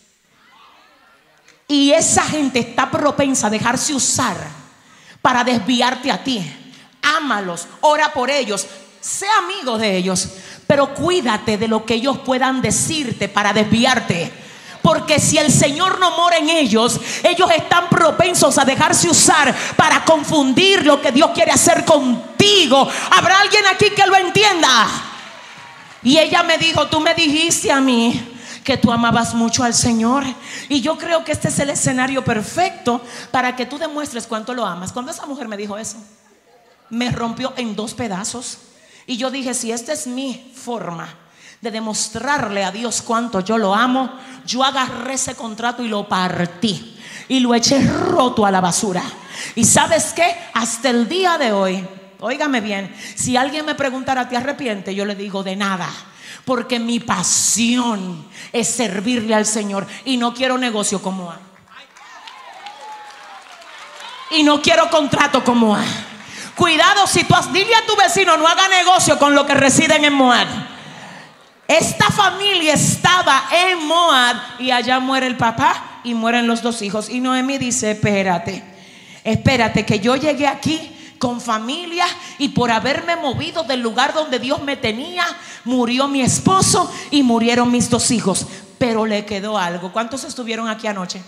Y 1.67 1.93
esa 1.93 2.25
gente 2.25 2.59
está 2.59 2.91
propensa 2.91 3.47
a 3.47 3.51
dejarse 3.51 3.95
usar 3.95 4.37
para 5.23 5.45
desviarte 5.45 6.13
a 6.13 6.23
ti. 6.23 6.45
Ámalos, 7.01 7.67
ora 7.81 8.13
por 8.13 8.29
ellos, 8.29 8.67
sé 9.01 9.25
amigo 9.43 9.79
de 9.79 9.97
ellos, 9.97 10.29
pero 10.67 10.93
cuídate 10.93 11.57
de 11.57 11.69
lo 11.69 11.87
que 11.87 11.95
ellos 11.95 12.19
puedan 12.19 12.61
decirte 12.61 13.31
para 13.31 13.55
desviarte. 13.55 14.45
Porque 14.87 15.19
si 15.19 15.37
el 15.37 15.53
Señor 15.53 15.99
no 15.99 16.13
mora 16.13 16.37
en 16.37 16.49
ellos, 16.49 17.01
ellos 17.25 17.51
están 17.51 17.89
propensos 17.89 18.57
a 18.57 18.65
dejarse 18.65 19.11
usar 19.11 19.53
para 19.75 20.05
confundir 20.05 20.87
lo 20.87 21.03
que 21.03 21.11
Dios 21.11 21.33
quiere 21.35 21.51
hacer 21.51 21.85
contigo. 21.85 22.89
¿Habrá 23.11 23.41
alguien 23.41 23.65
aquí 23.67 23.91
que 23.91 24.07
lo 24.07 24.15
entienda? 24.15 24.87
Y 26.05 26.17
ella 26.17 26.45
me 26.45 26.57
dijo, 26.57 26.87
tú 26.87 27.01
me 27.01 27.17
dijiste 27.17 27.73
a 27.73 27.81
mí 27.81 28.33
que 28.63 28.77
tú 28.77 28.93
amabas 28.93 29.35
mucho 29.35 29.65
al 29.65 29.75
Señor. 29.75 30.23
Y 30.69 30.81
yo 30.83 30.97
creo 30.97 31.25
que 31.25 31.33
este 31.33 31.49
es 31.49 31.59
el 31.59 31.71
escenario 31.71 32.25
perfecto 32.25 33.03
para 33.33 33.57
que 33.57 33.67
tú 33.67 33.79
demuestres 33.79 34.29
cuánto 34.29 34.55
lo 34.55 34.65
amas. 34.65 34.93
Cuando 34.93 35.11
esa 35.11 35.27
mujer 35.27 35.49
me 35.49 35.57
dijo 35.57 35.77
eso, 35.77 35.97
me 36.91 37.11
rompió 37.11 37.53
en 37.57 37.75
dos 37.75 37.93
pedazos. 37.93 38.59
Y 39.05 39.17
yo 39.17 39.33
dije, 39.33 39.53
si 39.53 39.73
esta 39.73 39.93
es 39.93 40.07
mi 40.07 40.53
forma 40.55 41.26
de 41.61 41.71
demostrarle 41.71 42.65
a 42.65 42.71
Dios 42.71 43.03
cuánto 43.03 43.41
yo 43.41 43.59
lo 43.59 43.75
amo, 43.75 44.13
yo 44.47 44.63
agarré 44.63 45.15
ese 45.15 45.35
contrato 45.35 45.83
y 45.83 45.89
lo 45.89 46.09
partí. 46.09 46.99
Y 47.29 47.41
lo 47.41 47.55
eché 47.55 47.81
roto 47.81 48.47
a 48.47 48.51
la 48.51 48.61
basura. 48.61 49.03
Y 49.55 49.65
sabes 49.65 50.13
qué? 50.15 50.37
Hasta 50.55 50.91
el 50.91 51.09
día 51.09 51.39
de 51.39 51.53
hoy, 51.53 51.87
óigame 52.21 52.61
bien, 52.61 52.95
si 53.17 53.37
alguien 53.37 53.67
me 53.67 53.75
preguntara, 53.75 54.29
¿te 54.29 54.37
arrepiente? 54.37 54.95
Yo 54.95 55.05
le 55.05 55.17
digo, 55.17 55.43
de 55.43 55.57
nada 55.57 55.89
porque 56.47 56.79
mi 56.79 57.01
pasión 57.01 58.25
es 58.53 58.69
servirle 58.69 59.35
al 59.35 59.45
Señor 59.45 59.85
y 60.05 60.17
no 60.17 60.33
quiero 60.33 60.57
negocio 60.57 61.03
como 61.03 61.25
Moab. 61.25 61.41
Y 64.31 64.45
no 64.45 64.63
quiero 64.63 64.89
contrato 64.89 65.43
como 65.43 65.67
Moab. 65.67 65.85
Cuidado 66.55 67.07
si 67.09 67.25
tú 67.25 67.35
has, 67.35 67.53
dile 67.53 67.75
a 67.75 67.85
tu 67.85 67.97
vecino, 67.97 68.37
no 68.37 68.47
haga 68.47 68.69
negocio 68.69 69.19
con 69.19 69.35
lo 69.35 69.45
que 69.45 69.55
residen 69.55 70.05
en 70.05 70.13
Moab. 70.13 70.47
Esta 71.69 72.11
familia 72.11 72.75
estaba 72.75 73.49
en 73.53 73.87
Moab 73.87 74.37
y 74.61 74.71
allá 74.71 75.01
muere 75.01 75.27
el 75.27 75.37
papá 75.37 76.01
y 76.05 76.15
mueren 76.15 76.47
los 76.47 76.63
dos 76.63 76.81
hijos. 76.83 77.11
Y 77.11 77.21
Noemi 77.21 77.59
dice, 77.59 77.93
espérate, 77.93 78.63
espérate 79.25 79.85
que 79.85 79.99
yo 79.99 80.15
llegué 80.15 80.47
aquí 80.47 80.93
con 81.19 81.41
familia 81.41 82.07
y 82.39 82.51
por 82.51 82.71
haberme 82.71 83.17
movido 83.17 83.65
del 83.65 83.81
lugar 83.81 84.15
donde 84.15 84.39
Dios 84.39 84.63
me 84.63 84.77
tenía, 84.77 85.25
murió 85.65 86.07
mi 86.07 86.21
esposo 86.23 86.93
y 87.11 87.25
murieron 87.25 87.71
mis 87.73 87.91
dos 87.91 88.13
hijos. 88.13 88.47
Pero 88.79 89.05
le 89.05 89.25
quedó 89.25 89.59
algo. 89.59 89.91
¿Cuántos 89.91 90.23
estuvieron 90.23 90.69
aquí 90.69 90.87
anoche? 90.87 91.21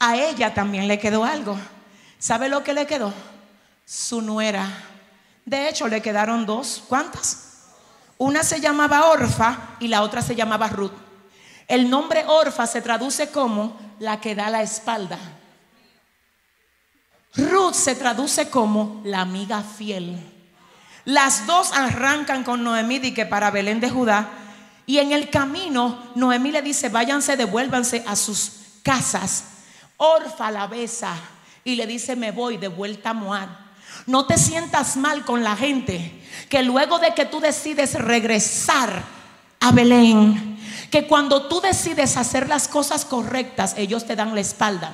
A 0.00 0.16
ella 0.16 0.52
también 0.52 0.88
le 0.88 0.98
quedó 0.98 1.24
algo. 1.24 1.56
¿Sabe 2.18 2.48
lo 2.48 2.64
que 2.64 2.72
le 2.72 2.86
quedó? 2.86 3.12
Su 3.84 4.20
nuera. 4.22 4.66
De 5.44 5.68
hecho, 5.68 5.86
le 5.86 6.00
quedaron 6.00 6.46
dos. 6.46 6.82
¿Cuántas? 6.88 7.49
Una 8.20 8.44
se 8.44 8.60
llamaba 8.60 9.06
Orfa 9.06 9.76
y 9.80 9.88
la 9.88 10.02
otra 10.02 10.20
se 10.20 10.34
llamaba 10.34 10.68
Ruth. 10.68 10.92
El 11.66 11.88
nombre 11.88 12.22
Orfa 12.26 12.66
se 12.66 12.82
traduce 12.82 13.30
como 13.30 13.80
la 13.98 14.20
que 14.20 14.34
da 14.34 14.50
la 14.50 14.60
espalda. 14.60 15.18
Ruth 17.34 17.72
se 17.72 17.94
traduce 17.94 18.50
como 18.50 19.00
la 19.06 19.22
amiga 19.22 19.62
fiel. 19.62 20.18
Las 21.06 21.46
dos 21.46 21.72
arrancan 21.72 22.44
con 22.44 22.62
Noemí 22.62 23.00
que 23.14 23.24
para 23.24 23.50
Belén 23.50 23.80
de 23.80 23.88
Judá. 23.88 24.28
Y 24.84 24.98
en 24.98 25.12
el 25.12 25.30
camino, 25.30 26.10
Noemí 26.14 26.52
le 26.52 26.60
dice: 26.60 26.90
Váyanse, 26.90 27.38
devuélvanse 27.38 28.04
a 28.06 28.16
sus 28.16 28.52
casas. 28.82 29.44
Orfa 29.96 30.50
la 30.50 30.66
besa 30.66 31.14
y 31.64 31.74
le 31.74 31.86
dice: 31.86 32.16
Me 32.16 32.32
voy 32.32 32.58
de 32.58 32.68
vuelta 32.68 33.10
a 33.10 33.14
Moab. 33.14 33.69
No 34.10 34.26
te 34.26 34.36
sientas 34.36 34.96
mal 34.96 35.24
con 35.24 35.44
la 35.44 35.54
gente 35.54 36.20
que 36.48 36.64
luego 36.64 36.98
de 36.98 37.14
que 37.14 37.26
tú 37.26 37.38
decides 37.38 37.94
regresar 37.94 39.04
a 39.60 39.70
Belén, 39.70 40.58
que 40.90 41.06
cuando 41.06 41.46
tú 41.46 41.60
decides 41.60 42.16
hacer 42.16 42.48
las 42.48 42.66
cosas 42.66 43.04
correctas, 43.04 43.74
ellos 43.78 44.04
te 44.04 44.16
dan 44.16 44.34
la 44.34 44.40
espalda. 44.40 44.92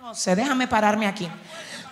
No 0.00 0.14
sé, 0.14 0.34
déjame 0.34 0.66
pararme 0.66 1.06
aquí. 1.06 1.28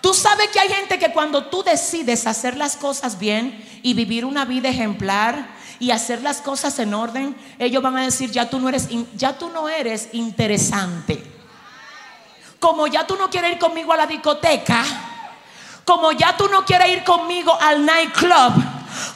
Tú 0.01 0.15
sabes 0.15 0.49
que 0.49 0.59
hay 0.59 0.71
gente 0.71 0.99
que 0.99 1.13
cuando 1.13 1.49
tú 1.49 1.63
decides 1.63 2.27
hacer 2.27 2.57
las 2.57 2.79
cosas 2.79 3.19
bien 3.19 3.63
y 3.83 3.93
vivir 3.93 4.25
una 4.25 4.47
vida 4.47 4.71
ejemplar 4.71 5.49
y 5.79 5.91
hacer 5.91 6.23
las 6.23 6.41
cosas 6.41 6.79
en 6.79 6.95
orden, 6.95 7.37
ellos 7.59 7.83
van 7.83 7.99
a 7.99 8.05
decir, 8.05 8.31
ya 8.31 8.49
tú 8.49 8.59
no 8.59 8.71
eres, 8.71 8.89
ya 9.17 9.37
tú 9.37 9.51
no 9.51 9.69
eres 9.69 10.09
interesante. 10.13 11.23
Como 12.59 12.87
ya 12.87 13.07
tú 13.07 13.17
no 13.17 13.29
quieres 13.29 13.53
ir 13.53 13.59
conmigo 13.59 13.93
a 13.93 13.99
la 13.99 14.07
discoteca, 14.07 15.06
como 15.87 16.11
ya 16.11 16.37
tú 16.37 16.49
no 16.49 16.65
quieres 16.65 16.89
ir 16.89 17.05
conmigo 17.05 17.57
al 17.61 17.87
nightclub, 17.87 18.55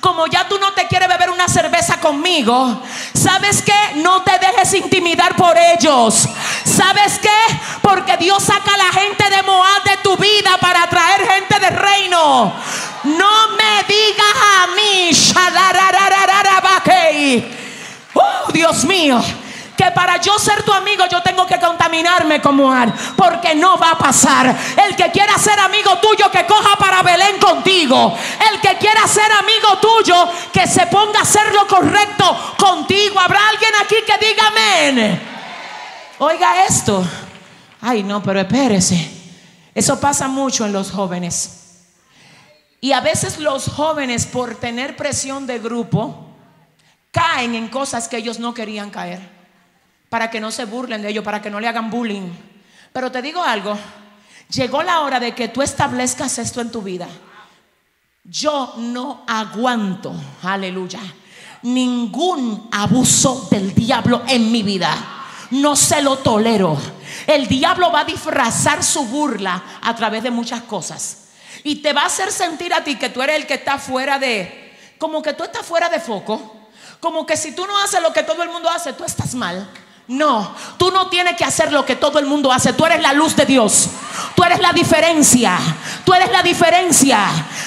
como 0.01 0.29
ya 0.29 0.47
tú 0.47 0.57
no 0.61 0.73
te 0.73 0.87
quieres 0.87 1.09
beber 1.09 1.29
una 1.31 1.49
cerveza 1.49 1.99
conmigo, 1.99 2.81
¿sabes 3.13 3.61
qué? 3.61 3.97
No 3.97 4.23
te 4.23 4.39
dejes 4.39 4.75
intimidar 4.75 5.35
por 5.35 5.59
ellos. 5.59 6.29
¿Sabes 6.65 7.19
qué? 7.19 7.29
Porque 7.83 8.17
Dios 8.19 8.45
saca 8.45 8.73
a 8.75 8.77
la 8.77 8.93
gente 9.01 9.29
de 9.31 9.43
Moab 9.43 9.83
de 9.83 9.97
tu 9.97 10.17
vida 10.17 10.57
para 10.61 10.89
traer 10.89 11.27
gente 11.27 11.59
de 11.59 11.71
reino. 11.71 12.53
No 13.03 13.49
me 13.57 13.83
digas 13.89 14.37
a 14.55 14.67
mí, 14.77 15.11
oh 18.15 18.53
Dios 18.53 18.85
mío 18.85 19.21
que 19.81 19.91
para 19.93 20.19
yo 20.19 20.39
ser 20.39 20.63
tu 20.63 20.75
amigo 20.75 21.07
yo 21.11 21.23
tengo 21.23 21.47
que 21.47 21.59
contaminarme 21.59 22.43
como 22.43 22.71
Ar, 22.71 22.93
porque 23.17 23.55
no 23.55 23.79
va 23.79 23.93
a 23.93 23.99
pasar. 23.99 24.55
El 24.77 24.95
que 24.95 25.11
quiera 25.11 25.39
ser 25.39 25.59
amigo 25.59 25.97
tuyo 25.97 26.31
que 26.31 26.45
coja 26.45 26.77
para 26.77 27.03
Belén 27.03 27.39
contigo. 27.41 28.15
El 28.53 28.61
que 28.61 28.77
quiera 28.77 29.09
ser 29.09 29.33
amigo 29.33 29.79
tuyo 29.81 30.29
que 30.53 30.67
se 30.67 30.87
ponga 30.89 31.21
a 31.21 31.23
hacer 31.23 31.55
lo 31.55 31.67
correcto 31.67 32.55
contigo. 32.59 33.19
¿Habrá 33.19 33.41
alguien 33.49 33.71
aquí 33.83 33.95
que 34.07 34.27
diga 34.27 34.49
amén? 34.49 35.23
Oiga 36.19 36.67
esto. 36.67 37.03
Ay, 37.81 38.03
no, 38.03 38.23
pero 38.23 38.41
espérese. 38.41 39.11
Eso 39.75 39.99
pasa 39.99 40.29
mucho 40.29 40.67
en 40.67 40.75
los 40.75 40.91
jóvenes. 40.91 41.87
Y 42.83 42.93
a 42.93 43.01
veces 43.01 43.39
los 43.39 43.67
jóvenes 43.69 44.27
por 44.27 44.57
tener 44.57 44.95
presión 44.95 45.47
de 45.47 45.59
grupo 45.59 46.27
caen 47.13 47.55
en 47.55 47.69
cosas 47.69 48.09
que 48.09 48.19
ellos 48.19 48.39
no 48.39 48.53
querían 48.53 48.91
caer 48.91 49.30
para 50.11 50.29
que 50.29 50.41
no 50.41 50.51
se 50.51 50.67
burlen 50.67 51.01
de 51.01 51.09
ellos, 51.09 51.25
para 51.25 51.41
que 51.41 51.49
no 51.49 51.61
le 51.61 51.69
hagan 51.69 51.89
bullying. 51.89 52.29
Pero 52.93 53.11
te 53.11 53.23
digo 53.23 53.43
algo, 53.43 53.79
llegó 54.51 54.83
la 54.83 55.01
hora 55.01 55.21
de 55.21 55.35
que 55.35 55.49
tú 55.49 55.63
establezcas 55.63 56.37
esto 56.39 56.61
en 56.61 56.71
tu 56.71 56.83
vida. 56.83 57.09
Yo 58.25 58.75
no 58.77 59.25
aguanto, 59.27 60.13
aleluya, 60.43 61.01
ningún 61.63 62.69
abuso 62.73 63.49
del 63.51 63.73
diablo 63.73 64.23
en 64.27 64.51
mi 64.51 64.63
vida. 64.63 64.95
No 65.53 65.77
se 65.77 66.03
lo 66.03 66.19
tolero. 66.19 66.77
El 67.27 67.47
diablo 67.47 67.93
va 67.93 68.01
a 68.01 68.05
disfrazar 68.05 68.83
su 68.83 69.05
burla 69.07 69.63
a 69.81 69.95
través 69.95 70.25
de 70.25 70.31
muchas 70.31 70.63
cosas. 70.63 71.29
Y 71.63 71.77
te 71.77 71.93
va 71.93 72.03
a 72.03 72.07
hacer 72.07 72.33
sentir 72.33 72.75
a 72.75 72.83
ti 72.83 72.97
que 72.97 73.11
tú 73.11 73.23
eres 73.23 73.37
el 73.37 73.47
que 73.47 73.55
está 73.55 73.79
fuera 73.79 74.19
de, 74.19 74.77
como 74.99 75.23
que 75.23 75.35
tú 75.35 75.45
estás 75.45 75.65
fuera 75.65 75.89
de 75.89 76.01
foco. 76.01 76.57
Como 76.99 77.25
que 77.25 77.37
si 77.37 77.55
tú 77.55 77.67
no 77.67 77.79
haces 77.79 78.03
lo 78.03 78.13
que 78.13 78.25
todo 78.25 78.43
el 78.43 78.51
mundo 78.51 78.69
hace, 78.69 78.93
tú 78.93 79.05
estás 79.05 79.35
mal. 79.35 79.69
No, 80.11 80.53
tú 80.77 80.91
no 80.91 81.09
tienes 81.09 81.37
que 81.37 81.45
hacer 81.45 81.71
lo 81.71 81.87
que 81.87 81.95
todo 81.95 82.19
el 82.19 82.27
mundo 82.27 82.51
hace. 82.51 82.73
Tú 82.73 82.85
eres 82.85 83.01
la 83.01 83.13
luz 83.13 83.37
de 83.37 83.47
Dios. 83.47 83.91
Tú 84.35 84.43
eres 84.43 84.59
la 84.59 84.73
diferencia. 84.73 85.57
Tú 86.05 86.13
eres 86.13 86.33
la 86.33 86.43
diferencia. 86.43 87.21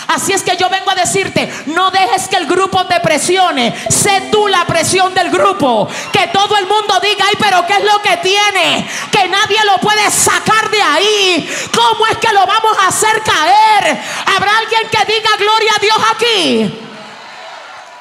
Así 0.08 0.34
es 0.34 0.44
que 0.44 0.58
yo 0.58 0.70
vengo 0.70 0.92
a 0.92 0.96
decirte, 0.96 1.50
no 1.68 1.90
dejes 1.90 2.28
que 2.28 2.36
el 2.36 2.46
grupo 2.46 2.86
te 2.86 3.00
presione. 3.00 3.74
Sé 3.88 4.28
tú 4.30 4.50
la 4.50 4.66
presión 4.66 5.14
del 5.14 5.30
grupo. 5.30 5.88
Que 6.12 6.28
todo 6.34 6.58
el 6.58 6.68
mundo 6.68 7.00
diga, 7.02 7.24
ay, 7.30 7.36
pero 7.40 7.66
¿qué 7.66 7.78
es 7.78 7.84
lo 7.86 8.02
que 8.02 8.18
tiene? 8.18 8.90
Que 9.10 9.30
nadie 9.30 9.60
lo 9.64 9.78
puede 9.78 10.12
sacar 10.12 10.70
de 10.70 10.82
ahí. 10.82 11.50
¿Cómo 11.74 12.08
es 12.08 12.18
que 12.18 12.34
lo 12.34 12.46
vamos 12.46 12.78
a 12.78 12.88
hacer 12.90 13.22
caer? 13.24 14.02
¿Habrá 14.36 14.58
alguien 14.58 14.82
que 14.92 15.14
diga 15.14 15.30
gloria 15.38 15.72
a 15.78 15.80
Dios 15.80 15.98
aquí? 16.14 16.80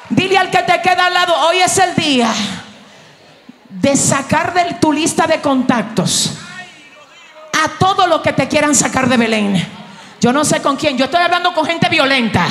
Dile 0.09 0.37
al 0.37 0.51
que 0.51 0.63
te 0.63 0.81
queda 0.81 1.05
al 1.05 1.13
lado, 1.13 1.33
hoy 1.47 1.59
es 1.59 1.77
el 1.77 1.95
día 1.95 2.62
de 3.83 3.97
sacar 3.97 4.53
de 4.53 4.75
tu 4.75 4.93
lista 4.93 5.27
de 5.27 5.41
contactos 5.41 6.31
a 7.51 7.67
todo 7.77 8.07
lo 8.07 8.21
que 8.21 8.31
te 8.31 8.47
quieran 8.47 8.73
sacar 8.73 9.09
de 9.09 9.17
Belén. 9.17 9.67
Yo 10.21 10.31
no 10.31 10.45
sé 10.45 10.61
con 10.61 10.77
quién, 10.77 10.97
yo 10.97 11.05
estoy 11.05 11.21
hablando 11.21 11.53
con 11.53 11.65
gente 11.65 11.89
violenta. 11.89 12.45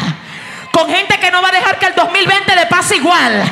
Con 0.71 0.91
gente 0.91 1.19
que 1.19 1.31
no 1.31 1.41
va 1.41 1.49
a 1.49 1.53
dejar 1.53 1.79
que 1.79 1.87
el 1.87 1.95
2020 1.95 2.55
le 2.55 2.67
pase 2.67 2.97
igual. 2.97 3.43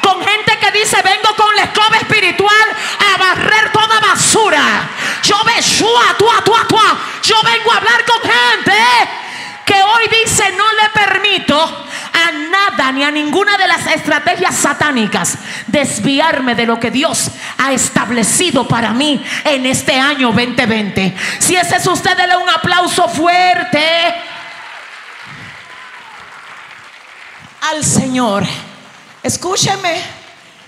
Con 0.00 0.24
gente 0.24 0.58
que 0.60 0.78
dice, 0.78 0.96
vengo 1.02 1.34
con 1.36 1.54
la 1.56 1.64
escoba 1.64 1.96
espiritual 1.96 2.68
a 3.12 3.18
barrer 3.18 3.72
toda 3.72 4.00
basura. 4.00 4.88
Yo 5.24 5.36
me 5.44 5.60
Yo 5.60 7.36
vengo 7.42 7.72
a 7.72 7.76
hablar 7.76 8.04
con 8.04 8.20
gente 8.30 9.23
que 9.64 9.74
hoy 9.74 10.04
dice, 10.22 10.44
no 10.56 10.64
le 10.72 10.88
permito 10.92 11.86
a 12.14 12.32
nada 12.32 12.92
ni 12.92 13.02
a 13.02 13.10
ninguna 13.10 13.56
de 13.56 13.66
las 13.66 13.86
estrategias 13.86 14.54
satánicas 14.54 15.36
desviarme 15.66 16.54
de 16.54 16.66
lo 16.66 16.78
que 16.78 16.90
Dios 16.90 17.30
ha 17.58 17.72
establecido 17.72 18.68
para 18.68 18.92
mí 18.92 19.22
en 19.44 19.66
este 19.66 19.98
año 19.98 20.28
2020. 20.28 21.16
Si 21.38 21.56
ese 21.56 21.76
es 21.76 21.86
usted, 21.86 22.16
dele 22.16 22.36
un 22.36 22.48
aplauso 22.48 23.08
fuerte 23.08 24.14
al 27.70 27.84
Señor. 27.84 28.44
Escúcheme, 29.22 30.00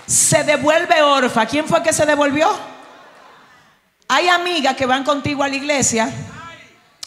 se 0.05 0.43
devuelve 0.43 1.01
orfa. 1.01 1.45
¿Quién 1.45 1.65
fue 1.65 1.83
que 1.83 1.93
se 1.93 2.05
devolvió? 2.05 2.49
Hay 4.09 4.29
amigas 4.29 4.75
que 4.75 4.85
van 4.85 5.03
contigo 5.03 5.43
a 5.43 5.47
la 5.47 5.55
iglesia. 5.55 6.09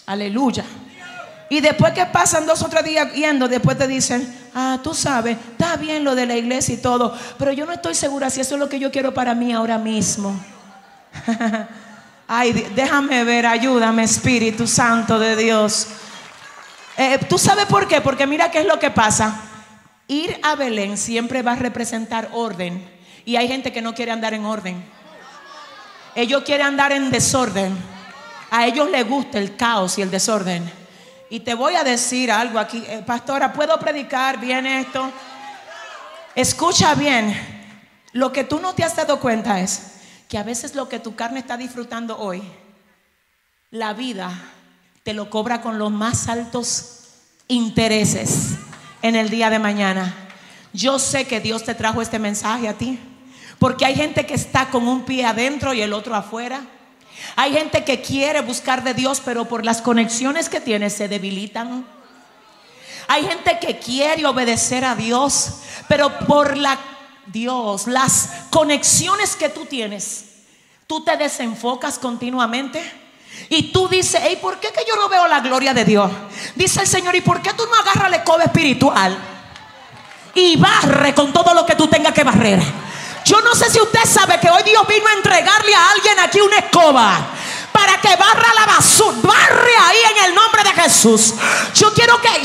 Aleluya. 0.06 0.64
Y 1.50 1.60
después 1.60 1.92
que 1.92 2.06
pasan 2.06 2.46
dos 2.46 2.62
o 2.62 2.68
tres 2.68 2.84
días 2.84 3.12
yendo, 3.12 3.48
después 3.48 3.76
te 3.76 3.88
dicen, 3.88 4.32
ah, 4.54 4.78
tú 4.84 4.94
sabes, 4.94 5.36
está 5.50 5.76
bien 5.76 6.04
lo 6.04 6.14
de 6.14 6.24
la 6.24 6.36
iglesia 6.36 6.74
y 6.74 6.78
todo, 6.78 7.12
pero 7.38 7.50
yo 7.50 7.66
no 7.66 7.72
estoy 7.72 7.96
segura 7.96 8.30
si 8.30 8.40
eso 8.40 8.54
es 8.54 8.60
lo 8.60 8.68
que 8.68 8.78
yo 8.78 8.92
quiero 8.92 9.12
para 9.12 9.34
mí 9.34 9.52
ahora 9.52 9.76
mismo. 9.76 10.38
Ay, 12.28 12.52
déjame 12.76 13.24
ver, 13.24 13.46
ayúdame, 13.46 14.04
Espíritu 14.04 14.68
Santo 14.68 15.18
de 15.18 15.34
Dios. 15.34 15.88
Eh, 16.96 17.18
¿Tú 17.28 17.36
sabes 17.36 17.66
por 17.66 17.88
qué? 17.88 18.00
Porque 18.00 18.28
mira 18.28 18.52
qué 18.52 18.60
es 18.60 18.66
lo 18.66 18.78
que 18.78 18.92
pasa. 18.92 19.40
Ir 20.06 20.38
a 20.44 20.54
Belén 20.54 20.96
siempre 20.96 21.42
va 21.42 21.52
a 21.52 21.56
representar 21.56 22.28
orden. 22.32 22.88
Y 23.24 23.34
hay 23.34 23.48
gente 23.48 23.72
que 23.72 23.82
no 23.82 23.92
quiere 23.92 24.12
andar 24.12 24.34
en 24.34 24.44
orden. 24.44 24.84
Ellos 26.14 26.44
quieren 26.44 26.68
andar 26.68 26.92
en 26.92 27.10
desorden. 27.10 27.76
A 28.52 28.68
ellos 28.68 28.88
les 28.88 29.08
gusta 29.08 29.38
el 29.38 29.56
caos 29.56 29.98
y 29.98 30.02
el 30.02 30.12
desorden. 30.12 30.79
Y 31.30 31.40
te 31.40 31.54
voy 31.54 31.76
a 31.76 31.84
decir 31.84 32.32
algo 32.32 32.58
aquí, 32.58 32.84
eh, 32.88 33.04
pastora, 33.06 33.52
¿puedo 33.52 33.78
predicar 33.78 34.40
bien 34.40 34.66
esto? 34.66 35.12
Escucha 36.34 36.94
bien, 36.96 37.34
lo 38.12 38.32
que 38.32 38.42
tú 38.42 38.58
no 38.58 38.74
te 38.74 38.82
has 38.82 38.96
dado 38.96 39.20
cuenta 39.20 39.60
es 39.60 39.92
que 40.28 40.38
a 40.38 40.42
veces 40.42 40.74
lo 40.74 40.88
que 40.88 40.98
tu 40.98 41.14
carne 41.14 41.38
está 41.38 41.56
disfrutando 41.56 42.18
hoy, 42.18 42.42
la 43.70 43.92
vida 43.94 44.32
te 45.04 45.14
lo 45.14 45.30
cobra 45.30 45.62
con 45.62 45.78
los 45.78 45.92
más 45.92 46.28
altos 46.28 47.06
intereses 47.46 48.56
en 49.00 49.14
el 49.14 49.30
día 49.30 49.50
de 49.50 49.60
mañana. 49.60 50.12
Yo 50.72 50.98
sé 50.98 51.28
que 51.28 51.38
Dios 51.38 51.62
te 51.62 51.76
trajo 51.76 52.02
este 52.02 52.18
mensaje 52.18 52.66
a 52.66 52.74
ti, 52.74 52.98
porque 53.60 53.86
hay 53.86 53.94
gente 53.94 54.26
que 54.26 54.34
está 54.34 54.68
con 54.70 54.88
un 54.88 55.04
pie 55.04 55.26
adentro 55.26 55.74
y 55.74 55.80
el 55.80 55.92
otro 55.92 56.16
afuera. 56.16 56.60
Hay 57.36 57.52
gente 57.52 57.84
que 57.84 58.00
quiere 58.00 58.40
buscar 58.40 58.82
de 58.82 58.94
Dios, 58.94 59.22
pero 59.24 59.46
por 59.46 59.64
las 59.64 59.82
conexiones 59.82 60.48
que 60.48 60.60
tiene 60.60 60.90
se 60.90 61.08
debilitan. 61.08 61.86
Hay 63.08 63.24
gente 63.24 63.58
que 63.60 63.78
quiere 63.78 64.24
obedecer 64.26 64.84
a 64.84 64.94
Dios, 64.94 65.54
pero 65.88 66.18
por 66.20 66.56
la 66.56 66.78
Dios, 67.26 67.86
las 67.86 68.30
conexiones 68.50 69.36
que 69.36 69.48
tú 69.48 69.66
tienes, 69.66 70.24
tú 70.86 71.04
te 71.04 71.16
desenfocas 71.16 71.98
continuamente. 71.98 72.82
Y 73.48 73.72
tú 73.72 73.88
dices, 73.88 74.20
¿y 74.32 74.36
¿por 74.36 74.58
qué 74.58 74.68
que 74.68 74.84
yo 74.86 74.96
no 74.96 75.08
veo 75.08 75.26
la 75.28 75.40
gloria 75.40 75.72
de 75.72 75.84
Dios? 75.84 76.10
Dice 76.54 76.80
el 76.80 76.86
Señor, 76.86 77.14
¿y 77.14 77.20
por 77.20 77.40
qué 77.40 77.52
tú 77.52 77.64
no 77.66 77.74
agarras 77.74 78.10
la 78.10 78.16
escoba 78.18 78.44
espiritual? 78.44 79.16
Y 80.34 80.56
barre 80.56 81.14
con 81.14 81.32
todo 81.32 81.54
lo 81.54 81.64
que 81.64 81.76
tú 81.76 81.86
tengas 81.86 82.12
que 82.12 82.24
barrer. 82.24 82.60
Yo 83.30 83.40
no 83.42 83.54
sé 83.54 83.70
si 83.70 83.80
usted 83.80 84.04
sabe 84.06 84.40
que 84.40 84.50
hoy 84.50 84.64
Dios 84.64 84.84
vino 84.88 85.06
a 85.06 85.12
entregarle 85.12 85.72
a 85.72 85.90
alguien 85.92 86.18
aquí 86.18 86.40
una 86.40 86.56
escoba 86.56 87.28
para 87.70 88.00
que 88.00 88.16
barra 88.16 88.52
la 88.54 88.66
basura, 88.66 89.18
barre 89.22 89.72
ahí 89.86 89.98
en 90.16 90.24
el 90.24 90.34
nombre 90.34 90.64
de 90.64 90.72
Jesús. 90.72 91.34
Yo 91.72 91.94
quiero 91.94 92.20
que 92.20 92.44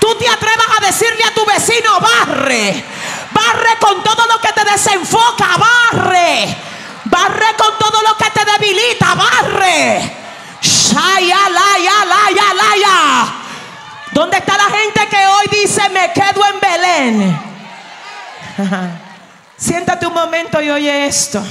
tú 0.00 0.16
te 0.16 0.28
atrevas 0.28 0.66
a 0.78 0.84
decirle 0.84 1.22
a 1.22 1.32
tu 1.32 1.46
vecino, 1.46 2.00
barre, 2.00 2.84
barre 3.30 3.78
con 3.78 4.02
todo 4.02 4.26
lo 4.26 4.40
que 4.40 4.52
te 4.52 4.64
desenfoca, 4.64 5.46
barre, 5.56 6.56
barre 7.04 7.54
con 7.56 7.78
todo 7.78 8.02
lo 8.02 8.16
que 8.16 8.30
te 8.32 8.44
debilita, 8.44 9.14
barre. 9.14 10.16
¿Dónde 14.10 14.38
está 14.38 14.56
la 14.56 14.76
gente 14.76 15.06
que 15.06 15.24
hoy 15.24 15.46
dice 15.52 15.88
me 15.90 16.12
quedo 16.12 16.44
en 16.46 16.58
Belén? 16.60 17.55
Siéntate 19.56 20.06
un 20.06 20.14
momento 20.14 20.60
y 20.60 20.70
oye 20.70 21.06
esto. 21.06 21.42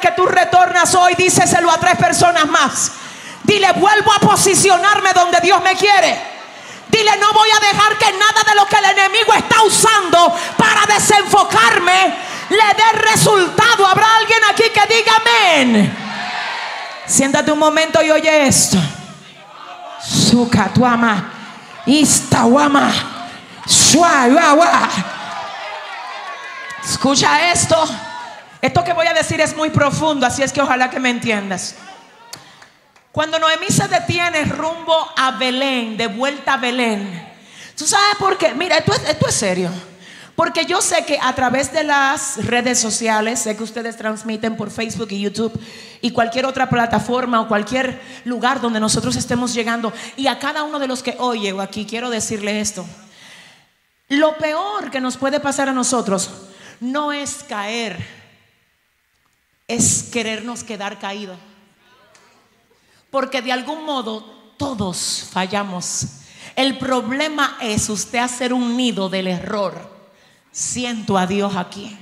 Que 0.00 0.12
tú 0.12 0.26
retornas 0.26 0.94
hoy, 0.94 1.14
díseselo 1.14 1.70
a 1.70 1.78
tres 1.78 1.96
personas 1.96 2.46
más. 2.46 2.92
Dile, 3.44 3.72
vuelvo 3.72 4.12
a 4.12 4.18
posicionarme 4.18 5.12
donde 5.12 5.40
Dios 5.40 5.62
me 5.62 5.74
quiere. 5.76 6.20
Dile, 6.88 7.16
no 7.18 7.32
voy 7.32 7.48
a 7.50 7.60
dejar 7.60 7.96
que 7.98 8.12
nada 8.12 8.42
de 8.46 8.54
lo 8.54 8.66
que 8.66 8.76
el 8.76 8.84
enemigo 8.84 9.32
está 9.34 9.62
usando 9.62 10.34
para 10.56 10.86
desenfocarme 10.92 12.30
le 12.50 12.56
dé 12.56 12.98
resultado. 13.12 13.86
¿Habrá 13.86 14.16
alguien 14.16 14.40
aquí 14.50 14.64
que 14.74 14.94
diga 14.94 15.12
amén? 15.16 15.96
Siéntate 17.06 17.50
un 17.52 17.58
momento 17.58 18.02
y 18.02 18.10
oye 18.10 18.46
esto. 18.46 18.78
Sukatuama, 20.02 21.32
Istawama, 21.86 22.92
Escucha 26.82 27.52
esto. 27.52 28.09
Esto 28.62 28.84
que 28.84 28.92
voy 28.92 29.06
a 29.06 29.14
decir 29.14 29.40
es 29.40 29.56
muy 29.56 29.70
profundo, 29.70 30.26
así 30.26 30.42
es 30.42 30.52
que 30.52 30.60
ojalá 30.60 30.90
que 30.90 31.00
me 31.00 31.10
entiendas. 31.10 31.76
Cuando 33.10 33.38
Noemí 33.38 33.68
se 33.68 33.88
detiene 33.88 34.44
rumbo 34.44 35.10
a 35.16 35.32
Belén, 35.32 35.96
de 35.96 36.06
vuelta 36.06 36.54
a 36.54 36.56
Belén, 36.58 37.28
¿tú 37.76 37.86
sabes 37.86 38.16
por 38.18 38.36
qué? 38.36 38.54
Mira, 38.54 38.76
esto 38.76 38.92
es, 38.92 39.08
esto 39.08 39.28
es 39.28 39.34
serio. 39.34 39.70
Porque 40.36 40.64
yo 40.64 40.80
sé 40.80 41.04
que 41.04 41.18
a 41.20 41.34
través 41.34 41.72
de 41.72 41.84
las 41.84 42.42
redes 42.46 42.78
sociales, 42.78 43.40
sé 43.40 43.56
que 43.56 43.62
ustedes 43.62 43.96
transmiten 43.96 44.56
por 44.56 44.70
Facebook 44.70 45.08
y 45.10 45.20
YouTube 45.20 45.58
y 46.00 46.12
cualquier 46.12 46.46
otra 46.46 46.68
plataforma 46.68 47.40
o 47.40 47.48
cualquier 47.48 48.00
lugar 48.24 48.60
donde 48.60 48.80
nosotros 48.80 49.16
estemos 49.16 49.52
llegando, 49.52 49.92
y 50.16 50.28
a 50.28 50.38
cada 50.38 50.62
uno 50.62 50.78
de 50.78 50.86
los 50.86 51.02
que 51.02 51.16
oye 51.18 51.52
o 51.52 51.60
aquí 51.60 51.84
quiero 51.84 52.10
decirle 52.10 52.60
esto. 52.60 52.86
Lo 54.08 54.36
peor 54.36 54.90
que 54.90 55.00
nos 55.00 55.16
puede 55.16 55.40
pasar 55.40 55.68
a 55.68 55.72
nosotros 55.72 56.30
no 56.80 57.12
es 57.12 57.44
caer 57.48 58.19
es 59.70 60.04
querernos 60.12 60.64
quedar 60.64 60.98
caídos. 60.98 61.38
Porque 63.10 63.40
de 63.40 63.52
algún 63.52 63.84
modo 63.84 64.22
todos 64.56 65.28
fallamos. 65.32 66.06
El 66.56 66.76
problema 66.78 67.56
es 67.60 67.88
usted 67.88 68.18
hacer 68.18 68.52
un 68.52 68.76
nido 68.76 69.08
del 69.08 69.28
error. 69.28 69.98
Siento 70.50 71.16
a 71.16 71.26
Dios 71.26 71.54
aquí. 71.56 71.96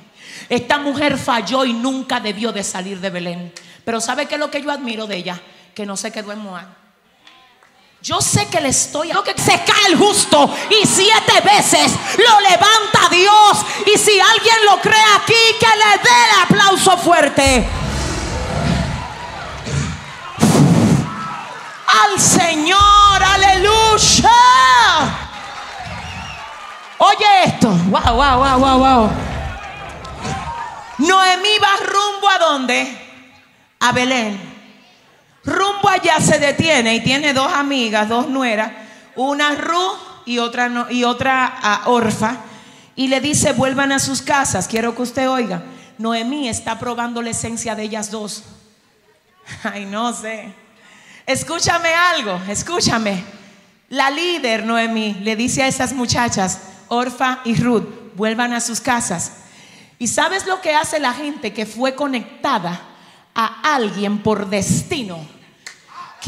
Esta 0.49 0.79
mujer 0.79 1.19
falló 1.19 1.65
y 1.65 1.73
nunca 1.75 2.21
debió 2.21 2.53
de 2.53 2.65
salir 2.65 3.01
de 3.01 3.11
Belén. 3.11 3.53
Pero 3.85 4.01
¿sabe 4.01 4.27
qué 4.27 4.35
es 4.35 4.41
lo 4.41 4.51
que 4.51 4.63
yo 4.63 4.71
admiro 4.71 5.07
de 5.07 5.17
ella? 5.17 5.41
Que 5.75 5.85
no 5.85 5.97
se 5.97 6.11
quedó 6.11 6.33
en 6.33 6.39
Moab. 6.39 6.88
Yo 8.01 8.21
sé 8.21 8.47
que 8.47 8.61
le 8.61 8.69
estoy 8.69 9.13
lo 9.13 9.25
que 9.25 9.35
se 9.37 9.61
cae 9.65 9.87
el 9.89 9.99
justo 9.99 10.55
y 10.71 10.87
siete 10.87 11.41
veces 11.41 11.93
lo 12.17 12.41
levanta 12.41 13.09
Dios. 13.11 13.59
Y 13.93 13.99
si 13.99 14.21
alguien 14.21 14.57
lo 14.67 14.81
cree 14.81 15.03
aquí, 15.17 15.35
que 15.59 15.67
le 15.67 15.99
dé 16.03 16.25
el 16.25 16.43
aplauso 16.45 16.97
fuerte. 16.97 17.69
Al 21.89 22.21
Señor, 22.21 23.23
aleluya. 23.35 24.31
Oye 26.99 27.45
esto. 27.47 27.69
Wow, 27.69 28.15
wow, 28.15 28.39
wow, 28.39 28.59
wow, 28.61 28.79
wow. 28.79 29.11
Noemí 30.99 31.59
va 31.59 31.77
rumbo 31.85 32.29
a 32.29 32.39
dónde? 32.39 33.11
A 33.81 33.91
Belén. 33.91 34.48
Rumbo 35.49 35.89
allá 35.89 36.21
se 36.21 36.39
detiene 36.39 36.95
y 36.95 37.01
tiene 37.01 37.33
dos 37.33 37.53
amigas, 37.53 38.09
dos 38.09 38.29
nueras, 38.29 38.73
una 39.17 39.55
Ruth 39.55 39.99
y 40.27 40.39
otra, 40.39 40.87
y 40.91 41.05
otra 41.05 41.59
ah, 41.63 41.83
Orfa, 41.87 42.37
y 42.95 43.09
le 43.09 43.21
dice, 43.21 43.53
vuelvan 43.53 43.93
a 43.93 43.99
sus 43.99 44.23
casas. 44.23 44.69
Quiero 44.69 44.95
que 44.95 45.03
usted 45.03 45.29
oiga, 45.29 45.63
Noemí 45.97 46.49
está 46.49 46.79
probando 46.79 47.23
la 47.23 47.31
esencia 47.31 47.75
de 47.75 47.85
ellas 47.85 48.11
dos. 48.11 48.45
Ay, 49.63 49.87
no 49.87 50.13
sé. 50.13 50.53
Escúchame 51.27 51.95
algo, 51.95 52.41
escúchame. 52.49 53.25
La 53.89 54.11
líder 54.11 54.67
Noemí 54.67 55.15
le 55.23 55.35
dice 55.35 55.63
a 55.63 55.69
esas 55.69 55.93
muchachas, 55.93 56.61
Orfa 56.89 57.41
y 57.45 57.55
Ruth, 57.55 58.15
vuelvan 58.15 58.53
a 58.53 58.61
sus 58.61 58.81
casas. 58.81 59.33
¿Y 59.99 60.09
sabes 60.09 60.47
lo 60.47 60.61
que 60.61 60.75
hace 60.75 61.01
la 61.01 61.13
gente 61.13 61.53
que 61.53 61.67
fue 61.67 61.95
conectada 61.95 62.81
a 63.35 63.75
alguien 63.75 64.19
por 64.23 64.49
destino? 64.49 65.38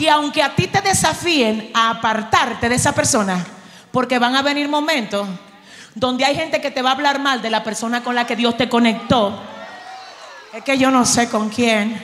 Que 0.01 0.09
aunque 0.09 0.43
a 0.43 0.55
ti 0.55 0.67
te 0.67 0.81
desafíen 0.81 1.71
a 1.75 1.91
apartarte 1.91 2.71
de 2.71 2.75
esa 2.75 2.95
persona, 2.95 3.45
porque 3.93 4.19
van 4.19 4.35
a 4.35 4.41
venir 4.41 4.67
momentos 4.67 5.29
donde 5.95 6.25
hay 6.25 6.35
gente 6.35 6.59
que 6.63 6.71
te 6.71 6.81
va 6.81 6.89
a 6.89 6.93
hablar 6.95 7.19
mal 7.19 7.43
de 7.43 7.51
la 7.51 7.63
persona 7.63 8.03
con 8.03 8.15
la 8.15 8.27
que 8.27 8.35
Dios 8.35 8.57
te 8.57 8.67
conectó. 8.67 9.39
Es 10.55 10.65
que 10.65 10.79
yo 10.79 10.91
no 10.91 11.05
sé 11.05 11.29
con 11.29 11.51
quién. 11.51 12.03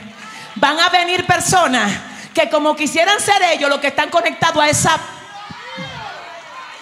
Van 0.57 0.79
a 0.79 0.89
venir 0.89 1.25
personas 1.25 1.91
que 2.35 2.51
como 2.51 2.75
quisieran 2.75 3.19
ser 3.19 3.41
ellos 3.51 3.67
los 3.67 3.79
que 3.79 3.87
están 3.87 4.11
conectados 4.11 4.61
a 4.61 4.69
esa 4.69 4.95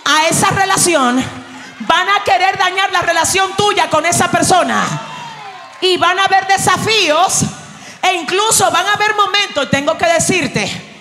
a 0.04 0.28
esa 0.30 0.50
relación, 0.50 1.24
van 1.80 2.10
a 2.10 2.26
querer 2.26 2.58
dañar 2.58 2.92
la 2.92 3.00
relación 3.00 3.56
tuya 3.56 3.90
con 3.90 4.06
esa 4.06 4.30
persona. 4.30 4.84
Y 5.80 5.96
van 5.96 6.20
a 6.20 6.26
haber 6.26 6.46
desafíos 6.48 7.44
e 8.02 8.16
incluso 8.16 8.70
van 8.70 8.86
a 8.86 8.94
haber 8.96 9.16
momentos, 9.16 9.70
tengo 9.70 9.98
que 9.98 10.08
decirte, 10.08 10.95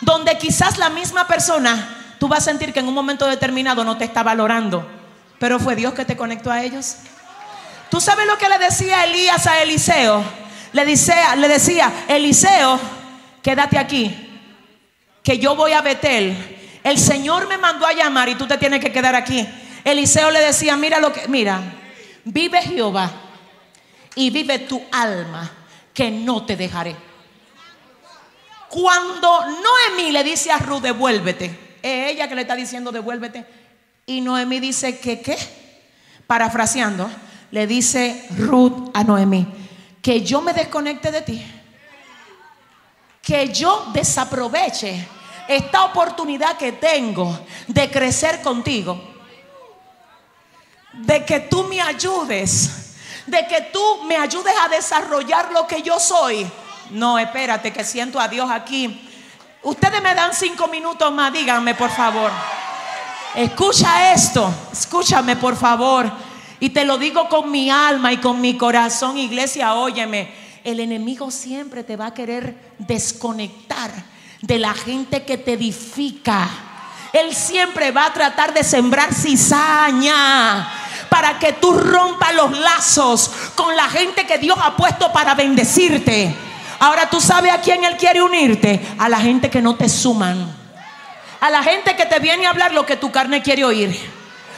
donde 0.00 0.38
quizás 0.38 0.78
la 0.78 0.90
misma 0.90 1.26
persona, 1.26 2.14
tú 2.18 2.28
vas 2.28 2.40
a 2.40 2.50
sentir 2.50 2.72
que 2.72 2.80
en 2.80 2.88
un 2.88 2.94
momento 2.94 3.26
determinado 3.26 3.84
no 3.84 3.96
te 3.96 4.04
está 4.04 4.22
valorando, 4.22 4.86
pero 5.38 5.58
fue 5.58 5.76
Dios 5.76 5.94
que 5.94 6.04
te 6.04 6.16
conectó 6.16 6.50
a 6.50 6.62
ellos. 6.62 6.96
¿Tú 7.90 8.00
sabes 8.00 8.26
lo 8.26 8.38
que 8.38 8.48
le 8.48 8.58
decía 8.58 9.04
Elías 9.04 9.46
a 9.46 9.62
Eliseo? 9.62 10.22
Le 10.72 10.84
le 10.84 11.48
decía, 11.48 11.92
Eliseo, 12.08 12.78
quédate 13.42 13.78
aquí, 13.78 14.14
que 15.22 15.38
yo 15.38 15.56
voy 15.56 15.72
a 15.72 15.82
Betel. 15.82 16.58
El 16.84 16.98
Señor 16.98 17.48
me 17.48 17.58
mandó 17.58 17.86
a 17.86 17.92
llamar 17.92 18.28
y 18.28 18.36
tú 18.36 18.46
te 18.46 18.56
tienes 18.56 18.80
que 18.80 18.92
quedar 18.92 19.14
aquí. 19.16 19.46
Eliseo 19.84 20.30
le 20.30 20.40
decía, 20.40 20.76
mira 20.76 21.00
lo 21.00 21.12
que, 21.12 21.26
mira, 21.26 21.60
vive 22.24 22.62
Jehová 22.62 23.10
y 24.14 24.30
vive 24.30 24.60
tu 24.60 24.80
alma, 24.92 25.50
que 25.92 26.10
no 26.10 26.44
te 26.46 26.56
dejaré. 26.56 27.09
Cuando 28.70 29.40
Noemí 29.46 30.12
le 30.12 30.22
dice 30.22 30.52
a 30.52 30.58
Ruth, 30.58 30.82
devuélvete, 30.82 31.78
es 31.82 32.12
ella 32.12 32.28
que 32.28 32.36
le 32.36 32.42
está 32.42 32.54
diciendo, 32.54 32.92
devuélvete. 32.92 33.44
Y 34.06 34.20
Noemí 34.20 34.60
dice 34.60 35.00
que, 35.00 35.20
¿qué? 35.20 35.36
Parafraseando, 36.28 37.10
le 37.50 37.66
dice 37.66 38.28
Ruth 38.38 38.90
a 38.94 39.02
Noemí, 39.02 39.44
que 40.00 40.22
yo 40.22 40.40
me 40.40 40.52
desconecte 40.52 41.10
de 41.10 41.22
ti, 41.22 41.44
que 43.20 43.52
yo 43.52 43.86
desaproveche 43.92 45.04
esta 45.48 45.86
oportunidad 45.86 46.56
que 46.56 46.70
tengo 46.70 47.40
de 47.66 47.90
crecer 47.90 48.40
contigo, 48.40 49.02
de 50.92 51.24
que 51.24 51.40
tú 51.40 51.64
me 51.64 51.80
ayudes, 51.80 52.94
de 53.26 53.48
que 53.48 53.62
tú 53.72 54.04
me 54.04 54.16
ayudes 54.16 54.54
a 54.64 54.68
desarrollar 54.68 55.50
lo 55.50 55.66
que 55.66 55.82
yo 55.82 55.98
soy. 55.98 56.48
No, 56.90 57.18
espérate, 57.18 57.72
que 57.72 57.84
siento 57.84 58.18
a 58.18 58.28
Dios 58.28 58.50
aquí. 58.50 59.08
Ustedes 59.62 60.02
me 60.02 60.14
dan 60.14 60.32
cinco 60.34 60.68
minutos 60.68 61.12
más, 61.12 61.32
díganme 61.32 61.74
por 61.74 61.90
favor. 61.90 62.30
Escucha 63.34 64.12
esto, 64.12 64.52
escúchame 64.72 65.36
por 65.36 65.56
favor. 65.56 66.10
Y 66.58 66.70
te 66.70 66.84
lo 66.84 66.98
digo 66.98 67.28
con 67.28 67.50
mi 67.50 67.70
alma 67.70 68.12
y 68.12 68.18
con 68.18 68.40
mi 68.40 68.56
corazón, 68.56 69.18
iglesia, 69.18 69.74
óyeme. 69.74 70.32
El 70.64 70.80
enemigo 70.80 71.30
siempre 71.30 71.84
te 71.84 71.96
va 71.96 72.06
a 72.06 72.14
querer 72.14 72.74
desconectar 72.78 73.90
de 74.42 74.58
la 74.58 74.74
gente 74.74 75.24
que 75.24 75.38
te 75.38 75.52
edifica. 75.52 76.48
Él 77.12 77.34
siempre 77.34 77.92
va 77.92 78.06
a 78.06 78.12
tratar 78.12 78.52
de 78.52 78.64
sembrar 78.64 79.14
cizaña 79.14 80.68
para 81.08 81.38
que 81.38 81.54
tú 81.54 81.72
rompas 81.72 82.34
los 82.34 82.58
lazos 82.58 83.30
con 83.54 83.74
la 83.76 83.88
gente 83.88 84.26
que 84.26 84.38
Dios 84.38 84.58
ha 84.62 84.76
puesto 84.76 85.12
para 85.12 85.34
bendecirte. 85.34 86.49
Ahora 86.80 87.10
tú 87.10 87.20
sabes 87.20 87.52
a 87.52 87.60
quién 87.60 87.84
Él 87.84 87.96
quiere 87.98 88.22
unirte, 88.22 88.80
a 88.98 89.06
la 89.10 89.20
gente 89.20 89.50
que 89.50 89.60
no 89.60 89.76
te 89.76 89.86
suman, 89.86 90.50
a 91.38 91.50
la 91.50 91.62
gente 91.62 91.94
que 91.94 92.06
te 92.06 92.18
viene 92.20 92.46
a 92.46 92.50
hablar 92.50 92.72
lo 92.72 92.86
que 92.86 92.96
tu 92.96 93.12
carne 93.12 93.42
quiere 93.42 93.64
oír. 93.64 94.10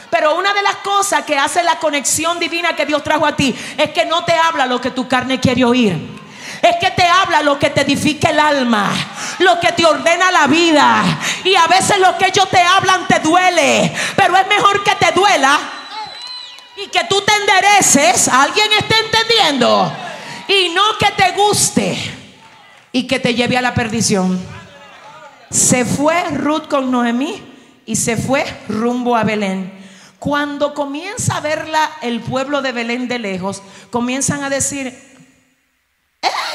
Pero 0.09 0.35
una 0.37 0.53
de 0.53 0.61
las 0.61 0.75
cosas 0.77 1.25
que 1.25 1.37
hace 1.37 1.61
la 1.63 1.79
conexión 1.79 2.39
divina 2.39 2.77
que 2.77 2.85
Dios 2.85 3.03
trajo 3.03 3.25
a 3.25 3.35
ti 3.35 3.53
es 3.77 3.89
que 3.89 4.05
no 4.05 4.23
te 4.23 4.33
habla 4.33 4.65
lo 4.65 4.79
que 4.79 4.91
tu 4.91 5.05
carne 5.05 5.41
quiere 5.41 5.65
oír. 5.65 5.97
Es 6.61 6.77
que 6.77 6.91
te 6.91 7.05
habla 7.05 7.41
lo 7.41 7.59
que 7.59 7.71
te 7.71 7.81
edifica 7.81 8.29
el 8.29 8.39
alma, 8.39 8.89
lo 9.39 9.59
que 9.59 9.73
te 9.73 9.85
ordena 9.85 10.31
la 10.31 10.47
vida. 10.47 11.03
Y 11.43 11.55
a 11.55 11.67
veces 11.67 11.99
lo 11.99 12.17
que 12.17 12.27
ellos 12.27 12.47
te 12.49 12.61
hablan 12.61 13.05
te 13.05 13.19
duele. 13.19 13.93
Pero 14.15 14.37
es 14.37 14.47
mejor 14.47 14.81
que 14.81 14.95
te 14.95 15.11
duela 15.11 15.59
y 16.77 16.87
que 16.87 17.03
tú 17.09 17.19
te 17.21 17.33
endereces. 17.33 18.29
¿Alguien 18.29 18.71
está 18.79 18.95
entendiendo? 18.97 20.02
Y 20.47 20.69
no 20.69 20.81
que 20.99 21.11
te 21.11 21.31
guste 21.31 21.97
y 22.91 23.07
que 23.07 23.19
te 23.19 23.33
lleve 23.33 23.57
a 23.57 23.61
la 23.61 23.73
perdición. 23.73 24.39
Se 25.49 25.85
fue 25.85 26.23
Ruth 26.31 26.67
con 26.67 26.91
Noemí 26.91 27.41
y 27.85 27.95
se 27.95 28.17
fue 28.17 28.45
rumbo 28.67 29.15
a 29.15 29.23
Belén. 29.23 29.71
Cuando 30.19 30.73
comienza 30.73 31.37
a 31.37 31.41
verla 31.41 31.91
el 32.01 32.21
pueblo 32.21 32.61
de 32.61 32.71
Belén 32.71 33.07
de 33.07 33.19
lejos, 33.19 33.61
comienzan 33.91 34.43
a 34.43 34.49
decir, 34.49 34.97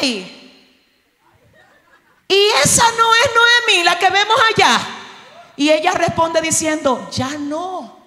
¡Ey! 0.01 0.39
Y 2.29 2.47
esa 2.63 2.85
no 2.99 3.15
es 3.15 3.31
Noemí, 3.35 3.85
la 3.85 3.99
que 3.99 4.11
vemos 4.11 4.37
allá. 4.55 4.81
Y 5.57 5.71
ella 5.71 5.93
responde 5.93 6.41
diciendo, 6.41 7.09
ya 7.11 7.31
no, 7.31 8.01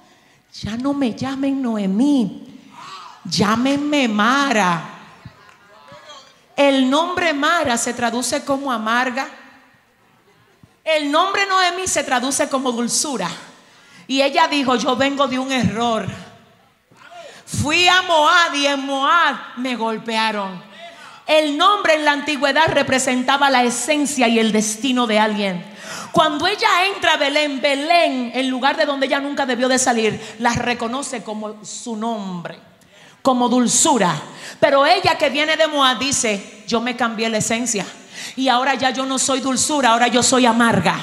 ya 0.54 0.78
no 0.78 0.94
me 0.94 1.14
llamen 1.14 1.62
Noemí, 1.62 2.60
llámenme 3.26 4.08
Mara. 4.08 5.01
El 6.62 6.92
nombre 6.92 7.34
Mara 7.34 7.76
se 7.76 7.92
traduce 7.92 8.46
como 8.46 8.72
amarga. 8.72 9.28
El 10.84 11.12
nombre 11.12 11.48
Noemí 11.48 11.88
se 11.88 12.04
traduce 12.04 12.48
como 12.50 12.72
dulzura. 12.72 13.28
Y 14.06 14.22
ella 14.22 14.48
dijo, 14.48 14.76
yo 14.76 14.96
vengo 14.96 15.28
de 15.28 15.40
un 15.40 15.52
error. 15.52 16.06
Fui 17.48 17.88
a 17.88 18.04
Moab 18.04 18.54
y 18.54 18.68
en 18.68 18.86
Moab 18.86 19.58
me 19.58 19.76
golpearon. 19.76 20.62
El 21.26 21.58
nombre 21.58 21.96
en 21.96 22.06
la 22.06 22.12
antigüedad 22.12 22.68
representaba 22.68 23.50
la 23.50 23.64
esencia 23.64 24.28
y 24.28 24.38
el 24.38 24.52
destino 24.52 25.08
de 25.08 25.18
alguien. 25.18 25.66
Cuando 26.12 26.46
ella 26.46 26.86
entra 26.94 27.14
a 27.14 27.18
Belén, 27.18 27.60
Belén, 27.60 28.34
el 28.36 28.48
lugar 28.48 28.78
de 28.78 28.86
donde 28.86 29.08
ella 29.08 29.20
nunca 29.20 29.48
debió 29.48 29.68
de 29.68 29.80
salir, 29.80 30.22
la 30.38 30.54
reconoce 30.54 31.24
como 31.24 31.66
su 31.66 31.96
nombre, 31.96 32.60
como 33.22 33.50
dulzura. 33.50 34.16
Pero 34.60 34.86
ella 34.86 35.18
que 35.18 35.30
viene 35.30 35.58
de 35.58 35.68
Moab 35.68 36.00
dice, 36.00 36.64
yo 36.68 36.82
me 36.82 36.96
cambié 36.96 37.30
la 37.30 37.38
esencia. 37.38 37.86
Y 38.36 38.48
ahora 38.48 38.76
ya 38.76 38.92
yo 38.92 39.06
no 39.06 39.18
soy 39.18 39.40
dulzura, 39.40 39.90
ahora 39.90 40.08
yo 40.08 40.22
soy 40.24 40.46
amarga. 40.46 40.98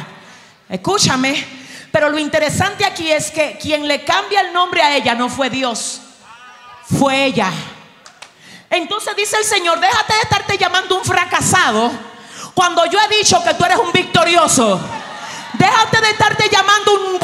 Escúchame. 0.69 1.59
Pero 1.91 2.11
lo 2.11 2.19
interesante 2.19 2.85
aquí 2.85 3.11
es 3.11 3.31
que 3.31 3.59
quien 3.61 3.89
le 3.89 4.05
cambia 4.05 4.43
el 4.43 4.53
nombre 4.53 4.83
a 4.83 4.95
ella 4.97 5.15
no 5.15 5.29
fue 5.29 5.49
Dios, 5.49 6.01
fue 6.99 7.25
ella. 7.25 7.51
Entonces 8.71 9.17
dice 9.17 9.37
el 9.39 9.45
Señor, 9.45 9.81
déjate 9.81 10.13
de 10.13 10.21
estarte 10.21 10.59
llamando 10.59 10.99
un 10.99 11.05
fracasado 11.05 11.91
cuando 12.55 12.85
yo 12.87 12.99
he 13.01 13.17
dicho 13.17 13.43
que 13.43 13.55
tú 13.55 13.65
eres 13.65 13.79
un 13.79 13.91
victorioso. 13.93 14.79
Déjate 15.55 16.01
de 16.01 16.11
estarte 16.11 16.49
llamando 16.51 16.93
un 16.95 17.19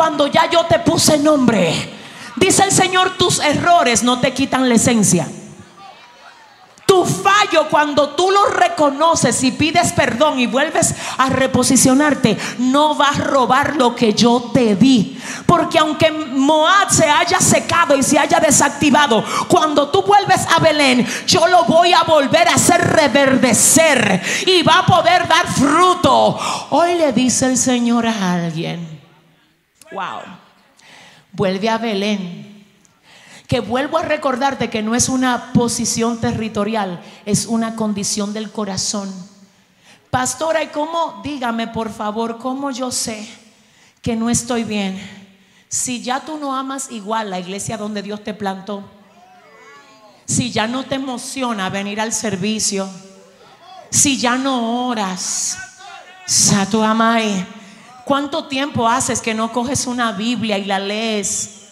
cuando 0.00 0.28
ya 0.28 0.48
yo 0.48 0.64
te 0.64 0.78
puse 0.78 1.18
nombre. 1.18 1.74
Dice 2.36 2.64
el 2.64 2.72
Señor, 2.72 3.18
tus 3.18 3.38
errores 3.38 4.02
no 4.02 4.18
te 4.18 4.32
quitan 4.32 4.66
la 4.66 4.76
esencia. 4.76 5.28
Tu 6.86 7.04
fallo 7.04 7.68
cuando 7.68 8.08
tú 8.14 8.30
lo 8.30 8.46
reconoces 8.46 9.44
y 9.44 9.50
pides 9.50 9.92
perdón 9.92 10.40
y 10.40 10.46
vuelves 10.46 10.94
a 11.18 11.28
reposicionarte, 11.28 12.38
no 12.56 12.94
vas 12.94 13.20
a 13.20 13.24
robar 13.24 13.76
lo 13.76 13.94
que 13.94 14.14
yo 14.14 14.50
te 14.54 14.74
di. 14.74 15.20
Porque 15.44 15.78
aunque 15.78 16.10
Moab 16.10 16.90
se 16.90 17.04
haya 17.04 17.38
secado 17.38 17.94
y 17.94 18.02
se 18.02 18.18
haya 18.18 18.40
desactivado, 18.40 19.22
cuando 19.48 19.90
tú 19.90 20.02
vuelves 20.02 20.46
a 20.50 20.60
Belén, 20.60 21.06
yo 21.26 21.46
lo 21.46 21.64
voy 21.64 21.92
a 21.92 22.04
volver 22.04 22.48
a 22.48 22.54
hacer 22.54 22.80
reverdecer 22.80 24.22
y 24.46 24.62
va 24.62 24.78
a 24.78 24.86
poder 24.86 25.28
dar 25.28 25.46
fruto. 25.46 26.38
Hoy 26.70 26.94
le 26.94 27.12
dice 27.12 27.44
el 27.44 27.58
Señor 27.58 28.06
a 28.06 28.32
alguien, 28.32 28.99
wow, 29.92 30.20
vuelve 31.32 31.68
a 31.68 31.78
Belén 31.78 32.50
que 33.50 33.58
vuelvo 33.58 33.98
a 33.98 34.02
recordarte 34.02 34.70
que 34.70 34.80
no 34.80 34.94
es 34.94 35.08
una 35.08 35.52
posición 35.52 36.20
territorial, 36.20 37.02
es 37.26 37.46
una 37.46 37.74
condición 37.74 38.32
del 38.32 38.52
corazón. 38.52 39.12
Pastora, 40.08 40.62
¿y 40.62 40.68
cómo? 40.68 41.20
Dígame 41.24 41.66
por 41.66 41.92
favor, 41.92 42.38
¿cómo 42.38 42.70
yo 42.70 42.92
sé 42.92 43.28
que 44.02 44.14
no 44.14 44.30
estoy 44.30 44.62
bien? 44.62 45.00
Si 45.68 46.00
ya 46.00 46.20
tú 46.20 46.38
no 46.38 46.54
amas 46.54 46.92
igual 46.92 47.30
la 47.30 47.40
iglesia 47.40 47.76
donde 47.76 48.02
Dios 48.02 48.22
te 48.22 48.34
plantó, 48.34 48.88
si 50.26 50.52
ya 50.52 50.68
no 50.68 50.84
te 50.84 50.94
emociona 50.94 51.68
venir 51.70 52.00
al 52.00 52.12
servicio, 52.12 52.88
si 53.90 54.16
ya 54.16 54.36
no 54.36 54.86
oras, 54.86 55.58
Sato 56.24 56.84
Amai, 56.84 57.44
¿cuánto 58.10 58.46
tiempo 58.46 58.88
haces 58.88 59.20
que 59.20 59.34
no 59.34 59.52
coges 59.52 59.86
una 59.86 60.10
Biblia 60.10 60.58
y 60.58 60.64
la 60.64 60.80
lees? 60.80 61.68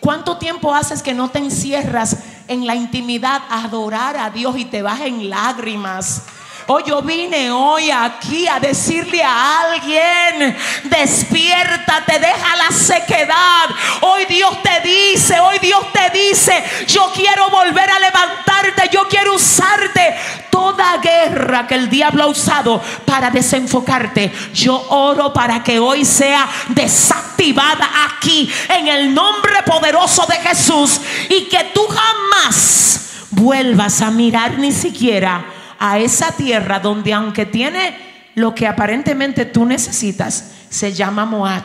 ¿Cuánto 0.00 0.38
tiempo 0.38 0.74
haces 0.74 1.02
que 1.02 1.12
no 1.12 1.28
te 1.28 1.38
encierras 1.38 2.16
en 2.48 2.66
la 2.66 2.74
intimidad 2.74 3.42
a 3.50 3.64
adorar 3.64 4.16
a 4.16 4.30
Dios 4.30 4.56
y 4.56 4.64
te 4.64 4.80
vas 4.80 5.02
en 5.02 5.28
lágrimas? 5.28 6.22
Hoy 6.66 6.84
yo 6.86 7.02
vine 7.02 7.50
hoy 7.50 7.90
aquí 7.90 8.46
a 8.46 8.60
decirle 8.60 9.22
a 9.22 9.62
alguien, 9.62 10.56
despiértate, 10.84 12.20
deja 12.20 12.56
la 12.56 12.70
sequedad. 12.70 13.68
Hoy 14.02 14.26
Dios 14.26 14.62
te 14.62 14.88
dice, 14.88 15.40
hoy 15.40 15.58
Dios 15.58 15.84
te 15.92 16.16
dice, 16.16 16.62
yo 16.86 17.10
quiero 17.14 17.50
volver 17.50 17.90
a 17.90 17.98
levantarte, 17.98 18.90
yo 18.92 19.08
quiero 19.08 19.34
usarte. 19.34 20.14
Toda 20.50 20.98
guerra 20.98 21.66
que 21.66 21.74
el 21.74 21.90
diablo 21.90 22.24
ha 22.24 22.26
usado 22.28 22.80
para 23.04 23.30
desenfocarte, 23.30 24.32
yo 24.54 24.80
oro 24.90 25.32
para 25.32 25.64
que 25.64 25.80
hoy 25.80 26.04
sea 26.04 26.48
desactivada 26.68 27.88
aquí 28.06 28.50
en 28.68 28.86
el 28.86 29.12
nombre 29.12 29.62
poderoso 29.66 30.24
de 30.26 30.36
Jesús 30.36 31.00
y 31.28 31.46
que 31.46 31.70
tú 31.74 31.86
jamás 31.88 33.10
vuelvas 33.30 34.00
a 34.02 34.10
mirar 34.10 34.58
ni 34.58 34.70
siquiera 34.70 35.51
a 35.84 35.98
esa 35.98 36.30
tierra 36.30 36.78
donde 36.78 37.12
aunque 37.12 37.44
tiene 37.44 37.96
lo 38.36 38.54
que 38.54 38.68
aparentemente 38.68 39.46
tú 39.46 39.64
necesitas, 39.64 40.52
se 40.70 40.92
llama 40.92 41.26
Moab. 41.26 41.64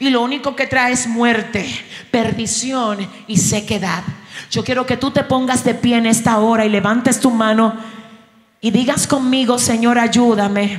Y 0.00 0.08
lo 0.08 0.22
único 0.22 0.56
que 0.56 0.66
trae 0.66 0.94
es 0.94 1.06
muerte, 1.06 1.68
perdición 2.10 3.06
y 3.26 3.36
sequedad. 3.36 4.02
Yo 4.50 4.64
quiero 4.64 4.86
que 4.86 4.96
tú 4.96 5.10
te 5.10 5.24
pongas 5.24 5.62
de 5.62 5.74
pie 5.74 5.98
en 5.98 6.06
esta 6.06 6.38
hora 6.38 6.64
y 6.64 6.70
levantes 6.70 7.20
tu 7.20 7.30
mano 7.30 7.74
y 8.62 8.70
digas 8.70 9.06
conmigo, 9.06 9.58
Señor, 9.58 9.98
ayúdame 9.98 10.78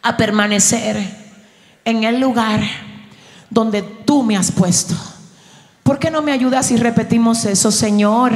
a 0.00 0.16
permanecer 0.16 0.96
en 1.84 2.04
el 2.04 2.20
lugar 2.20 2.62
donde 3.50 3.82
tú 3.82 4.22
me 4.22 4.38
has 4.38 4.50
puesto. 4.50 4.94
¿Por 5.82 5.98
qué 5.98 6.10
no 6.10 6.22
me 6.22 6.32
ayudas 6.32 6.68
si 6.68 6.78
repetimos 6.78 7.44
eso, 7.44 7.70
Señor? 7.70 8.32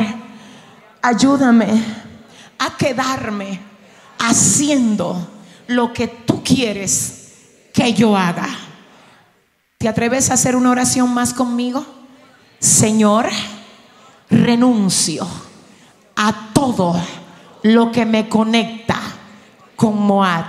Ayúdame 1.01 2.05
a 2.59 2.77
quedarme 2.77 3.61
haciendo 4.19 5.29
lo 5.69 5.93
que 5.93 6.09
tú 6.09 6.43
quieres 6.43 7.33
que 7.73 7.93
yo 7.93 8.17
haga. 8.17 8.49
¿Te 9.79 9.89
atreves 9.89 10.31
a 10.31 10.35
hacer 10.35 10.57
una 10.57 10.71
oración 10.71 11.13
más 11.13 11.35
conmigo? 11.35 11.85
Señor, 12.59 13.29
renuncio 14.31 15.27
a 16.17 16.51
todo 16.53 16.97
lo 17.63 17.93
que 17.93 18.07
me 18.07 18.29
conecta 18.29 19.01
con 19.75 19.99
Moab. 19.99 20.47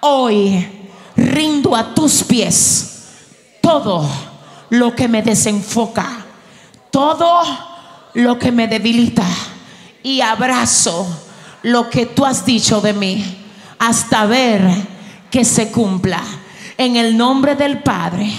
Hoy 0.00 0.66
rindo 1.16 1.74
a 1.74 1.94
tus 1.94 2.22
pies 2.24 2.90
todo 3.62 4.06
lo 4.70 4.94
que 4.94 5.08
me 5.08 5.22
desenfoca, 5.22 6.26
todo 6.90 7.42
lo 8.12 8.38
que 8.38 8.52
me 8.52 8.68
debilita 8.68 9.24
y 10.04 10.20
abrazo 10.20 11.04
lo 11.62 11.90
que 11.90 12.06
tú 12.06 12.24
has 12.24 12.46
dicho 12.46 12.80
de 12.80 12.92
mí 12.92 13.44
hasta 13.80 14.26
ver 14.26 14.60
que 15.30 15.44
se 15.44 15.72
cumpla. 15.72 16.22
En 16.76 16.96
el 16.96 17.16
nombre 17.16 17.56
del 17.56 17.82
Padre, 17.82 18.30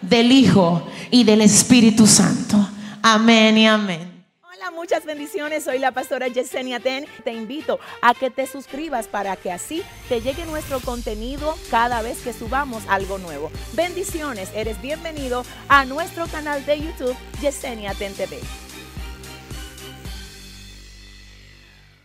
del 0.00 0.30
Hijo 0.30 0.86
y 1.10 1.24
del 1.24 1.40
Espíritu 1.40 2.06
Santo. 2.06 2.56
Amén 3.02 3.56
y 3.56 3.66
amén. 3.66 4.24
Hola, 4.42 4.70
muchas 4.70 5.04
bendiciones. 5.04 5.64
Soy 5.64 5.78
la 5.78 5.92
pastora 5.92 6.28
Yesenia 6.28 6.80
Ten. 6.80 7.06
Te 7.24 7.32
invito 7.32 7.80
a 8.02 8.14
que 8.14 8.30
te 8.30 8.46
suscribas 8.46 9.06
para 9.06 9.36
que 9.36 9.50
así 9.50 9.82
te 10.08 10.20
llegue 10.20 10.44
nuestro 10.46 10.80
contenido 10.80 11.56
cada 11.70 12.02
vez 12.02 12.18
que 12.18 12.32
subamos 12.32 12.82
algo 12.88 13.18
nuevo. 13.18 13.50
Bendiciones. 13.72 14.50
Eres 14.54 14.80
bienvenido 14.82 15.44
a 15.68 15.84
nuestro 15.84 16.26
canal 16.26 16.64
de 16.66 16.80
YouTube 16.80 17.16
Yesenia 17.40 17.94
Ten 17.94 18.12
TV. 18.14 18.40